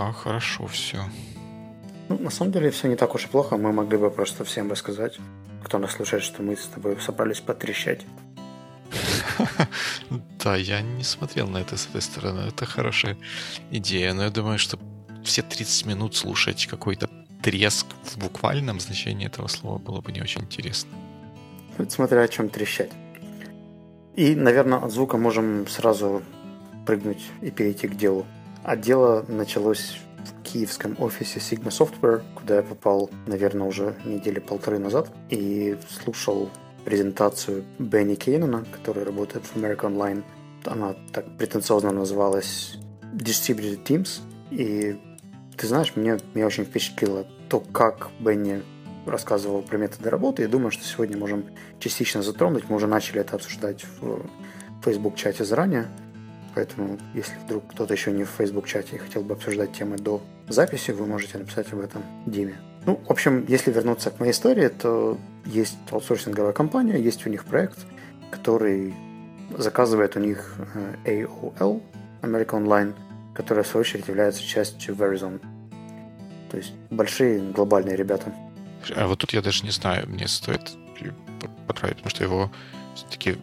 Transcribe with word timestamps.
пока 0.00 0.12
хорошо 0.12 0.66
все. 0.66 1.04
Ну, 2.08 2.18
на 2.18 2.30
самом 2.30 2.52
деле 2.52 2.70
все 2.70 2.88
не 2.88 2.96
так 2.96 3.14
уж 3.14 3.26
и 3.26 3.28
плохо. 3.28 3.56
Мы 3.56 3.72
могли 3.72 3.98
бы 3.98 4.10
просто 4.10 4.44
всем 4.44 4.70
рассказать, 4.70 5.18
кто 5.62 5.78
нас 5.78 5.92
слушает, 5.92 6.22
что 6.22 6.42
мы 6.42 6.56
с 6.56 6.66
тобой 6.66 6.96
собрались 7.00 7.40
потрещать. 7.40 8.00
Да, 10.44 10.56
я 10.56 10.80
не 10.80 11.04
смотрел 11.04 11.48
на 11.48 11.58
это 11.58 11.76
с 11.76 11.86
этой 11.86 12.00
стороны. 12.00 12.48
Это 12.48 12.64
хорошая 12.64 13.16
идея. 13.70 14.14
Но 14.14 14.22
я 14.22 14.30
думаю, 14.30 14.58
что 14.58 14.78
все 15.22 15.42
30 15.42 15.86
минут 15.86 16.16
слушать 16.16 16.66
какой-то 16.66 17.08
треск 17.42 17.86
в 18.04 18.16
буквальном 18.16 18.80
значении 18.80 19.26
этого 19.26 19.48
слова 19.48 19.78
было 19.78 20.00
бы 20.00 20.12
не 20.12 20.22
очень 20.22 20.40
интересно. 20.40 20.90
Смотря 21.88 22.22
о 22.22 22.28
чем 22.28 22.48
трещать. 22.48 22.90
И, 24.16 24.34
наверное, 24.34 24.78
от 24.78 24.92
звука 24.92 25.18
можем 25.18 25.66
сразу 25.68 26.22
прыгнуть 26.86 27.22
и 27.42 27.50
перейти 27.50 27.86
к 27.86 27.96
делу. 27.96 28.24
А 28.62 28.76
дело 28.76 29.24
началось 29.28 29.98
в 30.18 30.42
киевском 30.42 30.96
офисе 30.98 31.38
Sigma 31.38 31.68
Software, 31.68 32.22
куда 32.34 32.56
я 32.56 32.62
попал, 32.62 33.10
наверное, 33.26 33.66
уже 33.66 33.96
недели 34.04 34.38
полторы 34.38 34.78
назад, 34.78 35.10
и 35.30 35.78
слушал 35.88 36.50
презентацию 36.84 37.64
Бенни 37.78 38.14
Кейнона, 38.14 38.64
который 38.72 39.04
работает 39.04 39.44
в 39.46 39.56
American 39.56 39.96
Online. 39.96 40.22
Она 40.66 40.94
так 41.12 41.24
претенциозно 41.38 41.90
называлась 41.90 42.76
Distributed 43.14 43.84
Teams. 43.84 44.20
И 44.50 45.00
ты 45.56 45.66
знаешь, 45.66 45.92
мне, 45.96 46.18
меня 46.34 46.46
очень 46.46 46.64
впечатлило 46.64 47.26
то, 47.48 47.60
как 47.60 48.10
Бенни 48.18 48.62
рассказывал 49.06 49.62
про 49.62 49.78
методы 49.78 50.10
работы. 50.10 50.44
И 50.44 50.46
думаю, 50.46 50.70
что 50.70 50.84
сегодня 50.84 51.16
можем 51.16 51.46
частично 51.78 52.22
затронуть. 52.22 52.68
Мы 52.68 52.76
уже 52.76 52.86
начали 52.86 53.20
это 53.20 53.36
обсуждать 53.36 53.84
в 54.00 54.26
Facebook-чате 54.84 55.44
заранее. 55.44 55.88
Поэтому, 56.54 56.98
если 57.14 57.34
вдруг 57.44 57.64
кто-то 57.68 57.94
еще 57.94 58.12
не 58.12 58.24
в 58.24 58.30
Facebook-чате 58.30 58.96
и 58.96 58.98
хотел 58.98 59.22
бы 59.22 59.34
обсуждать 59.34 59.72
темы 59.72 59.96
до 59.96 60.20
записи, 60.48 60.90
вы 60.90 61.06
можете 61.06 61.38
написать 61.38 61.72
об 61.72 61.80
этом 61.80 62.02
Диме. 62.26 62.56
Ну, 62.86 63.00
в 63.06 63.10
общем, 63.10 63.44
если 63.46 63.70
вернуться 63.70 64.10
к 64.10 64.18
моей 64.20 64.32
истории, 64.32 64.68
то 64.68 65.18
есть 65.44 65.76
аутсорсинговая 65.90 66.52
компания, 66.52 66.98
есть 66.98 67.26
у 67.26 67.30
них 67.30 67.44
проект, 67.44 67.78
который 68.30 68.94
заказывает 69.56 70.16
у 70.16 70.20
них 70.20 70.54
э, 71.04 71.24
AOL, 71.24 71.82
American 72.22 72.64
Online, 72.64 72.94
которая 73.34 73.64
в 73.64 73.68
свою 73.68 73.82
очередь 73.82 74.08
является 74.08 74.42
частью 74.42 74.94
Verizon. 74.94 75.40
То 76.50 76.56
есть 76.56 76.72
большие 76.90 77.40
глобальные 77.40 77.96
ребята. 77.96 78.32
А 78.96 79.06
вот 79.06 79.18
тут 79.18 79.32
я 79.32 79.42
даже 79.42 79.64
не 79.64 79.70
знаю, 79.70 80.08
мне 80.08 80.26
стоит 80.26 80.62
поправить, 81.66 81.96
потому 81.96 82.10
что 82.10 82.24
его 82.24 82.50
все-таки, 82.94 83.36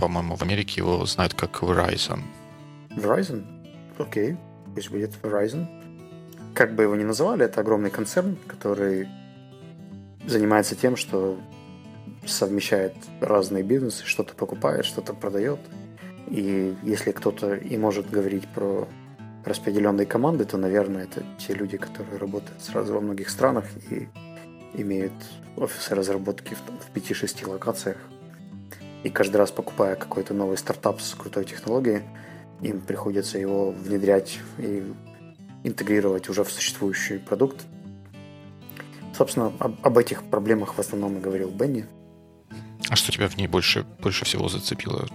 по-моему, 0.00 0.34
в 0.34 0.42
Америке 0.42 0.80
его 0.80 1.04
знают 1.04 1.34
как 1.34 1.62
Verizon. 1.62 2.20
Verizon? 2.88 3.44
Окей, 3.98 4.36
пусть 4.74 4.90
будет 4.90 5.12
Verizon. 5.22 5.66
Как 6.54 6.74
бы 6.74 6.84
его 6.84 6.96
ни 6.96 7.04
называли, 7.04 7.44
это 7.44 7.60
огромный 7.60 7.90
концерн, 7.90 8.36
который 8.46 9.08
занимается 10.26 10.74
тем, 10.74 10.96
что 10.96 11.38
совмещает 12.26 12.94
разные 13.20 13.62
бизнесы, 13.62 14.04
что-то 14.04 14.34
покупает, 14.34 14.84
что-то 14.84 15.12
продает. 15.12 15.60
И 16.28 16.74
если 16.82 17.12
кто-то 17.12 17.54
и 17.54 17.76
может 17.76 18.10
говорить 18.10 18.48
про 18.48 18.88
распределенные 19.44 20.06
команды, 20.06 20.44
то, 20.44 20.56
наверное, 20.56 21.04
это 21.04 21.22
те 21.38 21.54
люди, 21.54 21.76
которые 21.76 22.18
работают 22.18 22.62
сразу 22.62 22.94
во 22.94 23.00
многих 23.00 23.28
странах 23.28 23.64
и 23.90 24.08
имеют 24.74 25.12
офисы 25.56 25.94
разработки 25.94 26.54
в 26.54 26.96
5-6 26.96 27.48
локациях. 27.48 27.96
И 29.02 29.10
каждый 29.10 29.36
раз 29.36 29.50
покупая 29.50 29.96
какой-то 29.96 30.34
новый 30.34 30.58
стартап 30.58 31.00
с 31.00 31.14
крутой 31.14 31.44
технологией, 31.44 32.02
им 32.60 32.80
приходится 32.80 33.38
его 33.38 33.70
внедрять 33.70 34.38
и 34.58 34.84
интегрировать 35.64 36.28
уже 36.28 36.44
в 36.44 36.50
существующий 36.50 37.18
продукт, 37.18 37.64
Собственно, 39.20 39.52
об, 39.58 39.74
об 39.86 39.98
этих 39.98 40.22
проблемах 40.22 40.76
в 40.76 40.78
основном 40.78 41.18
и 41.18 41.20
говорил 41.20 41.50
Бенни. 41.50 41.84
А 42.88 42.96
что 42.96 43.12
тебя 43.12 43.28
в 43.28 43.36
ней 43.36 43.48
больше, 43.48 43.84
больше 44.00 44.24
всего 44.24 44.48
зацепило? 44.48 45.06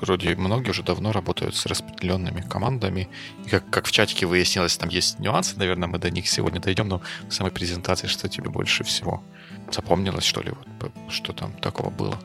Вроде 0.00 0.36
многие 0.36 0.70
уже 0.70 0.84
давно 0.84 1.10
работают 1.10 1.56
с 1.56 1.66
распределенными 1.66 2.40
командами. 2.40 3.08
И 3.44 3.48
как, 3.48 3.68
как 3.68 3.86
в 3.86 3.90
чатике 3.90 4.26
выяснилось, 4.26 4.76
там 4.76 4.90
есть 4.90 5.18
нюансы, 5.18 5.56
наверное, 5.56 5.88
мы 5.88 5.98
до 5.98 6.08
них 6.08 6.28
сегодня 6.28 6.60
дойдем, 6.60 6.86
но 6.86 7.02
в 7.28 7.34
самой 7.34 7.50
презентации 7.50 8.06
что 8.06 8.28
тебе 8.28 8.48
больше 8.48 8.84
всего 8.84 9.24
запомнилось, 9.72 10.22
что 10.22 10.40
ли, 10.40 10.52
вот, 10.80 10.92
что 11.08 11.32
там 11.32 11.52
такого 11.54 11.90
было? 11.90 12.16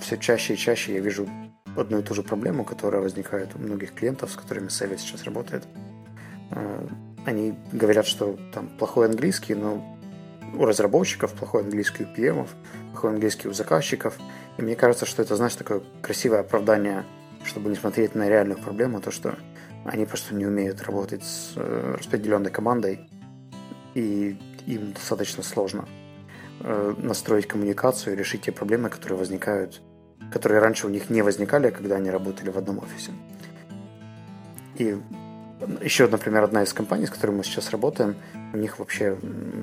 Все 0.00 0.16
чаще 0.16 0.54
и 0.54 0.56
чаще 0.56 0.94
я 0.94 1.00
вижу 1.00 1.28
одну 1.76 1.98
и 1.98 2.02
ту 2.02 2.14
же 2.14 2.22
проблему, 2.22 2.64
которая 2.64 3.02
возникает 3.02 3.54
у 3.54 3.58
многих 3.58 3.94
клиентов, 3.94 4.30
с 4.30 4.36
которыми 4.36 4.68
Севе 4.68 4.98
сейчас 4.98 5.24
работает. 5.24 5.64
Э, 6.50 6.86
они 7.26 7.54
говорят, 7.72 8.06
что 8.06 8.38
там 8.52 8.68
плохой 8.68 9.06
английский, 9.06 9.54
но 9.54 9.98
у 10.54 10.64
разработчиков, 10.64 11.32
плохой 11.32 11.62
английский 11.62 12.04
у 12.04 12.06
PM, 12.06 12.46
плохой 12.92 13.10
английский 13.10 13.48
у 13.48 13.52
заказчиков. 13.52 14.16
И 14.56 14.62
мне 14.62 14.74
кажется, 14.74 15.06
что 15.06 15.22
это, 15.22 15.36
знаешь, 15.36 15.54
такое 15.54 15.82
красивое 16.02 16.40
оправдание, 16.40 17.04
чтобы 17.44 17.70
не 17.70 17.76
смотреть 17.76 18.14
на 18.14 18.28
реальную 18.28 18.58
проблему, 18.58 19.00
то, 19.00 19.10
что 19.10 19.36
они 19.84 20.06
просто 20.06 20.34
не 20.34 20.46
умеют 20.46 20.82
работать 20.82 21.22
с 21.24 21.52
э, 21.56 21.96
распределенной 21.98 22.50
командой, 22.50 23.08
и 23.94 24.38
им 24.66 24.92
достаточно 24.92 25.42
сложно 25.42 25.88
э, 26.60 26.94
настроить 26.98 27.46
коммуникацию 27.46 28.14
и 28.14 28.18
решить 28.18 28.42
те 28.42 28.52
проблемы, 28.52 28.88
которые 28.88 29.18
возникают, 29.18 29.80
которые 30.32 30.60
раньше 30.60 30.86
у 30.86 30.90
них 30.90 31.10
не 31.10 31.22
возникали, 31.22 31.70
когда 31.70 31.96
они 31.96 32.10
работали 32.10 32.50
в 32.50 32.58
одном 32.58 32.78
офисе. 32.78 33.12
И 34.76 34.96
еще, 35.82 36.08
например, 36.08 36.44
одна 36.44 36.62
из 36.62 36.72
компаний, 36.72 37.06
с 37.06 37.10
которой 37.10 37.32
мы 37.32 37.44
сейчас 37.44 37.70
работаем, 37.70 38.16
у 38.52 38.56
них 38.56 38.78
вообще 38.78 39.18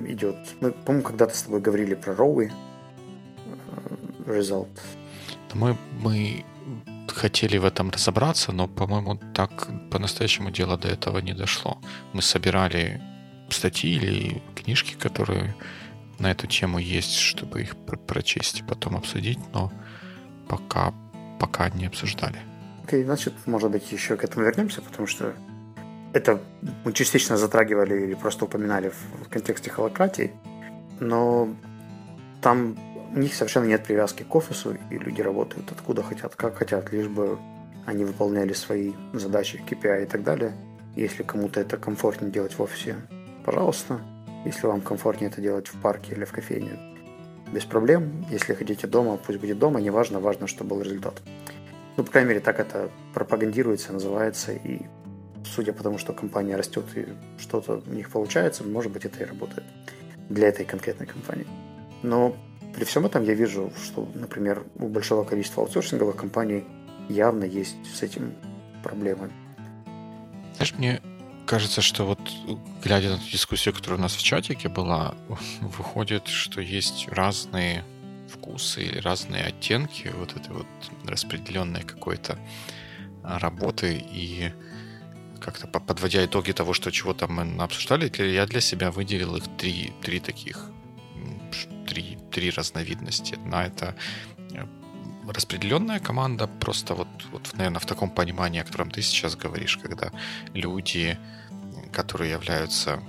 идет... 0.08 0.36
Мы, 0.62 0.72
по-моему, 0.72 1.08
когда-то 1.08 1.36
с 1.36 1.44
тобой 1.44 1.60
говорили 1.60 1.96
про 1.96 2.16
Роуи. 2.16 2.52
Э, 4.26 4.40
Result. 4.40 4.68
Мы, 5.54 5.76
мы 6.00 6.46
хотели 7.08 7.58
в 7.58 7.66
этом 7.66 7.90
разобраться, 7.90 8.52
но, 8.52 8.68
по-моему, 8.68 9.20
так 9.34 9.68
по-настоящему 9.90 10.52
дело 10.52 10.78
до 10.78 10.88
этого 10.88 11.20
не 11.20 11.34
дошло. 11.34 11.80
Мы 12.14 12.22
собирали 12.22 13.02
статьи 13.50 13.96
или 13.96 14.42
книжки, 14.56 14.96
которые 14.96 15.56
на 16.20 16.32
эту 16.32 16.48
тему 16.48 16.80
есть, 16.80 17.16
чтобы 17.16 17.62
их 17.62 17.76
прочесть 18.08 18.60
и 18.60 18.64
потом 18.64 18.96
обсудить, 18.96 19.40
но 19.54 19.72
пока, 20.50 20.94
пока 21.40 21.70
не 21.70 21.88
обсуждали. 21.88 22.38
Окей, 22.84 23.02
okay, 23.02 23.06
значит, 23.06 23.34
может 23.46 23.72
быть, 23.72 23.92
еще 23.92 24.16
к 24.16 24.24
этому 24.24 24.46
вернемся, 24.46 24.82
потому 24.82 25.08
что 25.08 25.34
это 26.14 26.40
мы 26.84 26.94
частично 26.94 27.38
затрагивали 27.38 28.04
или 28.04 28.14
просто 28.14 28.46
упоминали 28.46 28.90
в 28.90 29.30
контексте 29.30 29.70
холократии, 29.70 30.32
но 31.00 31.50
там 32.42 32.78
у 33.14 33.20
них 33.20 33.34
совершенно 33.34 33.66
нет 33.66 33.84
привязки 33.84 34.24
к 34.24 34.36
офису, 34.36 34.78
и 34.90 34.98
люди 34.98 35.22
работают 35.22 35.72
откуда 35.72 36.04
хотят, 36.04 36.36
как 36.36 36.58
хотят, 36.58 36.92
лишь 36.92 37.08
бы 37.08 37.38
они 37.86 38.04
выполняли 38.04 38.54
свои 38.54 38.94
задачи, 39.14 39.64
KPI 39.66 40.04
и 40.04 40.06
так 40.08 40.24
далее. 40.24 40.54
Если 40.96 41.24
кому-то 41.24 41.60
это 41.60 41.78
комфортнее 41.78 42.32
делать 42.32 42.58
в 42.58 42.62
офисе, 42.62 42.96
пожалуйста. 43.46 44.02
Если 44.46 44.68
вам 44.68 44.82
комфортнее 44.82 45.30
это 45.30 45.42
делать 45.42 45.68
в 45.68 45.80
парке 45.82 46.14
или 46.14 46.26
в 46.26 46.32
кофейне, 46.32 46.97
без 47.52 47.66
проблем. 47.66 48.26
Если 48.30 48.54
хотите 48.54 48.88
дома, 48.88 49.18
пусть 49.18 49.40
будет 49.40 49.60
дома, 49.60 49.80
неважно, 49.80 50.20
важно, 50.20 50.48
чтобы 50.48 50.76
был 50.76 50.82
результат. 50.82 51.22
Ну, 51.98 52.04
по 52.04 52.12
крайней 52.12 52.30
мере, 52.30 52.42
так 52.42 52.60
это 52.60 52.90
пропагандируется, 53.14 53.94
называется, 53.94 54.52
и 54.52 54.82
судя 55.46 55.74
по 55.74 55.84
тому, 55.84 55.98
что 55.98 56.14
компания 56.14 56.56
растет 56.56 56.86
и 56.96 57.08
что-то 57.40 57.82
у 57.86 57.94
них 57.94 58.10
получается, 58.10 58.64
может 58.64 58.92
быть, 58.92 59.06
это 59.06 59.24
и 59.24 59.26
работает 59.26 59.66
для 60.30 60.50
этой 60.50 60.66
конкретной 60.66 61.08
компании. 61.08 61.48
Но 62.04 62.36
при 62.76 62.84
всем 62.84 63.06
этом 63.06 63.24
я 63.24 63.34
вижу, 63.34 63.72
что, 63.84 64.08
например, 64.14 64.64
у 64.76 64.88
большого 64.88 65.24
количества 65.24 65.64
аутсорсинговых 65.64 66.16
компаний 66.16 66.66
явно 67.10 67.44
есть 67.44 67.78
с 67.96 68.04
этим 68.04 68.34
проблемы. 68.84 69.32
Знаешь, 70.58 70.76
мне 70.78 71.02
кажется, 71.48 71.82
что 71.82 72.06
вот 72.06 72.20
глядя 72.84 73.10
на 73.10 73.18
ту 73.18 73.24
дискуссию, 73.32 73.74
которая 73.74 73.98
у 73.98 74.02
нас 74.02 74.16
в 74.16 74.22
чатике 74.22 74.70
была, 74.70 75.16
выходит, 75.62 76.28
что 76.28 76.62
есть 76.62 77.08
разные 77.10 77.84
вкусы 78.30 78.84
или 78.84 79.00
разные 79.00 79.46
оттенки 79.46 80.12
вот 80.16 80.36
этой 80.36 80.54
вот 80.54 80.68
распределенной 81.06 81.84
какой-то 81.84 82.38
работы 83.24 83.98
и 83.98 84.52
как-то 85.40 85.68
подводя 85.68 86.26
итоги 86.26 86.52
того, 86.52 86.74
что 86.74 86.92
чего 86.92 87.14
там 87.14 87.34
мы 87.34 87.64
обсуждали, 87.64 88.12
я 88.22 88.46
для 88.46 88.62
себя 88.62 88.92
выделил 88.92 89.36
их 89.38 89.44
три, 89.58 89.94
три 90.02 90.20
таких, 90.20 90.70
три, 91.88 92.18
три 92.32 92.50
разновидности. 92.50 93.36
Одна 93.36 93.66
это 93.66 93.96
распределенная 95.32 96.00
команда, 96.00 96.48
просто 96.48 96.94
вот, 96.96 97.08
вот, 97.32 97.54
наверное, 97.54 97.80
в 97.80 97.86
таком 97.86 98.10
понимании, 98.10 98.62
о 98.62 98.66
котором 98.66 98.92
ты 98.92 99.02
сейчас 99.02 99.36
говоришь, 99.36 99.78
когда 99.78 100.12
люди, 100.54 101.18
которые 101.92 102.32
являются 102.32 103.00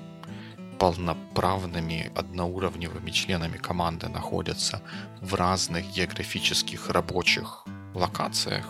полноправными 0.78 2.10
одноуровневыми 2.14 3.10
членами 3.10 3.56
команды 3.56 4.08
находятся 4.08 4.80
в 5.20 5.34
разных 5.34 5.84
географических 5.96 6.90
рабочих 6.90 7.64
локациях, 7.94 8.66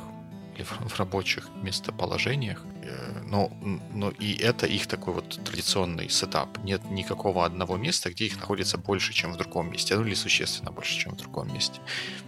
или 0.58 0.64
в, 0.64 0.98
рабочих 0.98 1.48
местоположениях. 1.62 2.64
Э, 2.88 3.22
но, 3.26 3.50
но 3.94 4.10
и 4.10 4.34
это 4.34 4.66
их 4.66 4.86
такой 4.86 5.14
вот 5.14 5.40
традиционный 5.44 6.08
сетап. 6.08 6.58
Нет 6.64 6.90
никакого 6.90 7.44
одного 7.44 7.76
места, 7.76 8.10
где 8.10 8.24
их 8.26 8.36
находится 8.36 8.78
больше, 8.78 9.12
чем 9.12 9.32
в 9.32 9.36
другом 9.36 9.70
месте. 9.70 9.96
Ну 9.96 10.06
или 10.06 10.14
существенно 10.14 10.72
больше, 10.72 10.98
чем 10.98 11.12
в 11.12 11.16
другом 11.16 11.52
месте. 11.52 11.80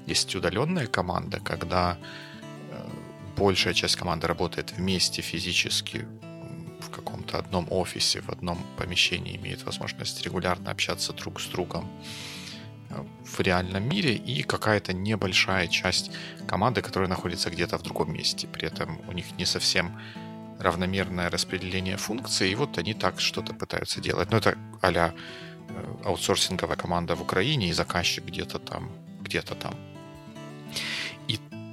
Есть 0.06 0.34
удаленная 0.34 0.86
команда, 0.86 1.40
когда 1.40 1.96
э, 2.70 2.88
большая 3.36 3.74
часть 3.74 3.96
команды 3.96 4.26
работает 4.26 4.72
вместе 4.72 5.22
физически 5.22 6.06
в 6.80 6.90
каком-то 6.90 7.38
одном 7.38 7.66
офисе, 7.70 8.20
в 8.20 8.30
одном 8.30 8.58
помещении, 8.76 9.36
имеет 9.36 9.64
возможность 9.64 10.22
регулярно 10.22 10.70
общаться 10.70 11.12
друг 11.12 11.40
с 11.40 11.46
другом 11.46 11.88
в 13.24 13.40
реальном 13.40 13.88
мире 13.88 14.14
и 14.16 14.42
какая-то 14.42 14.92
небольшая 14.92 15.68
часть 15.68 16.10
команды, 16.48 16.82
которая 16.82 17.08
находится 17.08 17.48
где-то 17.48 17.78
в 17.78 17.82
другом 17.82 18.12
месте. 18.12 18.48
При 18.48 18.66
этом 18.66 19.00
у 19.08 19.12
них 19.12 19.26
не 19.38 19.46
совсем 19.46 19.92
равномерное 20.60 21.30
распределение 21.30 21.96
функций, 21.96 22.50
и 22.50 22.54
вот 22.54 22.78
они 22.78 22.94
так 22.94 23.20
что-то 23.20 23.54
пытаются 23.54 24.00
делать. 24.00 24.30
Ну, 24.30 24.38
это 24.38 24.56
а 24.82 25.14
аутсорсинговая 26.04 26.76
команда 26.76 27.14
в 27.14 27.22
Украине, 27.22 27.68
и 27.68 27.72
заказчик 27.72 28.24
где-то 28.24 28.58
там, 28.58 28.90
где-то 29.20 29.54
там 29.54 29.74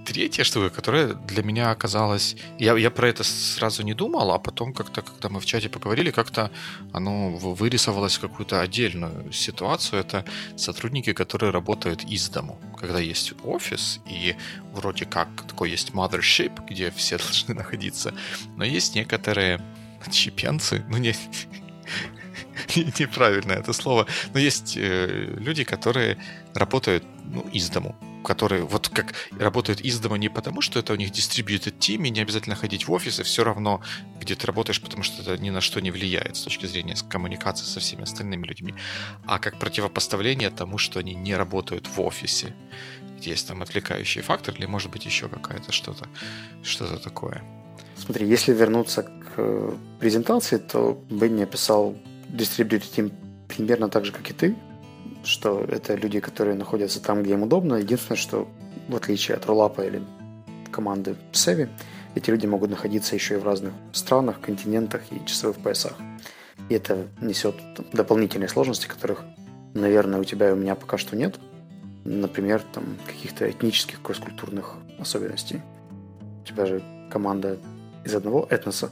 третья 0.08 0.46
штука, 0.46 0.70
которая 0.70 1.14
для 1.14 1.44
меня 1.44 1.72
оказалась... 1.72 2.38
Я, 2.60 2.78
я 2.78 2.90
про 2.90 3.10
это 3.10 3.24
сразу 3.24 3.84
не 3.84 3.94
думал, 3.94 4.32
а 4.32 4.40
потом 4.40 4.74
как-то, 4.74 5.02
когда 5.02 5.28
мы 5.28 5.40
в 5.40 5.46
чате 5.46 5.68
поговорили, 5.68 6.12
как-то 6.12 6.50
оно 6.94 7.30
вырисовалось 7.36 8.16
в 8.18 8.22
какую-то 8.22 8.62
отдельную 8.62 9.34
ситуацию. 9.34 10.00
Это 10.00 10.24
сотрудники, 10.56 11.12
которые 11.12 11.52
работают 11.52 12.04
из 12.06 12.30
дому. 12.30 12.58
Когда 12.80 13.00
есть 13.00 13.34
офис, 13.44 14.00
и 14.10 14.36
вроде 14.74 15.06
как 15.06 15.28
такой 15.48 15.72
есть 15.72 15.90
mothership, 15.90 16.66
где 16.70 16.90
все 16.92 17.18
должны 17.24 17.54
находиться, 17.54 18.14
но 18.56 18.64
есть 18.64 18.96
некоторые 18.96 19.60
чипенцы, 20.10 20.86
ну 20.90 20.98
не, 20.98 21.16
неправильно 23.00 23.54
это 23.54 23.74
слово, 23.74 24.08
но 24.34 24.40
есть 24.40 24.78
э, 24.78 25.36
люди, 25.38 25.66
которые 25.66 26.18
работают 26.54 27.04
ну, 27.26 27.42
из 27.52 27.70
дому 27.70 27.96
которые 28.28 28.66
вот 28.66 28.90
как 28.90 29.14
работают 29.40 29.80
из 29.80 30.00
дома 30.00 30.18
не 30.18 30.28
потому, 30.28 30.60
что 30.60 30.80
это 30.80 30.92
у 30.92 30.98
них 30.98 31.12
distributed 31.12 31.78
team, 31.80 32.06
и 32.06 32.10
не 32.10 32.20
обязательно 32.20 32.56
ходить 32.56 32.86
в 32.86 32.92
офис, 32.92 33.22
и 33.22 33.24
все 33.24 33.46
равно, 33.46 33.82
где 34.20 34.36
ты 34.36 34.46
работаешь, 34.46 34.82
потому 34.82 35.04
что 35.04 35.22
это 35.22 35.42
ни 35.42 35.50
на 35.50 35.62
что 35.62 35.80
не 35.80 35.92
влияет 35.92 36.36
с 36.36 36.42
точки 36.42 36.66
зрения 36.66 36.96
коммуникации 37.10 37.66
со 37.66 37.80
всеми 37.80 38.04
остальными 38.04 38.46
людьми, 38.46 38.74
а 39.26 39.40
как 39.40 39.58
противопоставление 39.60 40.50
тому, 40.50 40.78
что 40.78 41.00
они 41.00 41.16
не 41.16 41.38
работают 41.38 41.88
в 41.88 42.02
офисе, 42.02 42.54
есть 43.22 43.48
там 43.48 43.62
отвлекающий 43.62 44.22
фактор, 44.22 44.56
или 44.56 44.66
может 44.66 44.92
быть 44.92 45.06
еще 45.06 45.30
какая-то 45.30 45.72
что-то 45.72 46.06
что 46.64 46.98
такое. 46.98 47.42
Смотри, 47.96 48.28
если 48.28 48.54
вернуться 48.54 49.04
к 49.04 49.38
э, 49.38 49.74
презентации, 50.00 50.58
то 50.58 51.02
Бенни 51.10 51.44
описал 51.44 51.96
distributed 52.30 52.94
team 52.94 53.14
примерно 53.48 53.88
так 53.88 54.04
же, 54.04 54.12
как 54.12 54.30
и 54.30 54.34
ты, 54.34 54.56
что 55.28 55.64
это 55.68 55.96
люди, 55.96 56.20
которые 56.20 56.56
находятся 56.56 57.02
там, 57.02 57.24
где 57.24 57.34
им 57.34 57.44
удобно. 57.44 57.76
Единственное, 57.76 58.18
что 58.18 58.48
в 58.88 58.96
отличие 58.96 59.36
от 59.38 59.46
роллапа 59.46 59.82
или 59.82 60.02
команды 60.72 61.16
Sevi, 61.34 61.70
эти 62.16 62.30
люди 62.32 62.46
могут 62.48 62.70
находиться 62.70 63.16
еще 63.16 63.36
и 63.36 63.38
в 63.38 63.44
разных 63.44 63.74
странах, 63.92 64.40
континентах 64.40 65.02
и 65.12 65.26
часовых 65.26 65.58
поясах. 65.58 65.94
И 66.70 66.74
это 66.74 67.08
несет 67.22 67.56
дополнительные 67.94 68.50
сложности, 68.50 68.88
которых, 68.88 69.24
наверное, 69.74 70.20
у 70.20 70.24
тебя 70.24 70.50
и 70.50 70.54
у 70.54 70.56
меня 70.56 70.76
пока 70.76 70.98
что 70.98 71.16
нет. 71.16 71.38
Например, 72.06 72.64
там 72.74 72.98
каких-то 73.06 73.50
этнических, 73.50 74.02
кросс-культурных 74.02 74.76
особенностей. 75.00 75.62
У 76.44 76.48
тебя 76.48 76.66
же 76.66 76.82
команда 77.12 77.58
из 78.06 78.16
одного 78.16 78.48
этноса. 78.50 78.90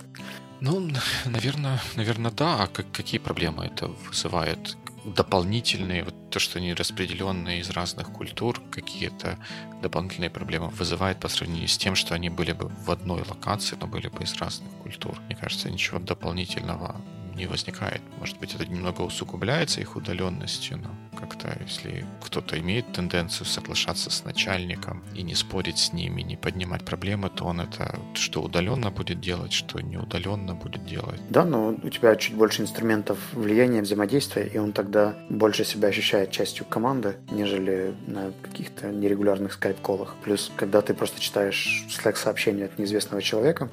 Ну, 0.59 0.91
наверное, 1.25 1.81
наверное, 1.95 2.31
да. 2.31 2.63
А 2.63 2.67
как, 2.67 2.85
какие 2.91 3.19
проблемы 3.19 3.65
это 3.65 3.87
вызывает? 4.07 4.77
Дополнительные, 5.05 6.03
вот 6.03 6.15
то, 6.31 6.39
что 6.39 6.59
они 6.59 6.73
распределенные 6.73 7.59
из 7.59 7.69
разных 7.69 8.11
культур, 8.11 8.61
какие-то 8.71 9.37
дополнительные 9.81 10.29
проблемы 10.29 10.69
вызывает 10.69 11.19
по 11.19 11.27
сравнению 11.27 11.67
с 11.67 11.77
тем, 11.77 11.95
что 11.95 12.15
они 12.15 12.29
были 12.29 12.53
бы 12.53 12.67
в 12.67 12.91
одной 12.91 13.23
локации, 13.27 13.77
но 13.79 13.87
были 13.87 14.07
бы 14.07 14.23
из 14.23 14.35
разных 14.35 14.71
культур. 14.83 15.19
Мне 15.27 15.35
кажется, 15.35 15.69
ничего 15.69 15.99
дополнительного 15.99 16.99
не 17.35 17.47
возникает. 17.47 18.01
Может 18.19 18.39
быть, 18.39 18.55
это 18.55 18.65
немного 18.65 19.01
усугубляется 19.01 19.81
их 19.81 19.95
удаленностью, 19.95 20.77
но 20.77 20.89
как-то, 21.15 21.57
если 21.61 22.05
кто-то 22.23 22.59
имеет 22.59 22.91
тенденцию 22.91 23.47
соглашаться 23.47 24.09
с 24.09 24.23
начальником 24.23 25.03
и 25.15 25.23
не 25.23 25.33
спорить 25.35 25.77
с 25.77 25.93
ними, 25.93 26.21
не 26.21 26.35
поднимать 26.35 26.83
проблемы, 26.83 27.29
то 27.29 27.45
он 27.45 27.61
это 27.61 27.99
что 28.13 28.41
удаленно 28.41 28.91
будет 28.91 29.19
делать, 29.19 29.53
что 29.53 29.79
не 29.79 29.97
удаленно 29.97 30.53
будет 30.53 30.85
делать. 30.85 31.21
Да, 31.29 31.45
но 31.45 31.69
у 31.69 31.89
тебя 31.89 32.15
чуть 32.15 32.35
больше 32.35 32.61
инструментов 32.61 33.17
влияния, 33.33 33.81
взаимодействия, 33.81 34.45
и 34.47 34.57
он 34.57 34.71
тогда 34.71 35.15
больше 35.29 35.65
себя 35.65 35.87
ощущает 35.87 36.31
частью 36.31 36.65
команды, 36.65 37.15
нежели 37.31 37.95
на 38.07 38.31
каких-то 38.41 38.89
нерегулярных 38.89 39.53
скайп-колах. 39.53 40.15
Плюс, 40.23 40.51
когда 40.55 40.81
ты 40.81 40.93
просто 40.93 41.19
читаешь 41.19 41.85
слэк-сообщение 41.89 42.65
от 42.65 42.77
неизвестного 42.77 43.21
человека, 43.21 43.69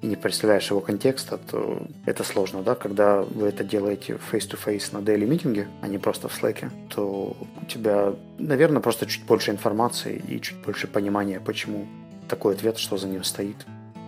и 0.00 0.06
не 0.06 0.16
представляешь 0.16 0.70
его 0.70 0.80
контекста, 0.80 1.38
то 1.38 1.82
это 2.06 2.24
сложно, 2.24 2.62
да, 2.62 2.74
когда 2.74 3.22
вы 3.22 3.48
это 3.48 3.64
делаете 3.64 4.18
face-to-face 4.30 4.92
на 4.92 4.98
daily 4.98 5.26
митинге, 5.26 5.68
а 5.80 5.88
не 5.88 5.98
просто 5.98 6.28
в 6.28 6.42
Slack, 6.42 6.70
то 6.88 7.36
у 7.60 7.64
тебя, 7.66 8.14
наверное, 8.38 8.80
просто 8.80 9.06
чуть 9.06 9.24
больше 9.24 9.50
информации 9.50 10.22
и 10.28 10.40
чуть 10.40 10.58
больше 10.58 10.86
понимания, 10.86 11.40
почему 11.40 11.86
такой 12.28 12.54
ответ, 12.54 12.78
что 12.78 12.96
за 12.96 13.08
ним 13.08 13.24
стоит. 13.24 13.56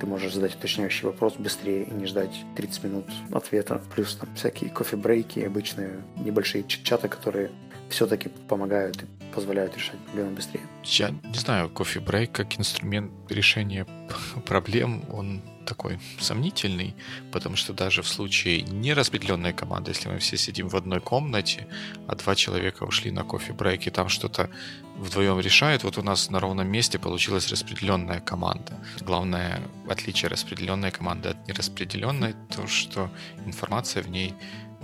Ты 0.01 0.07
можешь 0.07 0.35
задать 0.35 0.55
уточняющий 0.55 1.07
вопрос 1.07 1.35
быстрее 1.39 1.85
и 1.85 1.93
не 1.93 2.07
ждать 2.07 2.31
30 2.57 2.85
минут 2.85 3.05
ответа. 3.33 3.83
Плюс 3.95 4.15
там 4.15 4.29
всякие 4.35 4.71
кофе-брейки, 4.71 5.41
обычные 5.41 6.03
небольшие 6.17 6.65
чаты, 6.67 7.09
которые 7.09 7.51
все-таки 7.91 8.31
помогают 8.49 9.03
и 9.03 9.07
позволяют 9.35 9.77
решать 9.77 9.99
проблемы 10.07 10.31
быстрее. 10.31 10.63
Я 10.85 11.11
не 11.11 11.39
знаю, 11.39 11.69
кофе-брейк 11.69 12.33
как 12.33 12.59
инструмент 12.59 13.13
решения 13.29 13.87
проблем, 14.47 15.05
он 15.13 15.43
такой 15.67 15.99
сомнительный, 16.19 16.95
потому 17.33 17.57
что 17.57 17.73
даже 17.73 18.03
в 18.03 18.09
случае 18.09 18.63
нераспределенной 18.63 19.53
команды, 19.53 19.91
если 19.91 20.09
мы 20.09 20.19
все 20.19 20.37
сидим 20.37 20.69
в 20.69 20.77
одной 20.77 21.01
комнате, 21.01 21.67
а 22.07 22.15
два 22.15 22.35
человека 22.35 22.85
ушли 22.85 23.11
на 23.11 23.25
кофе-брейк 23.25 23.87
и 23.87 23.91
там 23.91 24.09
что-то 24.09 24.51
вдвоем 24.97 25.41
решают, 25.41 25.85
вот 25.85 25.99
у 25.99 26.03
нас 26.03 26.31
на 26.31 26.41
ровном 26.41 26.69
месте 26.69 26.99
получилась 26.99 27.49
распределенная 27.49 28.21
команда. 28.21 28.79
Главное 29.01 29.63
отличие 29.89 30.29
распределенной 30.29 30.91
команды 30.91 31.31
от 31.31 31.49
нераспределенной, 31.49 32.35
то, 32.55 32.67
что 32.67 33.11
информация 33.47 34.03
в 34.03 34.11
ней 34.11 34.35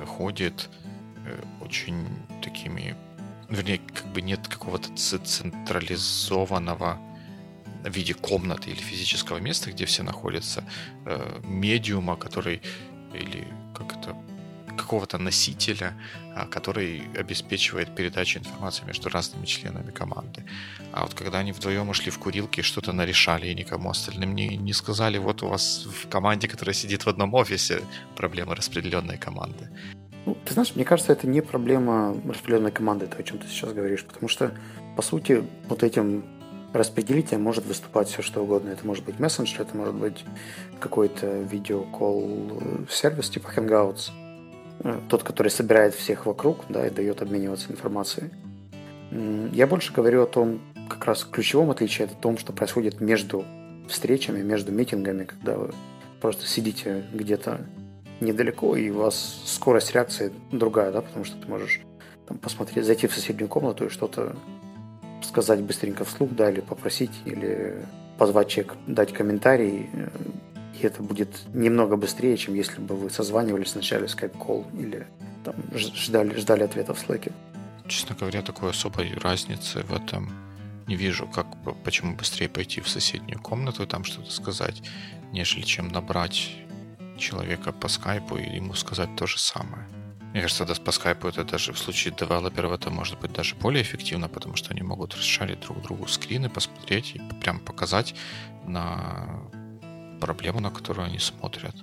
ходит 0.07 0.69
э, 1.25 1.43
очень 1.61 2.07
такими 2.43 2.97
вернее, 3.49 3.79
как 3.79 4.07
бы 4.07 4.23
нет 4.23 4.47
какого-то 4.49 4.89
централизованного 4.95 6.99
в 7.87 7.97
виде 7.97 8.15
комнаты 8.15 8.71
или 8.71 8.81
физического 8.81 9.39
места, 9.39 9.71
где 9.71 9.85
все 9.85 10.03
находятся, 10.03 10.65
э, 11.05 11.41
медиума, 11.45 12.17
который 12.17 12.61
или 13.15 13.47
как 13.75 13.97
это 13.97 14.17
какого-то 14.77 15.19
носителя, 15.19 15.95
а, 16.35 16.47
который 16.47 17.03
обеспечивает 17.19 17.95
передачу 17.95 18.39
информации 18.39 18.85
между 18.87 19.09
разными 19.09 19.47
членами 19.47 19.91
команды. 19.91 20.45
А 20.93 21.03
вот 21.03 21.15
когда 21.15 21.39
они 21.39 21.53
вдвоем 21.53 21.89
ушли 21.89 22.11
в 22.11 22.19
курилки, 22.19 22.63
что-то 22.63 22.93
нарешали, 22.93 23.49
и 23.49 23.55
никому 23.55 23.91
остальным 23.91 24.35
не, 24.35 24.57
не 24.57 24.73
сказали, 24.73 25.19
вот 25.19 25.43
у 25.43 25.49
вас 25.49 25.87
в 25.87 26.09
команде, 26.09 26.49
которая 26.49 26.75
сидит 26.75 27.07
в 27.07 27.09
одном 27.09 27.35
офисе, 27.35 27.81
проблема 28.17 28.55
распределенной 28.55 29.19
команды. 29.19 29.71
Ну, 30.27 30.37
ты 30.45 30.53
знаешь, 30.53 30.75
мне 30.75 30.85
кажется, 30.85 31.13
это 31.13 31.27
не 31.27 31.41
проблема 31.41 32.15
распределенной 32.29 32.73
команды, 32.73 33.07
то, 33.07 33.17
о 33.17 33.23
чем 33.23 33.39
ты 33.39 33.49
сейчас 33.49 33.73
говоришь, 33.73 34.05
потому 34.05 34.29
что, 34.29 34.53
по 34.97 35.03
сути, 35.03 35.45
вот 35.69 35.83
этим 35.83 36.25
распределителем 36.77 37.43
может 37.43 37.67
выступать 37.67 38.09
все 38.09 38.23
что 38.23 38.43
угодно. 38.43 38.71
Это 38.71 38.87
может 38.87 39.05
быть 39.05 39.19
мессенджер, 39.19 39.63
это 39.63 39.77
может 39.77 39.95
быть 39.95 40.25
какой-то 40.81 41.27
видеокол 41.27 42.63
сервис 42.91 43.31
типа 43.31 43.51
Hangouts, 43.55 44.11
э, 44.81 45.01
тот, 45.09 45.23
который 45.23 45.49
собирает 45.49 45.95
всех 45.95 46.27
вокруг, 46.27 46.65
да, 46.69 46.87
и 46.87 46.91
дает 46.91 47.23
обмениваться 47.23 47.71
информацией. 47.71 48.31
Я 49.53 49.67
больше 49.67 49.93
говорю 49.93 50.23
о 50.23 50.27
том, 50.27 50.61
как 50.89 51.05
раз 51.07 51.25
ключевом 51.25 51.71
отличии 51.71 52.05
это 52.05 52.15
о 52.15 52.21
том, 52.21 52.39
что 52.39 52.53
происходит 52.53 53.01
между 53.01 53.45
встречами, 53.89 54.43
между 54.43 54.73
митингами, 54.73 55.25
когда 55.25 55.57
вы 55.57 55.71
просто 56.21 56.47
сидите 56.47 57.05
где-то 57.13 57.61
недалеко, 58.21 58.77
и 58.77 58.91
у 58.91 58.99
вас 58.99 59.43
скорость 59.45 59.93
реакции 59.93 60.33
другая, 60.51 60.91
да, 60.91 61.03
потому 61.03 61.25
что 61.25 61.37
ты 61.37 61.49
можешь 61.49 61.81
там, 62.27 62.39
посмотреть, 62.39 62.85
зайти 62.85 63.07
в 63.07 63.15
соседнюю 63.15 63.49
комнату 63.49 63.87
и 63.87 63.89
что-то 63.89 64.37
сказать 65.23 65.63
быстренько 65.63 66.05
вслух, 66.05 66.31
да, 66.31 66.51
или 66.51 66.61
попросить, 66.61 67.13
или 67.25 67.87
позвать 68.19 68.49
человека 68.49 68.77
дать 68.87 69.13
комментарий, 69.13 69.89
и 70.81 70.87
это 70.87 71.03
будет 71.03 71.29
немного 71.55 71.97
быстрее, 71.97 72.37
чем 72.37 72.55
если 72.55 72.81
бы 72.81 72.97
вы 72.97 73.11
созванивались 73.11 73.73
вначале 73.75 74.09
скайп-колл 74.09 74.67
или 74.79 75.07
там, 75.45 75.55
ждали, 75.75 76.35
ждали 76.39 76.65
ответа 76.65 76.95
в 76.95 76.99
слэке. 76.99 77.33
Честно 77.87 78.17
говоря, 78.19 78.43
такой 78.43 78.71
особой 78.71 79.15
разницы 79.15 79.83
в 79.85 79.95
этом 79.95 80.31
не 80.87 80.97
вижу, 80.97 81.27
как, 81.27 81.47
почему 81.85 82.17
быстрее 82.17 82.49
пойти 82.49 82.81
в 82.81 82.89
соседнюю 82.89 83.41
комнату 83.41 83.83
и 83.83 83.87
там 83.87 84.05
что-то 84.05 84.31
сказать, 84.31 84.83
нежели 85.33 85.63
чем 85.63 85.89
набрать 85.89 86.51
человека 87.17 87.73
по 87.73 87.89
скайпу 87.89 88.37
и 88.37 88.57
ему 88.57 88.75
сказать 88.75 89.09
то 89.17 89.27
же 89.27 89.39
самое. 89.39 89.87
Мне 90.37 90.43
кажется, 90.43 90.67
да, 90.67 90.75
по 90.75 90.93
скайпу 90.93 91.29
это 91.29 91.45
даже 91.45 91.73
в 91.73 91.79
случае 91.79 92.13
девелоперов 92.15 92.71
это 92.71 92.91
может 92.91 93.19
быть 93.19 93.33
даже 93.33 93.55
более 93.55 93.83
эффективно, 93.83 94.29
потому 94.29 94.55
что 94.55 94.71
они 94.73 94.83
могут 94.83 95.15
расшарить 95.15 95.61
друг 95.61 95.81
другу 95.81 96.07
скрины, 96.09 96.51
посмотреть 96.51 97.15
и 97.15 97.23
прям 97.41 97.59
показать 97.59 98.15
на 98.67 99.41
проблему, 100.21 100.61
на 100.61 100.71
которую 100.71 101.07
они 101.07 101.19
смотрят. 101.19 101.75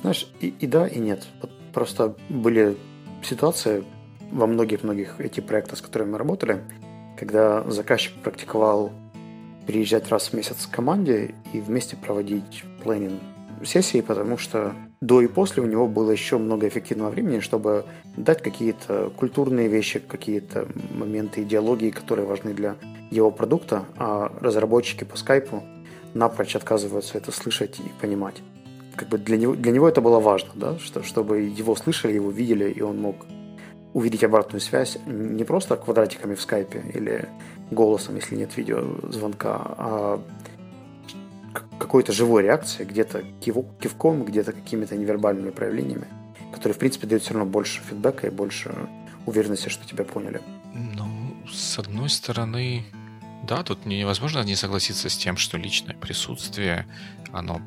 Знаешь, 0.00 0.28
и, 0.40 0.54
и 0.60 0.68
да, 0.68 0.86
и 0.86 1.00
нет. 1.00 1.26
Просто 1.74 2.14
были 2.28 2.76
ситуации 3.24 3.82
во 4.30 4.46
многих-многих 4.46 5.18
этих 5.18 5.44
проектах, 5.44 5.80
с 5.80 5.82
которыми 5.82 6.12
мы 6.12 6.18
работали, 6.18 6.62
когда 7.18 7.68
заказчик 7.68 8.12
практиковал 8.22 8.92
приезжать 9.66 10.08
раз 10.10 10.28
в 10.28 10.32
месяц 10.32 10.68
к 10.68 10.70
команде 10.70 11.34
и 11.52 11.60
вместе 11.60 11.96
проводить 11.96 12.62
планинг 12.84 13.20
сессии, 13.64 14.00
потому 14.00 14.38
что 14.38 14.74
до 15.00 15.20
и 15.20 15.26
после 15.26 15.62
у 15.62 15.66
него 15.66 15.86
было 15.86 16.10
еще 16.10 16.38
много 16.38 16.68
эффективного 16.68 17.10
времени, 17.10 17.40
чтобы 17.40 17.84
дать 18.16 18.42
какие-то 18.42 19.10
культурные 19.16 19.68
вещи, 19.68 19.98
какие-то 20.00 20.68
моменты 20.94 21.42
идеологии, 21.42 21.90
которые 21.90 22.26
важны 22.26 22.54
для 22.54 22.76
его 23.10 23.30
продукта, 23.30 23.84
а 23.96 24.32
разработчики 24.40 25.04
по 25.04 25.16
скайпу 25.16 25.62
напрочь 26.14 26.56
отказываются 26.56 27.18
это 27.18 27.30
слышать 27.32 27.78
и 27.78 28.00
понимать. 28.00 28.42
Как 28.96 29.08
бы 29.08 29.18
для 29.18 29.36
него, 29.36 29.54
для 29.54 29.72
него 29.72 29.88
это 29.88 30.00
было 30.00 30.20
важно, 30.20 30.50
да, 30.54 30.78
что, 30.78 31.02
чтобы 31.02 31.40
его 31.40 31.76
слышали, 31.76 32.14
его 32.14 32.30
видели, 32.30 32.70
и 32.70 32.80
он 32.80 32.98
мог 32.98 33.26
увидеть 33.92 34.24
обратную 34.24 34.60
связь 34.60 34.98
не 35.06 35.44
просто 35.44 35.76
квадратиками 35.76 36.34
в 36.34 36.40
скайпе 36.40 36.82
или 36.94 37.28
голосом, 37.70 38.16
если 38.16 38.36
нет 38.36 38.56
видеозвонка, 38.56 39.56
а 39.78 40.22
какой-то 41.96 42.12
живой 42.12 42.42
реакцией, 42.42 42.86
где-то 42.86 43.24
кивком, 43.40 44.22
где-то 44.22 44.52
какими-то 44.52 44.96
невербальными 44.96 45.50
проявлениями, 45.50 46.06
которые, 46.52 46.74
в 46.74 46.78
принципе, 46.78 47.06
дают 47.06 47.22
все 47.22 47.32
равно 47.32 47.50
больше 47.50 47.80
фидбэка 47.88 48.26
и 48.26 48.30
больше 48.30 48.74
уверенности, 49.24 49.70
что 49.70 49.86
тебя 49.86 50.04
поняли. 50.04 50.42
Ну, 50.74 51.34
с 51.50 51.78
одной 51.78 52.10
стороны, 52.10 52.84
да, 53.48 53.62
тут 53.62 53.86
невозможно 53.86 54.42
не 54.42 54.56
согласиться 54.56 55.08
с 55.08 55.16
тем, 55.16 55.38
что 55.38 55.56
личное 55.56 55.96
присутствие, 55.96 56.86
оно 57.32 57.62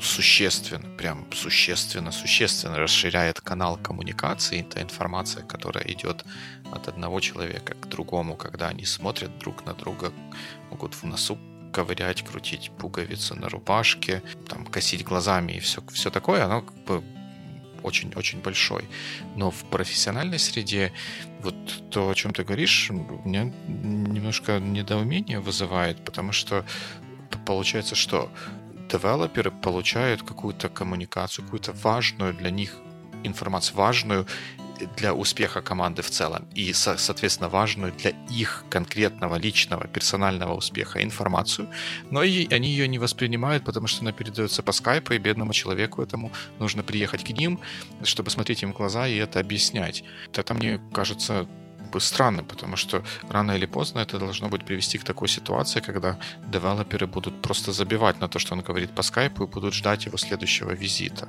существенно, 0.00 0.88
прям 0.96 1.26
существенно, 1.32 2.12
существенно 2.12 2.78
расширяет 2.78 3.40
канал 3.40 3.76
коммуникации. 3.76 4.60
Это 4.60 4.82
информация, 4.82 5.42
которая 5.42 5.84
идет 5.88 6.24
от 6.72 6.86
одного 6.86 7.18
человека 7.18 7.74
к 7.74 7.88
другому, 7.88 8.36
когда 8.36 8.68
они 8.68 8.84
смотрят 8.84 9.36
друг 9.38 9.66
на 9.66 9.74
друга, 9.74 10.12
могут 10.70 10.94
в 10.94 11.02
носу 11.02 11.36
ковырять, 11.74 12.22
крутить 12.22 12.70
пуговицы 12.78 13.34
на 13.34 13.48
рубашке, 13.48 14.22
там, 14.48 14.64
косить 14.66 15.04
глазами 15.04 15.52
и 15.52 15.60
все, 15.60 15.82
все 15.92 16.10
такое, 16.10 16.44
оно 16.44 16.62
как 16.62 16.76
бы 16.84 17.04
очень-очень 17.82 18.40
большой. 18.40 18.84
Но 19.36 19.50
в 19.50 19.64
профессиональной 19.64 20.38
среде 20.38 20.92
вот 21.42 21.54
то, 21.90 22.08
о 22.08 22.14
чем 22.14 22.32
ты 22.32 22.44
говоришь, 22.44 22.90
меня 23.24 23.52
немножко 23.66 24.60
недоумение 24.60 25.40
вызывает, 25.40 26.04
потому 26.04 26.32
что 26.32 26.64
получается, 27.44 27.94
что 27.94 28.30
девелоперы 28.90 29.50
получают 29.50 30.22
какую-то 30.22 30.68
коммуникацию, 30.68 31.44
какую-то 31.44 31.72
важную 31.72 32.32
для 32.34 32.50
них 32.50 32.78
информацию, 33.24 33.76
важную 33.76 34.26
для 34.96 35.14
успеха 35.14 35.62
команды 35.62 36.02
в 36.02 36.10
целом 36.10 36.46
и, 36.54 36.72
соответственно, 36.72 37.48
важную 37.48 37.92
для 37.92 38.12
их 38.30 38.64
конкретного 38.70 39.36
личного 39.36 39.86
персонального 39.86 40.54
успеха 40.54 41.02
информацию, 41.02 41.68
но 42.10 42.22
и 42.22 42.52
они 42.52 42.68
ее 42.68 42.88
не 42.88 42.98
воспринимают, 42.98 43.64
потому 43.64 43.86
что 43.86 44.02
она 44.02 44.12
передается 44.12 44.62
по 44.62 44.72
скайпу, 44.72 45.12
и 45.12 45.18
бедному 45.18 45.52
человеку 45.52 46.02
этому 46.02 46.32
нужно 46.58 46.82
приехать 46.82 47.24
к 47.24 47.30
ним, 47.30 47.60
чтобы 48.02 48.30
смотреть 48.30 48.62
им 48.62 48.72
в 48.72 48.76
глаза 48.76 49.06
и 49.06 49.16
это 49.16 49.40
объяснять. 49.40 50.04
Это 50.32 50.54
мне 50.54 50.80
кажется 50.92 51.46
бы 51.92 52.00
странно, 52.00 52.42
потому 52.42 52.76
что 52.76 53.04
рано 53.30 53.52
или 53.52 53.66
поздно 53.66 54.00
это 54.00 54.18
должно 54.18 54.48
будет 54.48 54.64
привести 54.64 54.98
к 54.98 55.04
такой 55.04 55.28
ситуации, 55.28 55.80
когда 55.80 56.18
девелоперы 56.52 57.06
будут 57.06 57.40
просто 57.42 57.72
забивать 57.72 58.20
на 58.20 58.28
то, 58.28 58.38
что 58.38 58.54
он 58.54 58.62
говорит 58.62 58.94
по 58.94 59.02
скайпу, 59.02 59.44
и 59.44 59.46
будут 59.46 59.74
ждать 59.74 60.06
его 60.06 60.18
следующего 60.18 60.72
визита. 60.72 61.28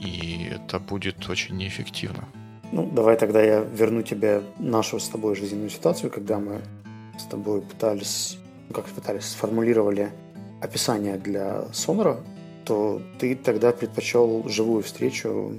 И 0.00 0.50
это 0.52 0.78
будет 0.78 1.28
очень 1.30 1.56
неэффективно. 1.56 2.28
Ну, 2.72 2.88
давай 2.90 3.18
тогда 3.18 3.42
я 3.42 3.60
верну 3.60 4.02
тебе 4.02 4.42
нашу 4.58 4.98
с 4.98 5.06
тобой 5.08 5.36
жизненную 5.36 5.68
ситуацию, 5.68 6.10
когда 6.10 6.38
мы 6.38 6.62
с 7.18 7.24
тобой 7.24 7.60
пытались, 7.60 8.38
ну 8.68 8.74
как 8.74 8.86
пытались, 8.86 9.26
сформулировали 9.26 10.10
описание 10.62 11.18
для 11.18 11.66
Сонора, 11.72 12.20
то 12.64 13.02
ты 13.18 13.36
тогда 13.36 13.72
предпочел 13.72 14.48
живую 14.48 14.82
встречу 14.82 15.52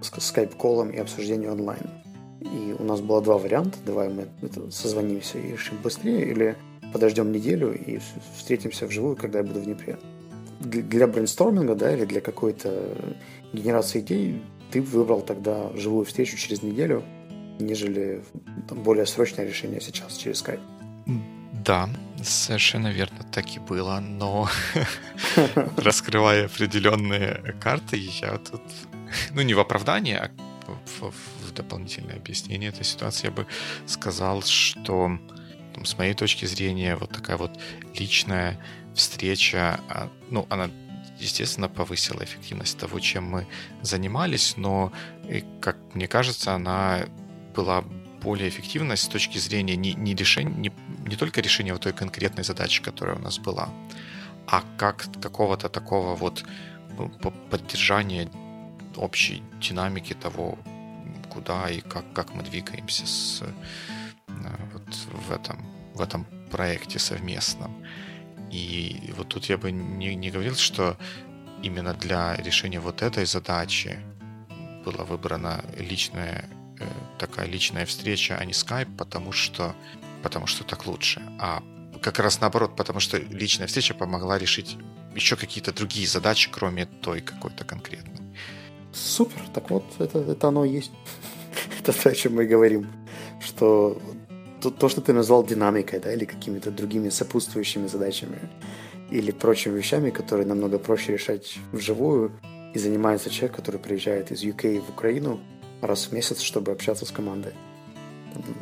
с 0.00 0.20
скайп-колом 0.20 0.90
и 0.90 0.98
обсуждение 0.98 1.50
онлайн. 1.50 1.90
И 2.40 2.76
у 2.78 2.84
нас 2.84 3.00
было 3.00 3.20
два 3.20 3.36
варианта. 3.36 3.78
Давай 3.84 4.08
мы 4.08 4.28
созвонимся 4.70 5.38
и 5.38 5.52
решим 5.52 5.78
быстрее, 5.82 6.30
или 6.30 6.56
подождем 6.92 7.32
неделю 7.32 7.72
и 7.74 7.98
встретимся 8.36 8.86
вживую, 8.86 9.16
когда 9.16 9.40
я 9.40 9.44
буду 9.44 9.60
в 9.60 9.64
Днепре. 9.64 9.98
Для 10.60 11.08
брейнсторминга, 11.08 11.74
да, 11.74 11.92
или 11.92 12.04
для 12.04 12.20
какой-то 12.20 12.96
генерации 13.52 14.00
идей 14.00 14.42
ты 14.70 14.82
выбрал 14.82 15.22
тогда 15.22 15.70
живую 15.74 16.04
встречу 16.04 16.36
через 16.36 16.62
неделю, 16.62 17.02
нежели 17.58 18.22
там, 18.68 18.82
более 18.82 19.06
срочное 19.06 19.46
решение 19.46 19.80
сейчас 19.80 20.16
через 20.16 20.42
Skype. 20.42 20.60
Да, 21.64 21.88
совершенно 22.22 22.88
верно, 22.88 23.24
так 23.32 23.56
и 23.56 23.58
было, 23.58 24.00
но 24.00 24.48
раскрывая 25.76 26.46
определенные 26.46 27.54
карты, 27.60 27.96
я 27.96 28.38
тут, 28.38 28.62
ну 29.32 29.42
не 29.42 29.54
в 29.54 29.60
оправдание, 29.60 30.18
а 30.18 30.30
в, 30.66 31.10
в 31.10 31.52
дополнительное 31.52 32.16
объяснение 32.16 32.70
этой 32.70 32.84
ситуации 32.84 33.26
я 33.26 33.32
бы 33.32 33.46
сказал, 33.86 34.42
что 34.42 35.18
там, 35.74 35.84
с 35.84 35.98
моей 35.98 36.14
точки 36.14 36.44
зрения 36.44 36.96
вот 36.96 37.10
такая 37.10 37.36
вот 37.36 37.58
личная 37.98 38.58
встреча, 38.94 39.80
а, 39.88 40.08
ну 40.30 40.46
она 40.50 40.70
естественно, 41.18 41.68
повысила 41.68 42.22
эффективность 42.22 42.78
того, 42.78 43.00
чем 43.00 43.24
мы 43.24 43.46
занимались, 43.82 44.56
но, 44.56 44.92
как 45.60 45.76
мне 45.94 46.08
кажется, 46.08 46.54
она 46.54 47.06
была 47.54 47.84
более 48.22 48.48
эффективна 48.48 48.96
с 48.96 49.06
точки 49.06 49.38
зрения 49.38 49.76
не, 49.76 49.94
не, 49.94 50.14
решения, 50.14 50.54
не, 50.54 50.72
не 51.08 51.16
только 51.16 51.40
решения 51.40 51.72
вот 51.72 51.82
той 51.82 51.92
конкретной 51.92 52.44
задачи, 52.44 52.82
которая 52.82 53.16
у 53.16 53.20
нас 53.20 53.38
была, 53.38 53.68
а 54.46 54.62
как 54.76 55.06
какого-то 55.20 55.68
такого 55.68 56.14
вот 56.14 56.44
ну, 56.98 57.10
поддержания 57.50 58.28
общей 58.96 59.42
динамики 59.60 60.14
того, 60.14 60.58
куда 61.30 61.70
и 61.70 61.80
как, 61.80 62.12
как 62.12 62.34
мы 62.34 62.42
двигаемся 62.42 63.06
с, 63.06 63.42
э, 63.42 63.50
вот 64.72 64.94
в, 65.28 65.32
этом, 65.32 65.64
в 65.94 66.00
этом 66.00 66.26
проекте 66.50 66.98
совместном. 66.98 67.72
И 68.50 69.12
вот 69.16 69.28
тут 69.28 69.46
я 69.46 69.58
бы 69.58 69.70
не, 69.72 70.14
не 70.14 70.30
говорил, 70.30 70.56
что 70.56 70.96
именно 71.62 71.94
для 71.94 72.36
решения 72.36 72.80
вот 72.80 73.02
этой 73.02 73.26
задачи 73.26 73.98
была 74.84 75.04
выбрана 75.04 75.64
личная 75.76 76.48
э, 76.78 76.86
такая 77.18 77.46
личная 77.46 77.84
встреча, 77.84 78.36
а 78.40 78.44
не 78.44 78.52
скайп, 78.52 78.88
потому 78.96 79.32
что, 79.32 79.74
потому 80.22 80.46
что 80.46 80.64
так 80.64 80.86
лучше. 80.86 81.22
А 81.38 81.62
как 82.00 82.18
раз 82.18 82.40
наоборот, 82.40 82.76
потому 82.76 83.00
что 83.00 83.18
личная 83.18 83.66
встреча 83.66 83.94
помогла 83.94 84.38
решить 84.38 84.76
еще 85.14 85.36
какие-то 85.36 85.72
другие 85.72 86.06
задачи, 86.06 86.50
кроме 86.50 86.86
той 86.86 87.20
какой-то 87.20 87.64
конкретной. 87.64 88.18
Супер, 88.92 89.40
так 89.52 89.70
вот, 89.70 89.84
это, 89.98 90.18
это 90.18 90.48
оно 90.48 90.64
и 90.64 90.70
есть. 90.70 90.92
это 91.80 91.92
то, 91.92 92.08
о 92.08 92.14
чем 92.14 92.34
мы 92.34 92.46
говорим. 92.46 92.86
Что 93.40 94.00
то, 94.60 94.70
то, 94.70 94.88
что 94.88 95.00
ты 95.00 95.12
назвал 95.12 95.44
динамикой, 95.44 96.00
да, 96.00 96.12
или 96.12 96.24
какими-то 96.24 96.70
другими 96.70 97.08
сопутствующими 97.08 97.86
задачами, 97.86 98.38
или 99.10 99.30
прочими 99.30 99.76
вещами, 99.76 100.10
которые 100.10 100.46
намного 100.46 100.78
проще 100.78 101.12
решать 101.12 101.58
вживую, 101.72 102.32
и 102.74 102.78
занимается 102.78 103.30
человек, 103.30 103.56
который 103.56 103.80
приезжает 103.80 104.30
из 104.30 104.44
UK 104.44 104.80
в 104.80 104.90
Украину 104.90 105.40
раз 105.80 106.06
в 106.06 106.12
месяц, 106.12 106.40
чтобы 106.40 106.72
общаться 106.72 107.06
с 107.06 107.10
командой 107.10 107.54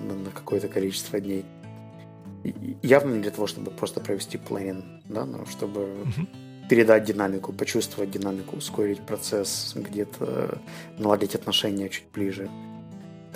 на, 0.07 0.15
на 0.15 0.31
какое-то 0.31 0.69
количество 0.69 1.21
дней. 1.21 1.45
И 2.45 2.77
явно 2.83 3.15
не 3.15 3.21
для 3.21 3.31
того, 3.31 3.47
чтобы 3.47 3.71
просто 3.71 4.01
провести 4.01 4.39
планинг, 4.39 4.85
да, 5.07 5.25
но 5.25 5.45
чтобы 5.47 5.81
mm-hmm. 5.81 6.69
передать 6.69 7.05
динамику, 7.05 7.53
почувствовать 7.53 8.11
динамику, 8.11 8.57
ускорить 8.57 9.01
процесс, 9.01 9.73
где-то 9.75 10.61
наладить 10.99 11.35
отношения 11.35 11.89
чуть 11.89 12.07
ближе. 12.13 12.49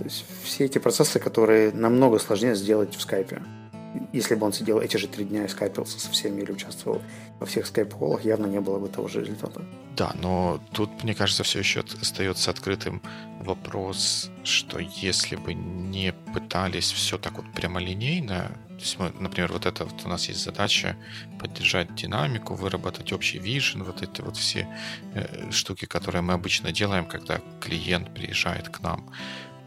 То 0.01 0.05
есть 0.05 0.25
все 0.43 0.65
эти 0.65 0.79
процессы, 0.79 1.21
которые 1.21 1.73
намного 1.73 2.19
сложнее 2.19 2.55
сделать 2.55 2.97
в 2.97 3.03
скайпе. 3.03 3.43
если 4.13 4.35
бы 4.35 4.47
он 4.47 4.53
сидел 4.55 4.81
эти 4.81 4.97
же 4.97 5.09
три 5.09 5.27
дня 5.27 5.45
и 5.45 5.49
скайпился 5.49 6.01
со 6.01 6.11
всеми 6.11 6.41
или 6.41 6.53
участвовал 6.53 7.03
во 7.39 7.45
всех 7.45 7.67
скайп-колах, 7.67 8.25
явно 8.25 8.47
не 8.47 8.61
было 8.61 8.79
бы 8.79 8.89
того 8.89 9.09
же 9.09 9.21
результата. 9.21 9.61
Да, 9.97 10.13
но 10.15 10.59
тут, 10.73 11.05
мне 11.05 11.15
кажется, 11.15 11.43
все 11.43 11.59
еще 11.59 11.85
остается 12.01 12.51
открытым 12.51 13.03
вопрос, 13.41 14.31
что 14.43 14.79
если 14.79 15.37
бы 15.37 15.53
не 15.53 16.15
пытались 16.33 16.93
все 16.93 17.19
так 17.19 17.35
вот 17.37 17.53
прямолинейно, 17.53 18.51
то 18.69 18.85
есть 18.85 18.99
мы, 18.99 19.13
например, 19.21 19.53
вот 19.53 19.67
это 19.67 19.85
вот 19.85 20.07
у 20.07 20.09
нас 20.09 20.29
есть 20.29 20.43
задача 20.43 20.97
поддержать 21.39 21.95
динамику, 21.95 22.55
выработать 22.55 23.13
общий 23.13 23.39
вижен, 23.39 23.85
вот 23.85 24.01
эти 24.01 24.23
вот 24.23 24.39
все 24.39 24.67
э, 25.13 25.51
штуки, 25.51 25.85
которые 25.85 26.23
мы 26.23 26.33
обычно 26.33 26.73
делаем, 26.73 27.05
когда 27.05 27.43
клиент 27.61 28.15
приезжает 28.15 28.71
к 28.71 28.81
нам 28.81 29.11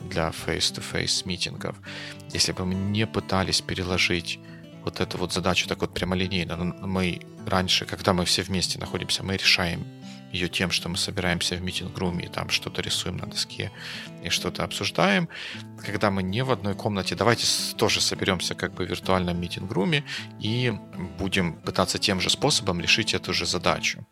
для 0.10 0.30
face-to-face 0.30 1.24
митингов. 1.26 1.76
Если 2.32 2.52
бы 2.52 2.66
мы 2.66 2.76
не 2.76 3.08
пытались 3.08 3.62
переложить 3.62 4.40
вот 4.84 5.00
эту 5.00 5.18
вот 5.18 5.34
задачу 5.34 5.68
так 5.68 5.82
вот 5.82 5.94
прямолинейно, 5.94 6.58
мы 6.58 7.22
раньше, 7.48 7.86
когда 7.86 8.14
мы 8.14 8.26
все 8.26 8.44
вместе 8.44 8.80
находимся, 8.80 9.24
мы 9.24 9.38
решаем 9.38 9.86
ее 10.34 10.50
тем, 10.50 10.72
что 10.72 10.90
мы 10.90 10.98
собираемся 10.98 11.56
в 11.56 11.62
митинг-руме 11.62 12.26
и 12.26 12.28
там 12.28 12.50
что-то 12.50 12.82
рисуем 12.82 13.18
на 13.18 13.28
доске 13.28 13.72
и 14.24 14.30
что-то 14.30 14.64
обсуждаем. 14.64 15.30
Когда 15.86 16.10
мы 16.10 16.24
не 16.24 16.44
в 16.44 16.52
одной 16.52 16.74
комнате, 16.74 17.16
давайте 17.16 17.46
тоже 17.78 18.02
соберемся 18.02 18.56
как 18.56 18.74
бы 18.74 18.86
в 18.86 18.90
виртуальном 18.90 19.40
митинг-руме 19.40 20.04
и 20.40 20.74
будем 21.20 21.54
пытаться 21.54 22.00
тем 22.00 22.20
же 22.20 22.32
способом 22.32 22.82
решить 22.82 23.14
эту 23.14 23.32
же 23.32 23.46
задачу. 23.46 24.08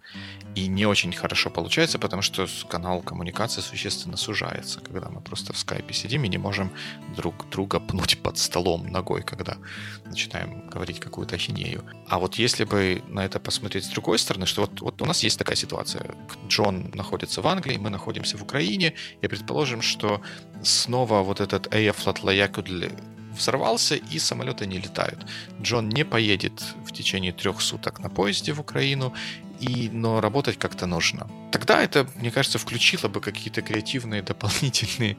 И 0.55 0.67
не 0.67 0.85
очень 0.85 1.13
хорошо 1.13 1.49
получается, 1.49 1.97
потому 1.97 2.21
что 2.21 2.47
канал 2.67 3.01
коммуникации 3.01 3.61
существенно 3.61 4.17
сужается, 4.17 4.81
когда 4.81 5.09
мы 5.09 5.21
просто 5.21 5.53
в 5.53 5.57
скайпе 5.57 5.93
сидим 5.93 6.25
и 6.25 6.27
не 6.27 6.37
можем 6.37 6.71
друг 7.15 7.49
друга 7.49 7.79
пнуть 7.79 8.21
под 8.21 8.37
столом 8.37 8.87
ногой, 8.87 9.23
когда 9.23 9.57
начинаем 10.05 10.67
говорить 10.67 10.99
какую-то 10.99 11.35
ахинею. 11.35 11.83
А 12.07 12.19
вот 12.19 12.35
если 12.35 12.65
бы 12.65 13.01
на 13.07 13.23
это 13.23 13.39
посмотреть 13.39 13.85
с 13.85 13.89
другой 13.89 14.19
стороны, 14.19 14.45
что 14.45 14.61
вот, 14.61 14.81
вот 14.81 15.01
у 15.01 15.05
нас 15.05 15.23
есть 15.23 15.39
такая 15.39 15.55
ситуация. 15.55 16.15
Джон 16.47 16.91
находится 16.93 17.41
в 17.41 17.47
Англии, 17.47 17.77
мы 17.77 17.89
находимся 17.89 18.37
в 18.37 18.43
Украине, 18.43 18.93
и 19.21 19.27
предположим, 19.27 19.81
что 19.81 20.21
снова 20.63 21.21
вот 21.21 21.39
этот 21.39 21.73
Эйфлат 21.73 22.23
Лаякудль 22.23 22.89
взорвался, 23.31 23.95
и 23.95 24.19
самолеты 24.19 24.65
не 24.65 24.77
летают. 24.77 25.25
Джон 25.61 25.89
не 25.89 26.03
поедет 26.03 26.61
в 26.85 26.91
течение 26.91 27.31
трех 27.31 27.61
суток 27.61 27.99
на 27.99 28.09
поезде 28.09 28.53
в 28.53 28.59
Украину, 28.59 29.13
и, 29.61 29.89
но 29.89 30.19
работать 30.21 30.57
как-то 30.57 30.87
нужно. 30.87 31.29
Тогда 31.51 31.81
это, 31.81 32.07
мне 32.15 32.31
кажется, 32.31 32.57
включило 32.57 33.07
бы 33.07 33.21
какие-то 33.21 33.61
креативные 33.61 34.21
дополнительные 34.23 35.17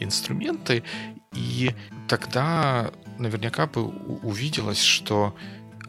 инструменты, 0.00 0.82
и 1.32 1.70
тогда 2.08 2.90
наверняка 3.18 3.66
бы 3.66 3.86
увиделось, 4.22 4.82
что 4.82 5.36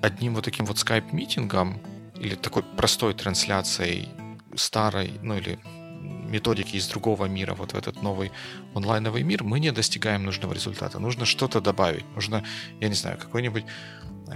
одним 0.01 0.35
вот 0.35 0.45
таким 0.45 0.65
вот 0.65 0.77
скайп-митингом 0.77 1.79
или 2.15 2.35
такой 2.35 2.63
простой 2.63 3.13
трансляцией 3.13 4.09
старой, 4.55 5.13
ну 5.21 5.37
или 5.37 5.59
методики 6.31 6.77
из 6.77 6.87
другого 6.87 7.25
мира 7.25 7.53
вот 7.53 7.73
в 7.73 7.77
этот 7.77 8.01
новый 8.01 8.31
онлайновый 8.73 9.23
мир, 9.23 9.43
мы 9.43 9.59
не 9.59 9.71
достигаем 9.71 10.23
нужного 10.23 10.53
результата. 10.53 10.99
Нужно 10.99 11.25
что-то 11.25 11.61
добавить. 11.61 12.05
Нужно, 12.15 12.43
я 12.79 12.87
не 12.87 12.95
знаю, 12.95 13.17
какой-нибудь 13.17 13.65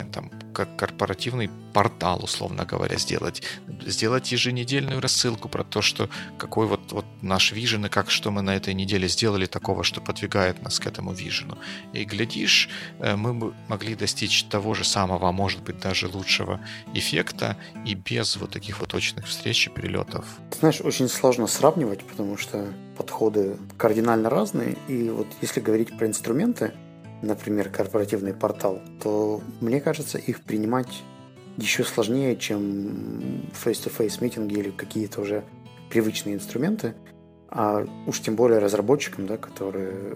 там, 0.03 0.29
как 0.53 0.75
корпоративный 0.77 1.49
портал, 1.73 2.23
условно 2.23 2.65
говоря, 2.65 2.97
сделать. 2.97 3.43
Сделать 3.85 4.31
еженедельную 4.31 5.01
рассылку 5.01 5.49
про 5.49 5.63
то, 5.63 5.81
что 5.81 6.09
какой 6.37 6.67
вот, 6.67 6.91
вот 6.91 7.05
наш 7.21 7.51
вижен 7.51 7.85
и 7.85 7.89
как 7.89 8.09
что 8.09 8.31
мы 8.31 8.41
на 8.41 8.55
этой 8.55 8.73
неделе 8.73 9.07
сделали 9.07 9.45
такого, 9.45 9.83
что 9.83 10.01
подвигает 10.01 10.61
нас 10.63 10.79
к 10.79 10.87
этому 10.87 11.13
вижену. 11.13 11.57
И 11.93 12.05
глядишь, 12.05 12.69
э, 12.99 13.15
мы 13.15 13.53
могли 13.67 13.95
достичь 13.95 14.43
того 14.45 14.73
же 14.73 14.83
самого, 14.83 15.29
а 15.29 15.31
может 15.31 15.63
быть 15.63 15.79
даже 15.79 16.07
лучшего 16.07 16.59
эффекта 16.93 17.57
и 17.85 17.95
без 17.95 18.37
вот 18.37 18.51
таких 18.51 18.79
вот 18.79 18.89
точных 18.89 19.27
встреч 19.27 19.67
и 19.67 19.69
перелетов. 19.69 20.25
Знаешь, 20.59 20.81
очень 20.81 21.09
сложно 21.09 21.47
сравнивать, 21.47 22.03
потому 22.03 22.37
что 22.37 22.73
подходы 22.97 23.57
кардинально 23.77 24.29
разные. 24.29 24.77
И 24.87 25.09
вот 25.09 25.27
если 25.41 25.59
говорить 25.59 25.97
про 25.97 26.07
инструменты, 26.07 26.73
например, 27.21 27.69
корпоративный 27.69 28.33
портал, 28.33 28.81
то 29.01 29.41
мне 29.61 29.81
кажется, 29.81 30.17
их 30.17 30.41
принимать 30.41 31.03
еще 31.57 31.83
сложнее, 31.83 32.35
чем 32.35 33.49
face-to-face 33.63 34.17
митинги 34.21 34.55
или 34.55 34.69
какие-то 34.71 35.21
уже 35.21 35.43
привычные 35.89 36.35
инструменты, 36.35 36.93
а 37.49 37.85
уж 38.07 38.19
тем 38.19 38.35
более 38.35 38.59
разработчикам, 38.59 39.27
да, 39.27 39.37
которые 39.37 40.15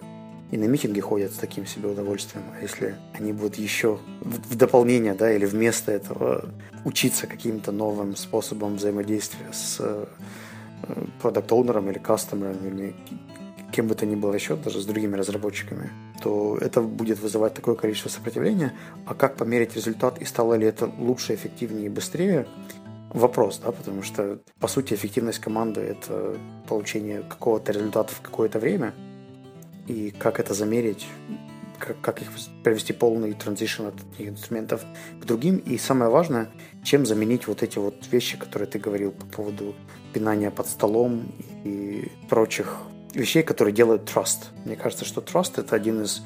и 0.52 0.58
на 0.58 0.66
митинги 0.66 1.00
ходят 1.00 1.32
с 1.32 1.38
таким 1.38 1.66
себе 1.66 1.90
удовольствием. 1.90 2.44
А 2.58 2.62
если 2.62 2.96
они 3.14 3.34
будут 3.34 3.56
еще 3.56 4.00
в 4.22 4.56
дополнение, 4.56 5.14
да, 5.14 5.32
или 5.32 5.46
вместо 5.46 5.92
этого 5.92 6.50
учиться 6.86 7.28
каким-то 7.28 7.72
новым 7.72 8.16
способом 8.16 8.78
взаимодействия 8.78 9.54
с 9.54 9.78
э, 9.80 10.06
продукт-оунером 11.22 11.90
или 11.92 12.00
кастомером 12.00 12.58
или 12.66 12.96
кем 13.80 13.88
бы 13.88 13.96
то 13.96 14.06
ни 14.06 14.16
было 14.16 14.34
еще, 14.34 14.58
даже 14.58 14.82
с 14.82 14.86
другими 14.86 15.16
разработчиками, 15.16 15.90
то 16.22 16.58
это 16.60 16.82
будет 16.82 17.18
вызывать 17.22 17.54
такое 17.54 17.76
количество 17.76 18.10
сопротивления. 18.10 18.74
А 19.06 19.14
как 19.14 19.38
померить 19.38 19.74
результат 19.74 20.22
и 20.22 20.26
стало 20.26 20.56
ли 20.56 20.68
это 20.68 20.92
лучше, 20.98 21.34
эффективнее 21.34 21.86
и 21.86 21.90
быстрее? 21.90 22.46
Вопрос, 23.14 23.62
да, 23.64 23.72
потому 23.72 24.04
что, 24.04 24.40
по 24.60 24.68
сути, 24.68 24.96
эффективность 24.96 25.40
команды– 25.40 25.80
это 25.94 26.36
получение 26.68 27.22
какого-то 27.22 27.72
результата 27.72 28.14
в 28.14 28.20
какое-то 28.20 28.60
время. 28.60 28.94
И 29.88 30.12
как 30.12 30.42
это 30.42 30.54
замерить, 30.54 31.08
как, 31.78 32.02
как 32.02 32.22
их 32.22 32.28
провести 32.66 32.92
полный 32.92 33.32
транзишн 33.32 33.86
от 33.86 33.96
одних 33.96 34.32
инструментов 34.32 34.84
к 35.22 35.26
другим. 35.26 35.56
И 35.56 35.78
самое 35.78 36.12
важное, 36.12 36.50
чем 36.84 37.06
заменить 37.06 37.48
вот 37.48 37.64
эти 37.64 37.80
вот 37.80 37.96
вещи, 38.12 38.38
которые 38.38 38.68
ты 38.68 38.78
говорил 38.78 39.14
по 39.14 39.26
поводу 39.26 39.74
пинания 40.14 40.52
под 40.52 40.68
столом 40.68 41.32
и 41.64 42.12
прочих 42.28 42.78
вещей, 43.14 43.44
которые 43.44 43.74
делают 43.74 44.10
Trust. 44.10 44.48
Мне 44.66 44.76
кажется, 44.76 45.06
что 45.06 45.22
Trust 45.22 45.54
это 45.58 45.76
один 45.76 46.02
из 46.02 46.22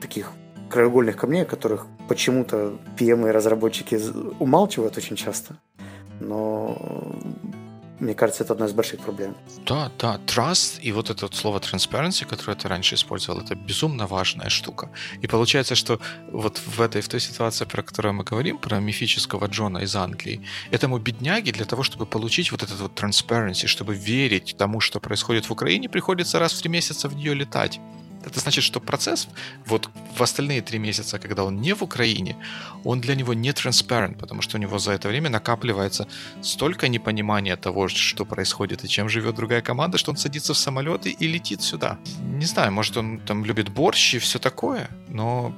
таких 0.00 0.32
краеугольных 0.70 1.16
камней, 1.16 1.42
о 1.42 1.46
которых 1.46 1.86
почему-то 2.08 2.78
PM 2.98 3.28
и 3.28 3.30
разработчики 3.30 4.00
умалчивают 4.38 4.96
очень 4.96 5.16
часто. 5.16 5.56
Но 6.20 6.76
мне 8.04 8.14
кажется, 8.14 8.44
это 8.44 8.52
одна 8.52 8.66
из 8.66 8.72
больших 8.72 9.00
проблем. 9.00 9.34
Да, 9.66 9.90
да, 9.98 10.20
trust 10.26 10.80
и 10.80 10.92
вот 10.92 11.10
это 11.10 11.26
вот 11.26 11.34
слово 11.34 11.58
transparency, 11.58 12.24
которое 12.24 12.54
ты 12.54 12.68
раньше 12.68 12.94
использовал, 12.94 13.40
это 13.40 13.54
безумно 13.54 14.06
важная 14.06 14.48
штука. 14.48 14.90
И 15.22 15.26
получается, 15.26 15.74
что 15.74 15.98
вот 16.32 16.58
в 16.58 16.80
этой, 16.80 17.00
в 17.00 17.08
той 17.08 17.20
ситуации, 17.20 17.64
про 17.64 17.82
которую 17.82 18.14
мы 18.14 18.24
говорим, 18.24 18.58
про 18.58 18.80
мифического 18.80 19.46
Джона 19.46 19.78
из 19.78 19.96
Англии, 19.96 20.40
этому 20.70 20.98
бедняге 20.98 21.52
для 21.52 21.64
того, 21.64 21.82
чтобы 21.82 22.06
получить 22.06 22.52
вот 22.52 22.62
этот 22.62 22.80
вот 22.80 23.00
transparency, 23.00 23.66
чтобы 23.66 23.94
верить 23.94 24.56
тому, 24.58 24.80
что 24.80 25.00
происходит 25.00 25.48
в 25.48 25.52
Украине, 25.52 25.88
приходится 25.88 26.38
раз 26.38 26.52
в 26.52 26.62
три 26.62 26.70
месяца 26.70 27.08
в 27.08 27.16
нее 27.16 27.34
летать. 27.34 27.80
Это 28.26 28.40
значит, 28.40 28.64
что 28.64 28.80
процесс 28.80 29.28
вот 29.66 29.90
в 30.16 30.22
остальные 30.22 30.62
три 30.62 30.78
месяца, 30.78 31.18
когда 31.18 31.44
он 31.44 31.60
не 31.60 31.74
в 31.74 31.82
Украине, 31.82 32.36
он 32.84 33.00
для 33.00 33.14
него 33.14 33.34
не 33.34 33.50
transparent, 33.50 34.18
потому 34.18 34.42
что 34.42 34.56
у 34.56 34.60
него 34.60 34.78
за 34.78 34.92
это 34.92 35.08
время 35.08 35.30
накапливается 35.30 36.06
столько 36.42 36.88
непонимания 36.88 37.56
того, 37.56 37.88
что 37.88 38.24
происходит 38.24 38.84
и 38.84 38.88
чем 38.88 39.08
живет 39.08 39.34
другая 39.34 39.62
команда, 39.62 39.98
что 39.98 40.10
он 40.10 40.16
садится 40.16 40.54
в 40.54 40.58
самолет 40.58 41.06
и 41.06 41.28
летит 41.28 41.62
сюда. 41.62 41.98
Не 42.20 42.46
знаю, 42.46 42.72
может 42.72 42.96
он 42.96 43.20
там 43.20 43.44
любит 43.44 43.68
борщ 43.68 44.14
и 44.14 44.18
все 44.18 44.38
такое, 44.38 44.88
но 45.08 45.54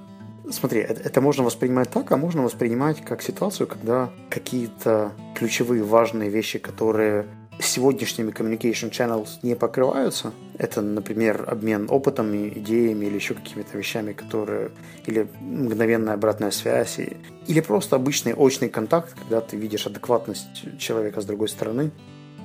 Смотри, 0.50 0.80
это 0.80 1.20
можно 1.20 1.42
воспринимать 1.42 1.90
так, 1.90 2.12
а 2.12 2.16
можно 2.16 2.42
воспринимать 2.42 3.04
как 3.04 3.20
ситуацию, 3.20 3.66
когда 3.66 4.10
какие-то 4.30 5.12
ключевые 5.34 5.82
важные 5.82 6.30
вещи, 6.30 6.60
которые 6.60 7.26
сегодняшними 7.58 8.30
communication 8.30 8.90
channels 8.90 9.38
не 9.42 9.54
покрываются. 9.54 10.32
Это, 10.58 10.82
например, 10.82 11.44
обмен 11.46 11.86
опытом, 11.90 12.34
идеями 12.48 13.06
или 13.06 13.14
еще 13.14 13.34
какими-то 13.34 13.76
вещами, 13.78 14.12
которые... 14.12 14.70
Или 15.06 15.28
мгновенная 15.40 16.14
обратная 16.14 16.50
связь. 16.50 16.98
Или 17.46 17.60
просто 17.60 17.96
обычный 17.96 18.34
очный 18.34 18.68
контакт, 18.68 19.14
когда 19.14 19.40
ты 19.40 19.56
видишь 19.56 19.86
адекватность 19.86 20.78
человека 20.78 21.20
с 21.20 21.24
другой 21.24 21.48
стороны. 21.48 21.90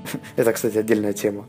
Это, 0.36 0.54
кстати, 0.54 0.78
отдельная 0.78 1.14
тема. 1.14 1.48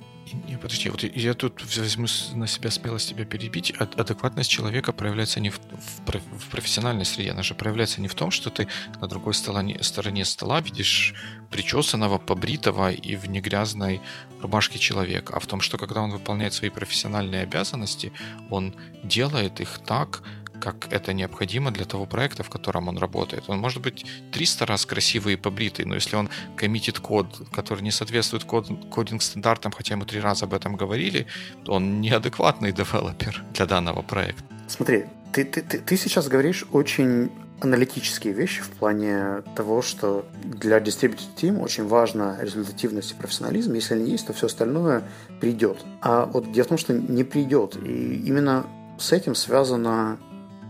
Не, 0.49 0.57
подожди, 0.57 0.89
вот 0.89 1.03
я 1.03 1.35
тут 1.35 1.63
возьму 1.77 2.07
на 2.35 2.47
себя 2.47 2.71
смелость 2.71 3.11
тебя 3.11 3.25
перебить. 3.25 3.73
Адекватность 3.73 4.51
человека 4.51 4.93
проявляется 4.93 5.41
не 5.41 5.51
в, 5.51 5.59
в, 5.59 6.39
в 6.39 6.51
профессиональной 6.51 7.05
среде, 7.05 7.33
она 7.33 7.43
же 7.43 7.55
проявляется 7.55 8.01
не 8.01 8.09
в 8.09 8.15
том, 8.15 8.31
что 8.31 8.49
ты 8.49 8.69
на 9.01 9.09
другой 9.09 9.35
стороне, 9.35 9.83
стороне 9.83 10.25
стола 10.25 10.61
видишь 10.61 11.15
причесанного, 11.51 12.19
побритого 12.19 12.93
и 12.93 13.17
в 13.17 13.29
негрязной 13.29 14.01
рубашке 14.41 14.79
человека, 14.79 15.35
а 15.37 15.41
в 15.41 15.47
том, 15.47 15.61
что 15.61 15.77
когда 15.77 16.01
он 16.01 16.11
выполняет 16.11 16.55
свои 16.55 16.71
профессиональные 16.71 17.43
обязанности, 17.43 18.13
он 18.51 18.75
делает 19.05 19.61
их 19.61 19.81
так, 19.85 20.23
как 20.63 20.93
это 20.93 21.13
необходимо 21.13 21.73
для 21.73 21.85
того 21.85 22.07
проекта, 22.07 22.45
в 22.45 22.51
котором 22.51 22.89
он 22.89 22.99
работает. 22.99 23.45
Он 23.49 23.59
может 23.59 23.83
быть 23.83 24.07
300 24.31 24.67
раз 24.67 24.87
красивый 24.87 25.35
и 25.35 25.37
побритый, 25.37 25.85
но 25.85 25.97
если 25.97 26.15
он 26.17 26.29
коммитит 26.57 27.01
код, 27.01 27.27
который 27.53 27.83
не 27.83 27.91
соответствует 27.91 28.45
код, 28.45 28.69
кодинг-стандартам, 28.91 29.73
хотя 29.73 29.97
мы 29.97 30.07
три 30.07 30.21
раза 30.21 30.45
об 30.45 30.55
этом 30.55 30.77
говорили, 30.77 31.27
то 31.65 31.73
он 31.73 32.01
неадекватный 32.01 32.73
девелопер 32.79 33.43
для 33.55 33.67
данного 33.67 34.03
проекта. 34.03 34.45
Смотри, 34.69 35.05
Ты, 35.33 35.45
ты, 35.45 35.63
ты, 35.63 35.79
ты 35.79 35.97
сейчас 35.97 36.29
говоришь 36.29 36.65
очень 36.73 37.31
аналитические 37.61 38.33
вещи 38.33 38.63
в 38.63 38.71
плане 38.71 39.43
того, 39.57 39.83
что 39.83 40.25
для 40.45 40.79
Distributed 40.79 41.35
Team 41.37 41.61
очень 41.61 41.87
важна 41.89 42.37
результативность 42.41 43.13
и 43.13 43.15
профессионализм. 43.15 43.75
Если 43.75 43.95
они 43.95 44.11
есть, 44.11 44.27
то 44.27 44.33
все 44.33 44.47
остальное 44.47 45.03
придет. 45.41 45.79
А 46.01 46.27
вот 46.27 46.53
дело 46.53 46.67
в 46.67 46.69
том, 46.69 46.79
что 46.79 46.93
не 46.93 47.25
придет. 47.25 47.77
И 47.77 48.23
именно 48.27 48.67
с 48.99 49.13
этим 49.13 49.35
связано 49.35 50.19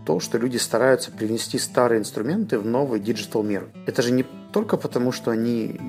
то, 0.05 0.19
что 0.19 0.37
люди 0.37 0.57
стараются 0.57 1.11
привнести 1.11 1.57
старые 1.57 1.99
инструменты 1.99 2.59
в 2.59 2.65
новый 2.65 2.99
digital 2.99 3.43
мир. 3.43 3.69
Это 3.85 4.01
же 4.01 4.11
не 4.11 4.25
только 4.51 4.77
потому, 4.77 5.11
что 5.11 5.31
они 5.31 5.79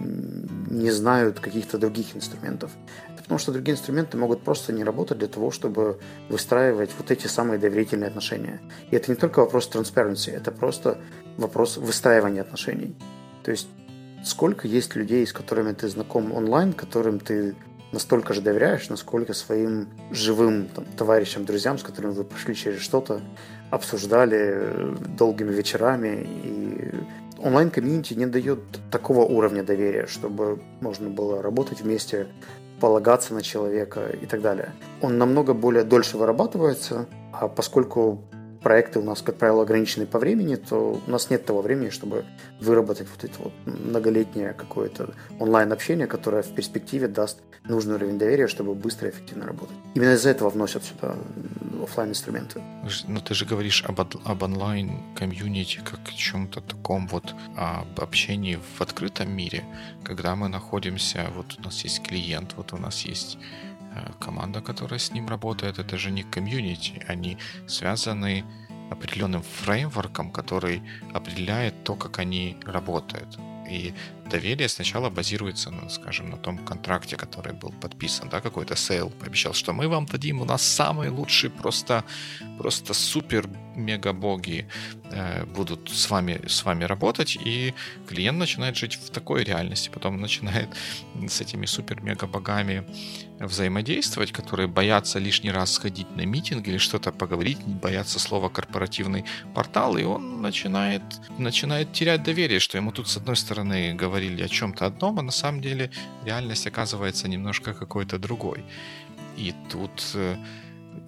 не 0.71 0.91
знают 0.91 1.41
каких-то 1.41 1.79
других 1.79 2.17
инструментов. 2.17 2.71
Это 3.13 3.23
потому 3.23 3.39
что 3.39 3.53
другие 3.53 3.75
инструменты 3.75 4.17
могут 4.17 4.43
просто 4.43 4.73
не 4.73 4.85
работать 4.85 5.19
для 5.19 5.29
того, 5.29 5.51
чтобы 5.51 5.99
выстраивать 6.29 6.91
вот 6.99 7.11
эти 7.11 7.27
самые 7.27 7.59
доверительные 7.59 8.09
отношения. 8.09 8.61
И 8.91 8.97
это 8.97 9.11
не 9.11 9.17
только 9.17 9.41
вопрос 9.41 9.69
transparency, 9.73 10.31
это 10.31 10.51
просто 10.51 10.99
вопрос 11.37 11.77
выстраивания 11.77 12.43
отношений. 12.43 12.97
То 13.43 13.51
есть 13.51 13.69
сколько 14.25 14.67
есть 14.67 14.97
людей, 14.97 15.27
с 15.27 15.33
которыми 15.33 15.73
ты 15.73 15.89
знаком 15.89 16.33
онлайн, 16.33 16.73
которым 16.73 17.21
ты 17.21 17.55
настолько 17.93 18.35
же 18.35 18.41
доверяешь, 18.41 18.89
насколько 18.89 19.35
своим 19.35 19.89
живым 20.11 20.69
там, 20.69 20.85
товарищам, 20.97 21.45
друзьям, 21.45 21.79
с 21.79 21.83
которыми 21.83 22.13
вы 22.13 22.25
прошли 22.25 22.55
через 22.55 22.81
что-то, 22.81 23.21
обсуждали 23.71 24.95
долгими 25.19 25.53
вечерами 25.53 26.27
и 26.45 26.91
онлайн-комьюнити 27.39 28.15
не 28.15 28.27
дает 28.27 28.61
такого 28.91 29.25
уровня 29.25 29.63
доверия, 29.63 30.07
чтобы 30.07 30.61
можно 30.81 31.11
было 31.11 31.43
работать 31.43 31.81
вместе, 31.83 32.27
полагаться 32.81 33.35
на 33.35 33.43
человека 33.43 34.09
и 34.21 34.27
так 34.27 34.41
далее. 34.41 34.73
Он 35.01 35.19
намного 35.19 35.55
более 35.55 35.85
дольше 35.85 36.17
вырабатывается, 36.17 37.07
а 37.33 37.49
поскольку 37.49 38.23
проекты 38.63 38.99
у 38.99 39.03
нас, 39.03 39.23
как 39.23 39.37
правило, 39.37 39.63
ограничены 39.63 40.07
по 40.07 40.19
времени, 40.19 40.57
то 40.57 41.01
у 41.07 41.11
нас 41.11 41.31
нет 41.31 41.45
того 41.45 41.61
времени, 41.61 41.91
чтобы 41.91 42.25
выработать 42.61 43.07
вот 43.15 43.23
это 43.23 43.35
вот 43.39 43.53
многолетнее 43.67 44.55
какое-то 44.55 45.11
онлайн-общение, 45.39 46.07
которое 46.07 46.43
в 46.43 46.55
перспективе 46.55 47.07
даст 47.07 47.39
нужный 47.69 47.95
уровень 47.97 48.19
доверия, 48.19 48.49
чтобы 48.49 48.75
быстро 48.75 49.09
и 49.09 49.13
эффективно 49.13 49.47
работать. 49.47 49.77
Именно 49.95 50.15
из-за 50.15 50.31
этого 50.31 50.49
вносят 50.49 50.83
сюда 50.85 51.15
офлайн 51.85 52.11
инструменты. 52.11 52.61
Но 52.83 52.91
ну, 53.09 53.21
ты 53.21 53.35
же 53.35 53.47
говоришь 53.47 53.85
об, 53.85 54.01
об 54.01 54.43
онлайн-комьюнити 54.43 55.81
как 55.85 56.13
чем-то 56.13 56.61
таком 56.61 57.07
вот 57.07 57.35
об 57.57 58.01
общении 58.01 58.59
в 58.77 58.81
открытом 58.81 59.31
мире, 59.31 59.65
когда 60.03 60.37
мы 60.37 60.49
находимся, 60.49 61.31
вот 61.35 61.57
у 61.59 61.63
нас 61.63 61.85
есть 61.85 62.03
клиент, 62.03 62.55
вот 62.57 62.73
у 62.73 62.77
нас 62.77 63.07
есть 63.07 63.39
Э, 63.95 64.11
команда, 64.19 64.61
которая 64.61 64.99
с 64.99 65.13
ним 65.13 65.29
работает, 65.29 65.79
это 65.79 65.97
же 65.97 66.11
не 66.11 66.25
комьюнити, 66.25 67.05
они 67.07 67.39
связаны 67.67 68.45
определенным 68.91 69.43
фреймворком, 69.43 70.31
который 70.33 70.83
определяет 71.13 71.85
то, 71.85 71.95
как 71.95 72.19
они 72.19 72.57
работают. 72.65 73.39
И 73.69 73.95
доверие 74.31 74.69
сначала 74.69 75.11
базируется, 75.11 75.71
ну, 75.71 75.89
скажем, 75.89 76.31
на 76.31 76.37
том 76.37 76.59
контракте, 76.59 77.17
который 77.17 77.53
был 77.53 77.73
подписан, 77.81 78.29
да, 78.29 78.41
какой-то 78.41 78.77
sale 78.77 79.11
пообещал, 79.11 79.55
что 79.55 79.73
мы 79.73 79.89
вам 79.89 80.07
дадим, 80.07 80.41
у 80.41 80.45
нас 80.45 80.63
самые 80.63 81.11
лучшие, 81.11 81.51
просто, 81.51 82.05
просто 82.59 82.95
супер 82.95 83.49
мега 83.77 84.13
боги 84.13 84.67
э, 85.11 85.45
будут 85.45 85.91
с 85.91 86.11
вами, 86.11 86.41
с 86.47 86.65
вами 86.65 86.85
работать, 86.85 87.37
и 87.37 87.75
клиент 88.09 88.39
начинает 88.39 88.77
жить 88.77 88.95
в 88.95 89.11
такой 89.11 89.45
реальности, 89.45 89.91
потом 89.93 90.21
начинает 90.21 90.69
с 91.29 91.41
этими 91.41 91.67
супер 91.67 92.03
мега 92.03 92.27
богами 92.27 92.85
взаимодействовать, 93.39 94.33
которые 94.33 94.69
боятся 94.69 95.19
лишний 95.19 95.51
раз 95.51 95.73
сходить 95.73 96.15
на 96.17 96.25
митинг 96.25 96.67
или 96.69 96.79
что-то 96.79 97.13
поговорить, 97.13 97.59
боятся 97.65 98.19
слова 98.19 98.49
корпоративный 98.49 99.25
портал, 99.55 99.97
и 99.97 100.05
он 100.05 100.41
начинает, 100.43 101.03
начинает 101.39 101.93
терять 101.93 102.23
доверие, 102.23 102.61
что 102.61 102.79
ему 102.79 102.93
тут 102.93 103.09
с 103.09 103.17
одной 103.17 103.37
стороны 103.37 103.95
говорили 103.95 104.43
о 104.43 104.49
чем-то 104.49 104.87
одном, 104.87 105.19
а 105.19 105.23
на 105.23 105.33
самом 105.33 105.61
деле 105.61 105.91
реальность 106.25 106.67
оказывается 106.67 107.29
немножко 107.29 107.75
какой-то 107.75 108.19
другой. 108.19 108.65
И 109.37 109.53
тут 109.71 110.17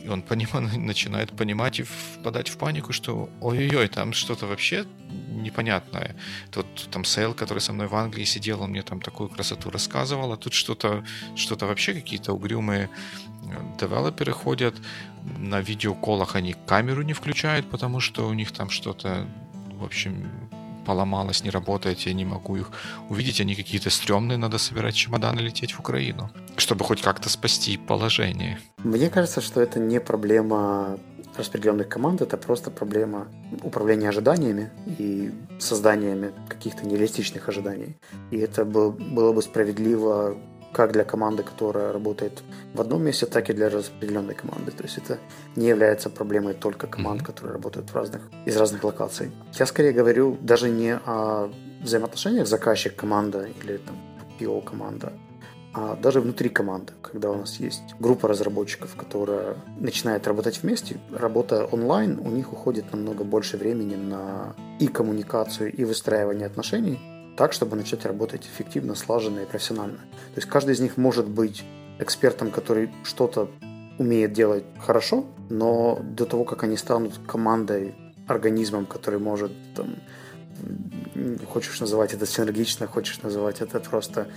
э, 0.01 0.11
он 0.11 0.23
поним... 0.23 0.49
начинает 0.87 1.31
понимать 1.37 1.81
и 1.81 1.83
впадать 1.83 2.49
в 2.49 2.57
панику, 2.57 2.93
что 2.93 3.29
ой-ой-ой, 3.41 3.89
там 3.89 4.13
что-то 4.13 4.47
вообще 4.47 4.85
непонятное. 5.31 6.17
Тут 6.51 6.67
там 6.91 7.05
Сейл, 7.05 7.35
который 7.35 7.59
со 7.59 7.73
мной 7.73 7.87
в 7.87 7.95
Англии 7.95 8.25
сидел, 8.25 8.63
он 8.63 8.71
мне 8.71 8.83
там 8.83 9.01
такую 9.01 9.29
красоту 9.29 9.71
рассказывал, 9.71 10.33
а 10.33 10.37
тут 10.37 10.53
что-то 10.53 11.05
что 11.35 11.57
вообще 11.67 11.95
какие-то 11.95 12.33
угрюмые 12.33 12.89
э, 13.45 13.77
девелоперы 13.79 14.33
ходят, 14.33 14.75
на 15.39 15.61
видеоколах 15.61 16.37
они 16.37 16.55
камеру 16.67 17.03
не 17.03 17.13
включают, 17.13 17.69
потому 17.71 18.01
что 18.01 18.29
у 18.29 18.33
них 18.33 18.53
там 18.53 18.71
что-то, 18.71 19.27
в 19.73 19.85
общем, 19.85 20.31
поломалась, 20.87 21.45
не 21.45 21.51
работает, 21.51 22.07
я 22.07 22.15
не 22.15 22.25
могу 22.25 22.57
их 22.57 22.71
увидеть, 23.11 23.41
они 23.41 23.55
какие-то 23.55 23.91
стрёмные, 23.91 24.39
надо 24.39 24.59
собирать 24.59 24.95
чемоданы 24.95 25.41
лететь 25.41 25.73
в 25.73 25.81
Украину, 25.81 26.31
чтобы 26.57 26.85
хоть 26.85 27.03
как-то 27.03 27.29
спасти 27.29 27.77
положение. 27.77 28.59
Мне 28.85 29.11
кажется, 29.11 29.41
что 29.41 29.61
это 29.61 29.81
не 29.81 30.01
проблема 30.01 30.99
распределенных 31.37 31.89
команд, 31.89 32.23
это 32.23 32.37
просто 32.37 32.71
проблема 32.71 33.27
управления 33.63 34.09
ожиданиями 34.09 34.71
и 34.99 35.33
созданиями 35.59 36.33
каких-то 36.49 36.87
нереалистичных 36.87 37.49
ожиданий. 37.49 37.97
И 38.31 38.39
это 38.39 38.65
было 38.65 39.33
бы 39.33 39.43
справедливо 39.43 40.37
как 40.77 40.93
для 40.93 41.05
команды, 41.05 41.43
которая 41.43 41.91
работает 41.91 42.43
в 42.75 42.81
одном 42.83 43.03
месте, 43.03 43.25
так 43.25 43.49
и 43.49 43.55
для 43.55 43.71
распределенной 43.71 44.35
команды. 44.35 44.73
То 44.73 44.83
есть 44.83 44.99
это 44.99 45.19
не 45.57 45.69
является 45.69 46.11
проблемой 46.11 46.53
только 46.53 46.87
команд, 46.87 47.23
mm-hmm. 47.23 47.27
которые 47.27 47.53
работают 47.55 47.91
в 47.91 47.95
разных, 47.95 48.21
из 48.45 48.57
разных 48.59 48.85
локаций. 48.85 49.31
Я 49.55 49.65
скорее 49.65 49.93
говорю 49.93 50.37
даже 50.43 50.69
не 50.69 50.95
о 51.07 51.49
взаимоотношениях 51.83 52.47
заказчик-команда 52.47 53.49
или 53.63 53.79
там 53.79 53.97
PO-команда, 54.39 55.15
а 55.73 55.97
даже 55.97 56.21
внутри 56.21 56.51
команды, 56.51 56.93
когда 57.01 57.31
у 57.31 57.37
нас 57.37 57.57
есть 57.61 57.95
группа 57.99 58.29
разработчиков, 58.29 58.95
которая 58.97 59.57
начинает 59.81 60.27
работать 60.27 60.63
вместе, 60.63 60.99
работа 61.11 61.65
онлайн, 61.73 62.19
у 62.19 62.29
них 62.29 62.53
уходит 62.53 62.93
намного 62.93 63.25
больше 63.25 63.57
времени 63.57 63.95
на 63.95 64.55
и 64.79 64.89
коммуникацию, 64.89 65.73
и 65.73 65.85
выстраивание 65.85 66.47
отношений, 66.47 66.99
так, 67.37 67.53
чтобы 67.53 67.77
начать 67.77 68.05
работать 68.07 68.47
эффективно, 68.47 68.95
слаженно 68.95 69.41
и 69.41 69.45
профессионально. 69.45 69.99
То 69.99 70.37
есть 70.37 70.49
каждый 70.49 70.75
из 70.75 70.81
них 70.81 70.97
может 70.97 71.29
быть 71.29 71.65
экспертом, 71.99 72.51
который 72.51 72.91
что-то 73.05 73.51
умеет 73.99 74.33
делать 74.33 74.65
хорошо, 74.79 75.25
но 75.49 75.99
до 76.03 76.27
того, 76.27 76.45
как 76.45 76.65
они 76.65 76.77
станут 76.77 77.19
командой, 77.27 77.95
организмом, 78.27 78.87
который 78.87 79.19
может 79.21 79.53
там, 79.75 79.97
хочешь 81.47 81.81
называть 81.81 82.13
это 82.13 82.27
синергично, 82.27 82.87
хочешь 82.87 83.23
называть 83.23 83.61
это 83.61 83.81
просто 83.81 84.29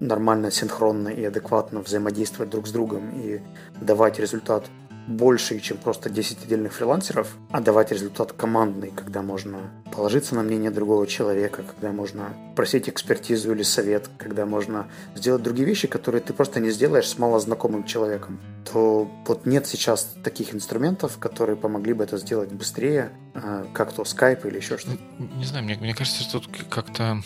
нормально, 0.00 0.50
синхронно 0.50 1.08
и 1.08 1.24
адекватно 1.24 1.80
взаимодействовать 1.80 2.50
друг 2.50 2.66
с 2.66 2.72
другом 2.72 3.10
и 3.14 3.40
давать 3.80 4.18
результат 4.18 4.66
больше, 5.06 5.60
чем 5.60 5.76
просто 5.76 6.10
10 6.10 6.44
отдельных 6.44 6.72
фрилансеров, 6.72 7.36
а 7.50 7.60
давать 7.60 7.92
результат 7.92 8.32
командный, 8.32 8.90
когда 8.90 9.22
можно 9.22 9.70
положиться 9.92 10.34
на 10.34 10.42
мнение 10.42 10.70
другого 10.70 11.06
человека, 11.06 11.62
когда 11.62 11.92
можно 11.92 12.34
просить 12.56 12.88
экспертизу 12.88 13.52
или 13.52 13.62
совет, 13.62 14.08
когда 14.18 14.46
можно 14.46 14.88
сделать 15.14 15.42
другие 15.42 15.66
вещи, 15.66 15.88
которые 15.88 16.20
ты 16.20 16.32
просто 16.32 16.60
не 16.60 16.70
сделаешь 16.70 17.08
с 17.08 17.18
малознакомым 17.18 17.84
человеком, 17.84 18.40
то 18.70 19.10
вот 19.26 19.46
нет 19.46 19.66
сейчас 19.66 20.16
таких 20.22 20.54
инструментов, 20.54 21.18
которые 21.18 21.56
помогли 21.56 21.92
бы 21.92 22.04
это 22.04 22.16
сделать 22.18 22.50
быстрее, 22.52 23.12
а, 23.34 23.66
как 23.72 23.92
то 23.92 24.02
Skype 24.02 24.46
или 24.48 24.56
еще 24.56 24.78
что-то. 24.78 24.98
Не 25.18 25.44
знаю, 25.44 25.64
мне, 25.64 25.76
мне 25.76 25.94
кажется, 25.94 26.22
что 26.22 26.40
тут 26.40 26.50
как-то 26.68 27.22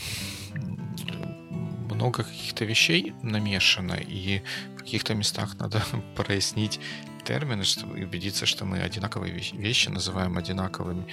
много 1.99 2.23
каких-то 2.23 2.65
вещей 2.65 3.13
намешано, 3.23 3.95
и 3.95 4.43
в 4.77 4.79
каких-то 4.79 5.15
местах 5.15 5.59
надо 5.59 5.83
прояснить 6.17 6.81
термины, 7.29 7.65
чтобы 7.65 8.05
убедиться, 8.05 8.47
что 8.47 8.65
мы 8.65 8.79
одинаковые 8.81 9.33
вещи 9.33 9.91
называем 9.91 10.39
одинаковыми 10.39 11.05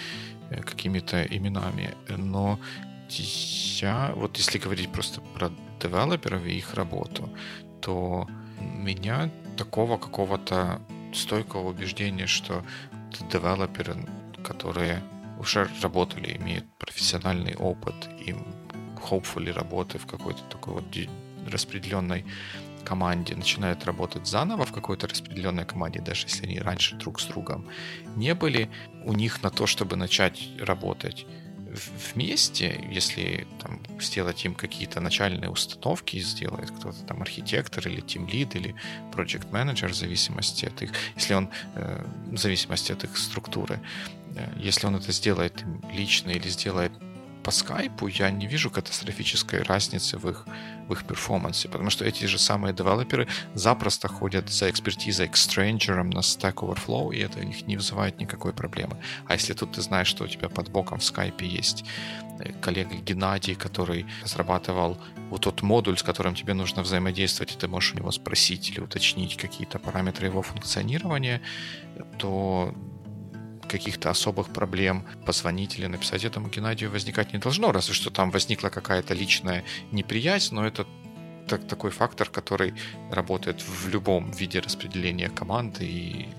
э, 0.49 0.61
какими-то 0.61 1.23
именами. 1.23 1.89
Но 2.17 2.59
я, 3.81 4.13
вот 4.15 4.37
если 4.37 4.57
говорить 4.59 4.91
просто 4.91 5.21
про 5.21 5.51
девелоперов 5.81 6.45
и 6.45 6.57
их 6.57 6.73
работу, 6.73 7.29
то 7.81 8.27
меня 8.61 9.29
такого 9.57 9.97
какого-то 9.97 10.81
стойкого 11.13 11.69
убеждения, 11.69 12.27
что 12.27 12.63
девелоперы, 13.31 13.95
которые 14.43 15.01
уже 15.39 15.69
работали, 15.81 16.37
имеют 16.37 16.65
профессиональный 16.77 17.55
опыт, 17.55 17.95
им 18.27 18.37
hopefully 19.09 19.51
работы 19.51 19.97
в 19.97 20.05
какой-то 20.05 20.43
такой 20.49 20.73
вот 20.73 20.85
распределенной 21.51 22.25
команде 22.85 23.35
начинают 23.35 23.85
работать 23.85 24.27
заново 24.27 24.65
в 24.65 24.71
какой-то 24.71 25.07
распределенной 25.07 25.65
команде, 25.65 25.99
даже 25.99 26.27
если 26.27 26.45
они 26.45 26.59
раньше 26.59 26.95
друг 26.95 27.19
с 27.19 27.25
другом 27.25 27.67
не 28.15 28.33
были, 28.33 28.69
у 29.03 29.13
них 29.13 29.43
на 29.43 29.49
то, 29.49 29.67
чтобы 29.67 29.97
начать 29.97 30.39
работать 30.59 31.25
вместе, 32.13 32.83
если 32.91 33.47
там, 33.61 33.81
сделать 33.99 34.45
им 34.45 34.55
какие-то 34.55 34.99
начальные 34.99 35.49
установки, 35.49 36.19
сделает 36.19 36.71
кто-то 36.71 37.03
там 37.05 37.21
архитектор 37.21 37.87
или 37.87 38.01
тим 38.01 38.27
лид 38.27 38.55
или 38.55 38.75
project 39.13 39.51
менеджер 39.51 39.91
в 39.91 39.95
зависимости 39.95 40.65
от 40.65 40.81
их, 40.81 40.91
если 41.15 41.33
он 41.33 41.49
э, 41.75 42.05
в 42.31 42.37
зависимости 42.37 42.91
от 42.91 43.03
их 43.03 43.17
структуры, 43.17 43.79
э, 44.35 44.47
если 44.57 44.87
он 44.87 44.95
это 44.95 45.11
сделает 45.11 45.63
лично 45.91 46.31
или 46.31 46.47
сделает 46.47 46.91
по 47.45 47.51
скайпу, 47.51 48.07
я 48.07 48.31
не 48.31 48.47
вижу 48.47 48.71
катастрофической 48.71 49.61
разницы 49.61 50.17
в 50.17 50.27
их, 50.27 50.47
в 50.87 50.93
их 50.93 51.03
перформансе, 51.03 51.69
потому 51.69 51.91
что 51.91 52.03
эти 52.03 52.25
же 52.25 52.39
самые 52.39 52.73
девелоперы 52.73 53.27
запросто 53.53 54.07
ходят 54.07 54.49
за 54.49 54.67
экспертизой 54.67 55.27
к 55.27 55.37
стрэнджерам 55.37 56.09
на 56.09 56.21
Stack 56.21 56.55
Overflow, 56.55 57.13
и 57.13 57.19
это 57.19 57.39
их 57.41 57.67
не 57.67 57.77
вызывает 57.77 58.19
никакой 58.19 58.51
проблемы. 58.51 58.97
А 59.27 59.33
если 59.33 59.53
тут 59.53 59.73
ты 59.73 59.81
знаешь, 59.81 60.07
что 60.07 60.23
у 60.23 60.27
тебя 60.27 60.49
под 60.49 60.69
боком 60.69 60.97
в 60.97 61.03
скайпе 61.03 61.45
есть 61.45 61.85
э, 62.39 62.51
коллега 62.61 62.95
Геннадий, 62.95 63.53
который 63.53 64.07
разрабатывал 64.23 64.97
вот 65.29 65.41
тот 65.41 65.61
модуль, 65.61 65.99
с 65.99 66.03
которым 66.03 66.33
тебе 66.33 66.55
нужно 66.55 66.81
взаимодействовать, 66.81 67.53
и 67.53 67.59
ты 67.59 67.67
можешь 67.67 67.93
у 67.93 67.97
него 67.97 68.11
спросить 68.11 68.71
или 68.71 68.79
уточнить 68.79 69.37
какие-то 69.37 69.77
параметры 69.77 70.25
его 70.25 70.41
функционирования, 70.41 71.41
то 72.17 72.73
каких-то 73.77 74.09
особых 74.09 74.47
проблем 74.49 75.03
позвонить 75.25 75.77
или 75.79 75.87
написать 75.87 76.23
этому 76.23 76.47
Геннадию 76.47 76.91
возникать 76.91 77.33
не 77.33 77.39
должно, 77.39 77.71
разве 77.71 77.93
что 77.93 78.09
там 78.09 78.31
возникла 78.31 78.69
какая-то 78.69 79.13
личная 79.13 79.63
неприязнь, 79.91 80.55
но 80.55 80.65
это 80.65 80.85
так, 81.47 81.67
такой 81.67 81.91
фактор, 81.91 82.29
который 82.29 82.73
работает 83.11 83.61
в 83.61 83.89
любом 83.89 84.31
виде 84.31 84.59
распределения 84.59 85.29
команды, 85.29 85.85
и 85.85 86.29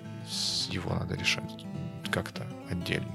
его 0.71 0.95
надо 0.95 1.15
решать 1.15 1.65
как-то 2.11 2.43
отдельно. 2.71 3.15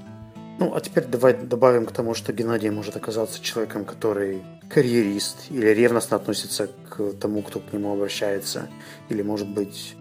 Ну, 0.58 0.74
а 0.74 0.80
теперь 0.80 1.04
давай 1.04 1.34
добавим 1.34 1.86
к 1.86 1.92
тому, 1.92 2.14
что 2.14 2.32
Геннадий 2.32 2.70
может 2.70 2.96
оказаться 2.96 3.42
человеком, 3.42 3.84
который 3.84 4.42
карьерист 4.68 5.50
или 5.50 5.66
ревностно 5.66 6.16
относится 6.16 6.68
к 6.88 7.12
тому, 7.20 7.42
кто 7.42 7.60
к 7.60 7.72
нему 7.72 7.92
обращается, 7.92 8.68
или, 9.08 9.22
может 9.22 9.48
быть, 9.48 9.96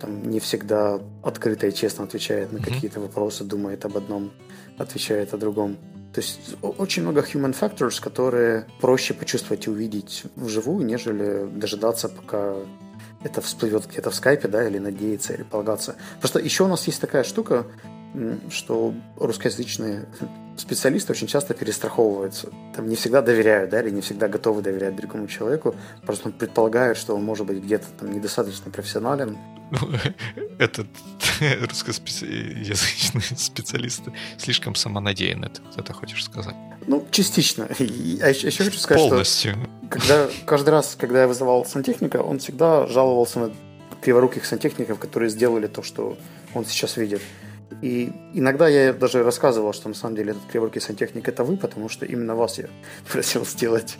там 0.00 0.28
не 0.28 0.40
всегда 0.40 1.00
открыто 1.22 1.66
и 1.66 1.74
честно 1.74 2.04
отвечает 2.04 2.52
на 2.52 2.60
какие-то 2.60 3.00
вопросы, 3.00 3.44
думает 3.44 3.84
об 3.84 3.96
одном, 3.96 4.32
отвечает 4.78 5.34
о 5.34 5.38
другом. 5.38 5.76
То 6.12 6.20
есть 6.20 6.56
очень 6.62 7.02
много 7.02 7.20
human 7.20 7.54
factors, 7.58 8.00
которые 8.00 8.66
проще 8.80 9.14
почувствовать 9.14 9.66
и 9.66 9.70
увидеть 9.70 10.24
вживую, 10.36 10.86
нежели 10.86 11.46
дожидаться, 11.46 12.08
пока 12.08 12.54
это 13.22 13.40
всплывет 13.40 13.86
где-то 13.86 14.10
в 14.10 14.14
скайпе, 14.14 14.48
да, 14.48 14.66
или 14.66 14.78
надеяться, 14.78 15.34
или 15.34 15.42
полагаться. 15.42 15.96
Просто 16.20 16.38
еще 16.38 16.64
у 16.64 16.68
нас 16.68 16.86
есть 16.86 17.00
такая 17.00 17.24
штука, 17.24 17.66
что 18.50 18.94
русскоязычные 19.18 20.06
специалисты 20.56 21.12
очень 21.12 21.26
часто 21.26 21.54
перестраховываются. 21.54 22.50
Там 22.74 22.88
не 22.88 22.96
всегда 22.96 23.22
доверяют, 23.22 23.70
да, 23.70 23.80
или 23.82 23.90
не 23.90 24.00
всегда 24.00 24.28
готовы 24.28 24.62
доверять 24.62 24.96
другому 24.96 25.26
человеку. 25.28 25.74
Просто 26.04 26.28
он 26.28 26.32
предполагает, 26.32 26.96
что 26.96 27.14
он 27.14 27.24
может 27.24 27.46
быть 27.46 27.62
где-то 27.62 27.86
там 27.98 28.12
недостаточно 28.12 28.70
профессионален. 28.70 29.36
Ну, 29.70 29.78
этот 30.58 30.86
русскоязычные 31.68 33.22
специалисты 33.36 34.12
слишком 34.38 34.74
самонадеянны, 34.74 35.48
ты 35.48 35.60
это 35.76 35.92
хочешь 35.92 36.24
сказать? 36.24 36.54
Ну, 36.86 37.06
частично. 37.10 37.68
А 37.68 37.82
еще, 37.82 38.46
еще 38.46 38.64
хочу 38.64 38.78
сказать, 38.78 39.08
Полностью. 39.08 39.52
что 39.52 39.88
когда, 39.90 40.28
каждый 40.44 40.70
раз, 40.70 40.96
когда 40.98 41.22
я 41.22 41.28
вызывал 41.28 41.64
сантехника, 41.64 42.18
он 42.18 42.38
всегда 42.38 42.86
жаловался 42.86 43.40
на 43.40 43.52
криворуких 44.02 44.44
сантехников, 44.44 44.98
которые 44.98 45.30
сделали 45.30 45.66
то, 45.66 45.82
что 45.82 46.16
он 46.54 46.64
сейчас 46.64 46.96
видит. 46.96 47.20
И 47.82 48.12
иногда 48.32 48.68
я 48.68 48.92
даже 48.92 49.22
рассказывал, 49.22 49.72
что 49.72 49.88
на 49.88 49.94
самом 49.94 50.16
деле 50.16 50.30
этот 50.30 50.44
криворукий 50.50 50.80
сантехник 50.80 51.28
это 51.28 51.44
вы, 51.44 51.56
потому 51.56 51.88
что 51.88 52.06
именно 52.06 52.34
вас 52.34 52.58
я 52.58 52.68
просил 53.12 53.44
сделать. 53.44 53.98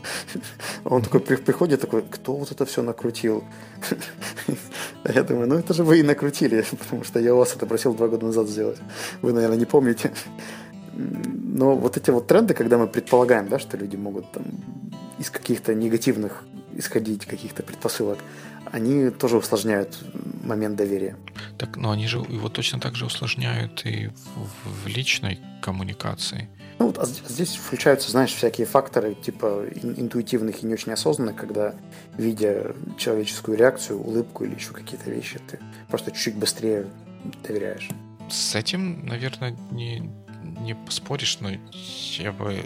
Он 0.84 1.02
такой 1.02 1.20
приходит, 1.20 1.80
такой, 1.80 2.02
кто 2.02 2.36
вот 2.36 2.52
это 2.52 2.64
все 2.64 2.82
накрутил? 2.82 3.44
А 5.04 5.12
я 5.12 5.22
думаю, 5.22 5.48
ну 5.48 5.54
это 5.54 5.72
же 5.72 5.84
вы 5.84 6.00
и 6.00 6.02
накрутили, 6.02 6.64
потому 6.78 7.04
что 7.04 7.20
я 7.20 7.32
у 7.32 7.38
вас 7.38 7.54
это 7.54 7.66
просил 7.66 7.94
два 7.94 8.08
года 8.08 8.26
назад 8.26 8.48
сделать. 8.48 8.78
Вы, 9.22 9.32
наверное, 9.32 9.58
не 9.58 9.66
помните. 9.66 10.10
Но 10.94 11.76
вот 11.76 11.96
эти 11.96 12.10
вот 12.10 12.26
тренды, 12.26 12.54
когда 12.54 12.76
мы 12.76 12.88
предполагаем, 12.88 13.48
да, 13.48 13.58
что 13.58 13.76
люди 13.76 13.96
могут 13.96 14.32
там 14.32 14.44
из 15.18 15.30
каких-то 15.30 15.74
негативных 15.74 16.44
исходить 16.74 17.26
каких-то 17.26 17.62
предпосылок, 17.62 18.18
они 18.72 19.10
тоже 19.10 19.36
усложняют 19.36 19.98
момент 20.42 20.76
доверия. 20.76 21.16
Так, 21.58 21.76
но 21.76 21.90
они 21.90 22.06
же 22.06 22.18
его 22.18 22.48
точно 22.48 22.80
так 22.80 22.94
же 22.94 23.06
усложняют 23.06 23.84
и 23.84 24.08
в, 24.08 24.84
в 24.84 24.86
личной 24.86 25.40
коммуникации. 25.62 26.48
Ну 26.78 26.86
вот 26.86 26.98
а 26.98 27.06
здесь 27.06 27.56
включаются, 27.56 28.10
знаешь, 28.10 28.34
всякие 28.34 28.66
факторы, 28.66 29.14
типа 29.14 29.64
интуитивных 29.82 30.62
и 30.62 30.66
не 30.66 30.74
очень 30.74 30.92
осознанных, 30.92 31.36
когда, 31.36 31.74
видя 32.18 32.74
человеческую 32.98 33.56
реакцию, 33.56 34.00
улыбку 34.00 34.44
или 34.44 34.54
еще 34.54 34.72
какие-то 34.72 35.10
вещи, 35.10 35.40
ты 35.50 35.58
просто 35.88 36.10
чуть-чуть 36.10 36.36
быстрее 36.36 36.86
доверяешь. 37.42 37.88
С 38.28 38.54
этим, 38.54 39.06
наверное, 39.06 39.56
не, 39.70 40.10
не 40.60 40.74
поспоришь, 40.74 41.38
но 41.40 41.50
я 42.18 42.32
бы, 42.32 42.64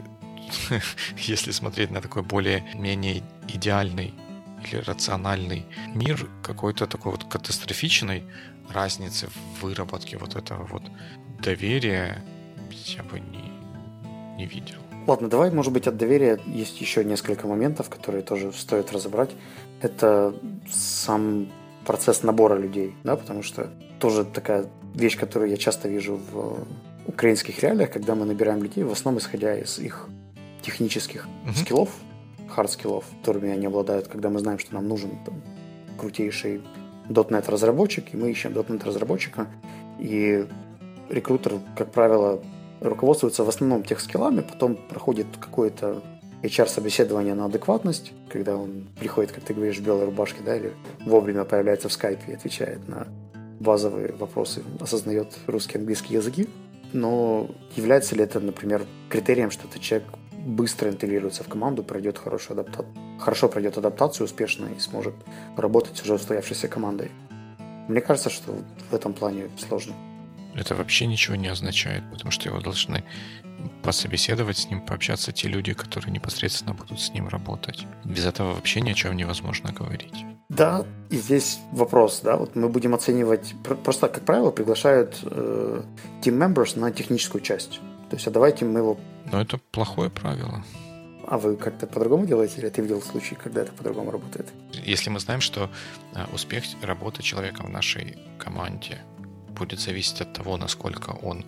если 1.16 1.52
смотреть 1.52 1.90
на 1.92 2.00
такой 2.00 2.22
более-менее 2.22 3.22
идеальный 3.48 4.12
или 4.64 4.77
рациональный 4.77 5.66
мир 5.94 6.29
какой-то 6.42 6.87
такой 6.87 7.12
вот 7.12 7.25
катастрофичной 7.25 8.25
разницы 8.73 9.29
в 9.29 9.62
выработке 9.62 10.16
вот 10.18 10.37
этого 10.37 10.64
вот 10.66 10.83
доверия 11.40 12.23
я 12.87 13.03
бы 13.03 13.20
не, 13.20 13.53
не 14.37 14.46
видел. 14.46 14.77
Ладно, 15.07 15.29
давай, 15.29 15.51
может 15.51 15.73
быть, 15.73 15.87
от 15.87 15.96
доверия 15.96 16.38
есть 16.46 16.81
еще 16.81 17.05
несколько 17.05 17.46
моментов, 17.46 17.88
которые 17.88 18.23
тоже 18.23 18.53
стоит 18.53 18.92
разобрать. 18.92 19.31
Это 19.81 20.35
сам 20.70 21.49
процесс 21.87 22.23
набора 22.23 22.57
людей, 22.59 22.94
да, 23.03 23.16
потому 23.16 23.42
что 23.42 23.70
тоже 23.99 24.25
такая 24.25 24.66
вещь, 24.94 25.16
которую 25.18 25.51
я 25.51 25.57
часто 25.57 25.88
вижу 25.88 26.20
в 26.31 26.66
украинских 27.07 27.61
реалиях, 27.61 27.90
когда 27.90 28.14
мы 28.14 28.27
набираем 28.27 28.62
людей, 28.62 28.85
в 28.85 28.92
основном 28.92 29.20
исходя 29.20 29.57
из 29.57 29.79
их 29.79 30.09
технических 30.62 31.27
mm-hmm. 31.27 31.57
skill 31.57 31.78
ов, 31.78 31.90
hard 32.50 32.68
skill 32.68 32.91
ов, 32.91 33.05
которыми 33.20 33.50
они 33.50 33.66
обладают, 33.66 34.08
когда 34.08 34.28
мы 34.28 34.40
знаем, 34.40 34.58
что 34.58 34.74
нам 34.74 34.88
нужен 34.88 35.10
там, 35.24 35.42
крутейший 35.98 36.62
.NET 37.08 37.50
разработчик, 37.50 38.12
и 38.12 38.16
мы 38.16 38.30
ищем 38.30 38.52
.NET 38.52 38.84
разработчика, 38.84 39.48
и 39.98 40.46
рекрутер, 41.08 41.54
как 41.76 41.90
правило, 41.92 42.42
руководствуется 42.80 43.44
в 43.44 43.48
основном 43.48 43.82
тех 43.82 44.00
скиллами, 44.00 44.40
потом 44.40 44.76
проходит 44.76 45.26
какое-то 45.38 46.02
HR-собеседование 46.42 47.34
на 47.34 47.46
адекватность, 47.46 48.12
когда 48.30 48.56
он 48.56 48.88
приходит, 48.98 49.32
как 49.32 49.44
ты 49.44 49.52
говоришь, 49.52 49.78
в 49.78 49.84
белой 49.84 50.06
рубашке, 50.06 50.42
да, 50.44 50.56
или 50.56 50.72
вовремя 51.04 51.44
появляется 51.44 51.88
в 51.88 51.92
скайпе 51.92 52.32
и 52.32 52.34
отвечает 52.34 52.88
на 52.88 53.08
базовые 53.60 54.12
вопросы, 54.12 54.62
осознает 54.80 55.36
русский 55.46 55.76
и 55.76 55.80
английский 55.80 56.14
языки. 56.14 56.48
Но 56.92 57.48
является 57.76 58.16
ли 58.16 58.24
это, 58.24 58.40
например, 58.40 58.84
критерием, 59.10 59.50
что 59.50 59.68
этот 59.68 59.80
человек 59.82 60.08
быстро 60.44 60.90
интегрируется 60.90 61.44
в 61.44 61.48
команду, 61.48 61.83
пройдет 61.83 62.18
хорошую 62.18 62.61
адапта... 62.61 62.85
хорошо 63.18 63.48
пройдет 63.48 63.79
адаптацию 63.79 64.24
успешно 64.24 64.66
и 64.66 64.81
сможет 64.81 65.14
работать 65.57 66.00
уже 66.03 66.14
устоявшейся 66.14 66.68
командой. 66.68 67.11
Мне 67.88 68.00
кажется, 68.00 68.31
что 68.31 68.57
в 68.90 68.94
этом 68.94 69.12
плане 69.12 69.48
сложно. 69.59 69.94
Это 70.55 70.74
вообще 70.74 71.07
ничего 71.07 71.37
не 71.37 71.48
означает, 71.48 72.03
потому 72.11 72.31
что 72.31 72.48
его 72.48 72.61
должны 72.61 73.05
пособеседовать 73.83 74.59
с 74.59 74.70
ним, 74.70 74.81
пообщаться 74.81 75.33
те 75.33 75.48
люди, 75.48 75.72
которые 75.74 76.12
непосредственно 76.12 76.74
будут 76.74 77.00
с 77.00 77.11
ним 77.11 77.29
работать. 77.29 77.87
Без 78.05 78.24
этого 78.26 78.55
вообще 78.55 78.81
ни 78.81 78.90
о 78.90 78.94
чем 78.94 79.16
невозможно 79.16 79.72
говорить. 79.72 80.24
Да, 80.48 80.85
и 81.11 81.16
здесь 81.16 81.61
вопрос, 81.72 82.20
да, 82.24 82.37
вот 82.37 82.57
мы 82.57 82.68
будем 82.68 82.94
оценивать, 82.94 83.55
просто, 83.85 84.09
как 84.09 84.24
правило, 84.24 84.50
приглашают 84.50 85.18
э, 85.22 85.83
team 86.22 86.38
members 86.38 86.79
на 86.79 86.90
техническую 86.90 87.40
часть. 87.40 87.81
То 88.11 88.16
есть, 88.16 88.27
а 88.27 88.31
давайте 88.31 88.64
мы 88.64 88.81
его... 88.81 88.99
Но 89.31 89.40
это 89.40 89.59
плохое 89.70 90.11
правило. 90.11 90.64
А 91.27 91.38
вы 91.38 91.57
как-то 91.57 91.87
по-другому 91.87 92.27
делаете, 92.27 92.61
или 92.61 92.68
ты 92.68 92.83
видел 92.83 93.01
случаи, 93.01 93.37
когда 93.37 93.62
это 93.62 93.73
по-другому 93.73 94.11
работает? 94.11 94.49
Если 94.73 95.11
мы 95.11 95.20
знаем, 95.20 95.40
что 95.40 95.70
э, 96.14 96.25
успех 96.33 96.64
работы 96.83 97.23
человека 97.23 97.62
в 97.62 97.68
нашей 97.68 98.18
команде 98.37 98.99
будет 99.49 99.79
зависеть 99.79 100.20
от 100.20 100.33
того, 100.33 100.57
насколько 100.57 101.11
он 101.11 101.44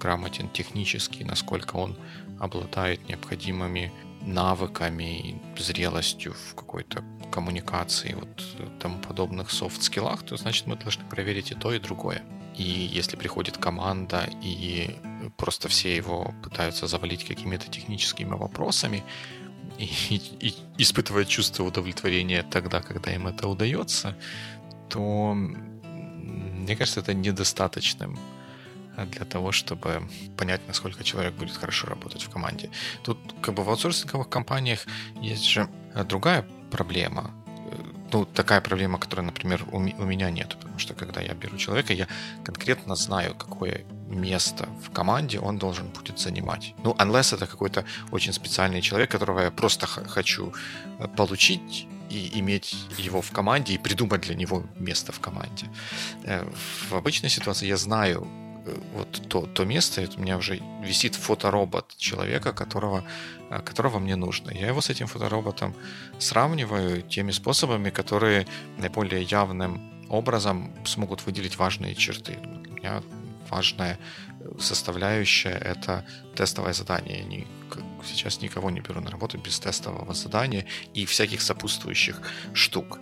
грамотен 0.00 0.48
технически, 0.48 1.22
насколько 1.22 1.76
он 1.76 1.96
обладает 2.40 3.08
необходимыми 3.08 3.92
навыками 4.22 5.40
зрелостью 5.58 6.32
в 6.32 6.54
какой-то 6.54 7.04
коммуникации, 7.30 8.14
вот 8.14 8.80
тому 8.80 8.98
подобных 8.98 9.50
софт-скиллах, 9.50 10.22
то 10.22 10.36
значит 10.36 10.66
мы 10.66 10.76
должны 10.76 11.04
проверить 11.04 11.52
и 11.52 11.54
то, 11.54 11.72
и 11.72 11.78
другое. 11.78 12.22
И 12.56 12.62
если 12.62 13.16
приходит 13.16 13.58
команда 13.58 14.28
и 14.42 14.96
просто 15.30 15.68
все 15.68 15.96
его 15.96 16.34
пытаются 16.42 16.86
завалить 16.86 17.24
какими-то 17.24 17.68
техническими 17.68 18.34
вопросами 18.34 19.02
и, 19.78 19.84
и, 20.10 20.48
и 20.48 20.54
испытывать 20.78 21.28
чувство 21.28 21.64
удовлетворения 21.64 22.42
тогда, 22.42 22.80
когда 22.80 23.12
им 23.12 23.26
это 23.26 23.48
удается, 23.48 24.16
то 24.88 25.34
мне 25.34 26.76
кажется, 26.76 27.00
это 27.00 27.14
недостаточным 27.14 28.18
для 28.96 29.24
того, 29.24 29.52
чтобы 29.52 30.08
понять, 30.36 30.60
насколько 30.68 31.02
человек 31.02 31.34
будет 31.34 31.56
хорошо 31.56 31.88
работать 31.88 32.22
в 32.22 32.30
команде. 32.30 32.70
Тут 33.02 33.18
как 33.42 33.54
бы 33.54 33.64
в 33.64 33.68
аутсорсинговых 33.68 34.28
компаниях 34.28 34.86
есть 35.20 35.44
же 35.44 35.68
другая 36.08 36.46
проблема. 36.70 37.30
Ну, 38.12 38.24
такая 38.24 38.60
проблема, 38.60 38.98
которая, 38.98 39.26
например, 39.26 39.64
у, 39.72 39.78
у 39.78 40.04
меня 40.04 40.30
нет. 40.30 40.56
Потому 40.60 40.78
что 40.78 40.94
когда 40.94 41.20
я 41.20 41.34
беру 41.34 41.56
человека, 41.58 41.92
я 41.92 42.06
конкретно 42.44 42.94
знаю, 42.94 43.34
какое 43.34 43.84
место 44.08 44.68
в 44.82 44.90
команде 44.90 45.38
он 45.38 45.58
должен 45.58 45.88
будет 45.88 46.18
занимать. 46.18 46.74
Ну, 46.84 46.94
unless 46.98 47.34
это 47.34 47.46
какой-то 47.46 47.84
очень 48.12 48.32
специальный 48.32 48.80
человек, 48.80 49.10
которого 49.10 49.40
я 49.40 49.50
просто 49.50 49.86
хочу 49.86 50.52
э, 50.98 51.08
получить 51.08 51.86
и 52.10 52.38
иметь 52.40 52.76
его 52.98 53.20
в 53.20 53.30
команде 53.30 53.74
и 53.74 53.78
придумать 53.78 54.22
для 54.22 54.34
него 54.34 54.62
место 54.78 55.12
в 55.12 55.20
команде. 55.20 55.66
Э, 56.24 56.46
в 56.90 56.94
обычной 56.94 57.30
ситуации 57.30 57.66
я 57.66 57.76
знаю 57.76 58.26
э, 58.66 58.76
вот 58.94 59.28
то, 59.28 59.46
то 59.46 59.64
место, 59.64 60.08
у 60.16 60.20
меня 60.20 60.36
уже 60.36 60.60
висит 60.82 61.14
фоторобот 61.14 61.94
человека, 61.96 62.52
которого, 62.52 63.04
которого 63.64 63.98
мне 63.98 64.16
нужно. 64.16 64.50
Я 64.50 64.68
его 64.68 64.80
с 64.80 64.90
этим 64.90 65.06
фотороботом 65.06 65.74
сравниваю 66.18 67.02
теми 67.02 67.32
способами, 67.32 67.90
которые 67.90 68.46
наиболее 68.78 69.22
явным 69.22 69.80
образом 70.10 70.70
смогут 70.84 71.26
выделить 71.26 71.58
важные 71.58 71.94
черты. 71.94 72.38
У 72.70 72.74
меня 72.74 73.02
важная 73.50 73.98
составляющая— 74.58 75.58
это 75.64 76.04
тестовое 76.34 76.72
задание. 76.72 77.24
Не, 77.24 77.46
сейчас 78.04 78.40
никого 78.40 78.70
не 78.70 78.80
беру 78.80 79.00
на 79.00 79.10
работу 79.10 79.38
без 79.38 79.58
тестового 79.58 80.14
задания 80.14 80.66
и 80.94 81.04
всяких 81.06 81.42
сопутствующих 81.42 82.20
штук. 82.52 82.98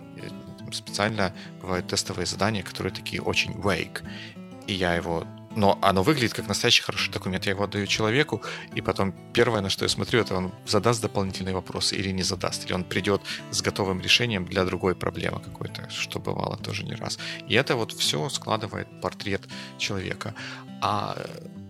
Специально 0.71 1.33
бывают 1.61 1.87
тестовые 1.87 2.25
задания, 2.25 2.63
которые 2.63 2.93
такие 2.93 3.21
очень 3.21 3.51
wake. 3.51 4.01
И 4.67 4.73
я 4.73 4.95
его 4.95 5.27
но 5.55 5.77
оно 5.81 6.03
выглядит 6.03 6.33
как 6.33 6.47
настоящий 6.47 6.83
хороший 6.83 7.11
документ. 7.11 7.45
Я 7.45 7.51
его 7.51 7.63
отдаю 7.63 7.87
человеку, 7.87 8.41
и 8.75 8.81
потом 8.81 9.13
первое, 9.33 9.61
на 9.61 9.69
что 9.69 9.85
я 9.85 9.89
смотрю, 9.89 10.21
это 10.21 10.35
он 10.35 10.51
задаст 10.65 11.01
дополнительные 11.01 11.53
вопросы 11.53 11.95
или 11.95 12.11
не 12.11 12.23
задаст, 12.23 12.65
или 12.65 12.73
он 12.73 12.83
придет 12.83 13.21
с 13.51 13.61
готовым 13.61 14.01
решением 14.01 14.45
для 14.45 14.65
другой 14.65 14.95
проблемы 14.95 15.39
какой-то, 15.39 15.89
что 15.89 16.19
бывало 16.19 16.57
тоже 16.57 16.83
не 16.83 16.95
раз. 16.95 17.19
И 17.47 17.55
это 17.55 17.75
вот 17.75 17.91
все 17.91 18.29
складывает 18.29 18.87
портрет 19.01 19.41
человека. 19.77 20.33
А, 20.81 21.15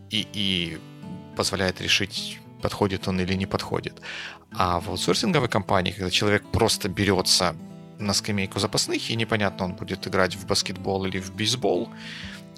и, 0.10 0.28
и 0.34 0.80
позволяет 1.36 1.82
решить, 1.82 2.40
подходит 2.62 3.08
он 3.08 3.20
или 3.20 3.34
не 3.34 3.46
подходит. 3.46 4.02
А 4.56 4.80
в 4.80 4.90
аутсорсинговой 4.90 5.50
компании, 5.50 5.92
когда 5.92 6.10
человек 6.10 6.44
просто 6.52 6.90
берется 6.90 7.56
на 8.00 8.14
скамейку 8.14 8.60
запасных, 8.60 9.10
и 9.10 9.16
непонятно, 9.16 9.66
он 9.66 9.74
будет 9.74 10.08
играть 10.08 10.36
в 10.36 10.46
баскетбол 10.46 11.06
или 11.06 11.20
в 11.20 11.34
бейсбол, 11.36 11.90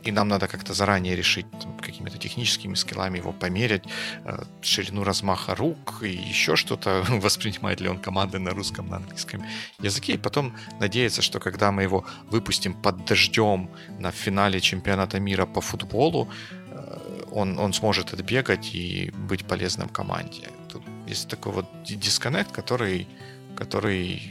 и 0.06 0.12
нам 0.12 0.28
надо 0.28 0.48
как-то 0.48 0.74
заранее 0.74 1.16
решить 1.16 1.46
какими-то 1.82 2.18
техническими 2.18 2.76
скиллами 2.76 3.18
его 3.18 3.34
померить, 3.34 3.84
э, 4.24 4.44
ширину 4.62 5.04
размаха 5.04 5.56
рук 5.56 6.04
и 6.04 6.10
еще 6.10 6.56
что-то, 6.56 7.04
воспринимает 7.10 7.82
ли 7.82 7.90
он 7.90 8.00
команды 8.00 8.40
на 8.40 8.52
русском, 8.52 8.88
на 8.88 8.98
английском 8.98 9.44
языке, 9.84 10.14
и 10.14 10.18
потом 10.18 10.54
надеяться, 10.80 11.22
что 11.22 11.40
когда 11.40 11.72
мы 11.72 11.84
его 11.84 12.06
выпустим 12.30 12.74
под 12.74 13.06
дождем 13.06 13.70
на 14.00 14.12
финале 14.12 14.62
чемпионата 14.62 15.20
мира 15.20 15.46
по 15.46 15.62
футболу, 15.62 16.30
э, 16.70 17.26
он, 17.32 17.60
он 17.60 17.74
сможет 17.74 18.14
отбегать 18.14 18.76
и 18.76 19.12
быть 19.28 19.46
полезным 19.46 19.90
команде. 19.90 20.50
Тут 20.70 20.84
есть 21.08 21.28
такой 21.28 21.52
вот 21.52 21.66
дисконнект, 21.84 22.52
который, 22.52 23.08
который 23.56 24.22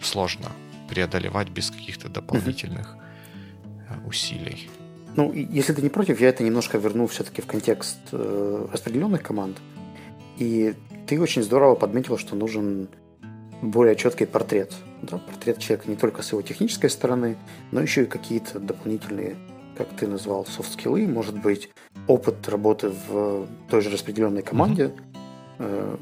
сложно 0.00 0.52
преодолевать 0.88 1.48
без 1.48 1.70
каких-то 1.70 2.08
дополнительных 2.08 2.96
mm-hmm. 2.96 4.06
усилий. 4.06 4.68
Ну, 5.16 5.32
если 5.32 5.72
ты 5.72 5.82
не 5.82 5.88
против, 5.88 6.20
я 6.20 6.28
это 6.28 6.42
немножко 6.42 6.78
верну 6.78 7.06
все-таки 7.06 7.40
в 7.40 7.46
контекст 7.46 7.98
э, 8.12 8.66
распределенных 8.72 9.22
команд. 9.22 9.58
И 10.38 10.74
ты 11.06 11.20
очень 11.20 11.42
здорово 11.42 11.76
подметил, 11.76 12.18
что 12.18 12.34
нужен 12.34 12.88
более 13.62 13.94
четкий 13.96 14.26
портрет. 14.26 14.72
Да? 15.02 15.18
Портрет 15.18 15.58
человека 15.58 15.88
не 15.88 15.96
только 15.96 16.22
с 16.22 16.32
его 16.32 16.42
технической 16.42 16.90
стороны, 16.90 17.36
но 17.70 17.80
еще 17.80 18.02
и 18.02 18.06
какие-то 18.06 18.58
дополнительные, 18.58 19.36
как 19.76 19.88
ты 19.96 20.08
назвал, 20.08 20.46
софт-скиллы, 20.46 21.06
может 21.06 21.40
быть, 21.40 21.70
опыт 22.08 22.48
работы 22.48 22.92
в 23.08 23.46
той 23.70 23.80
же 23.80 23.90
распределенной 23.90 24.42
команде, 24.42 24.92
э, 25.58 25.96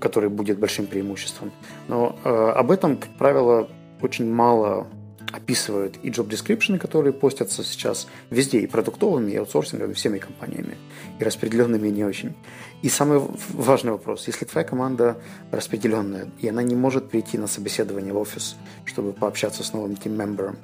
который 0.00 0.30
будет 0.30 0.58
большим 0.58 0.86
преимуществом. 0.86 1.52
Но 1.88 2.16
э, 2.24 2.28
об 2.30 2.70
этом, 2.70 2.96
как 2.96 3.10
правило, 3.18 3.68
очень 4.00 4.32
мало 4.32 4.86
описывают 5.32 5.98
и 6.02 6.10
job 6.10 6.28
description, 6.28 6.78
которые 6.78 7.12
постятся 7.12 7.62
сейчас 7.62 8.08
везде, 8.30 8.60
и 8.60 8.66
продуктовыми, 8.66 9.32
и 9.32 9.36
аутсорсинговыми, 9.36 9.94
всеми 9.94 10.18
компаниями, 10.18 10.76
и 11.18 11.24
распределенными, 11.24 11.88
не 11.88 12.04
очень. 12.04 12.34
И 12.82 12.88
самый 12.88 13.20
важный 13.50 13.92
вопрос, 13.92 14.26
если 14.26 14.44
твоя 14.44 14.66
команда 14.66 15.18
распределенная, 15.50 16.28
и 16.38 16.48
она 16.48 16.62
не 16.62 16.74
может 16.74 17.10
прийти 17.10 17.38
на 17.38 17.46
собеседование 17.46 18.12
в 18.12 18.18
офис, 18.18 18.56
чтобы 18.84 19.12
пообщаться 19.12 19.62
с 19.62 19.72
новым 19.72 19.96
тим-мембером, 19.96 20.56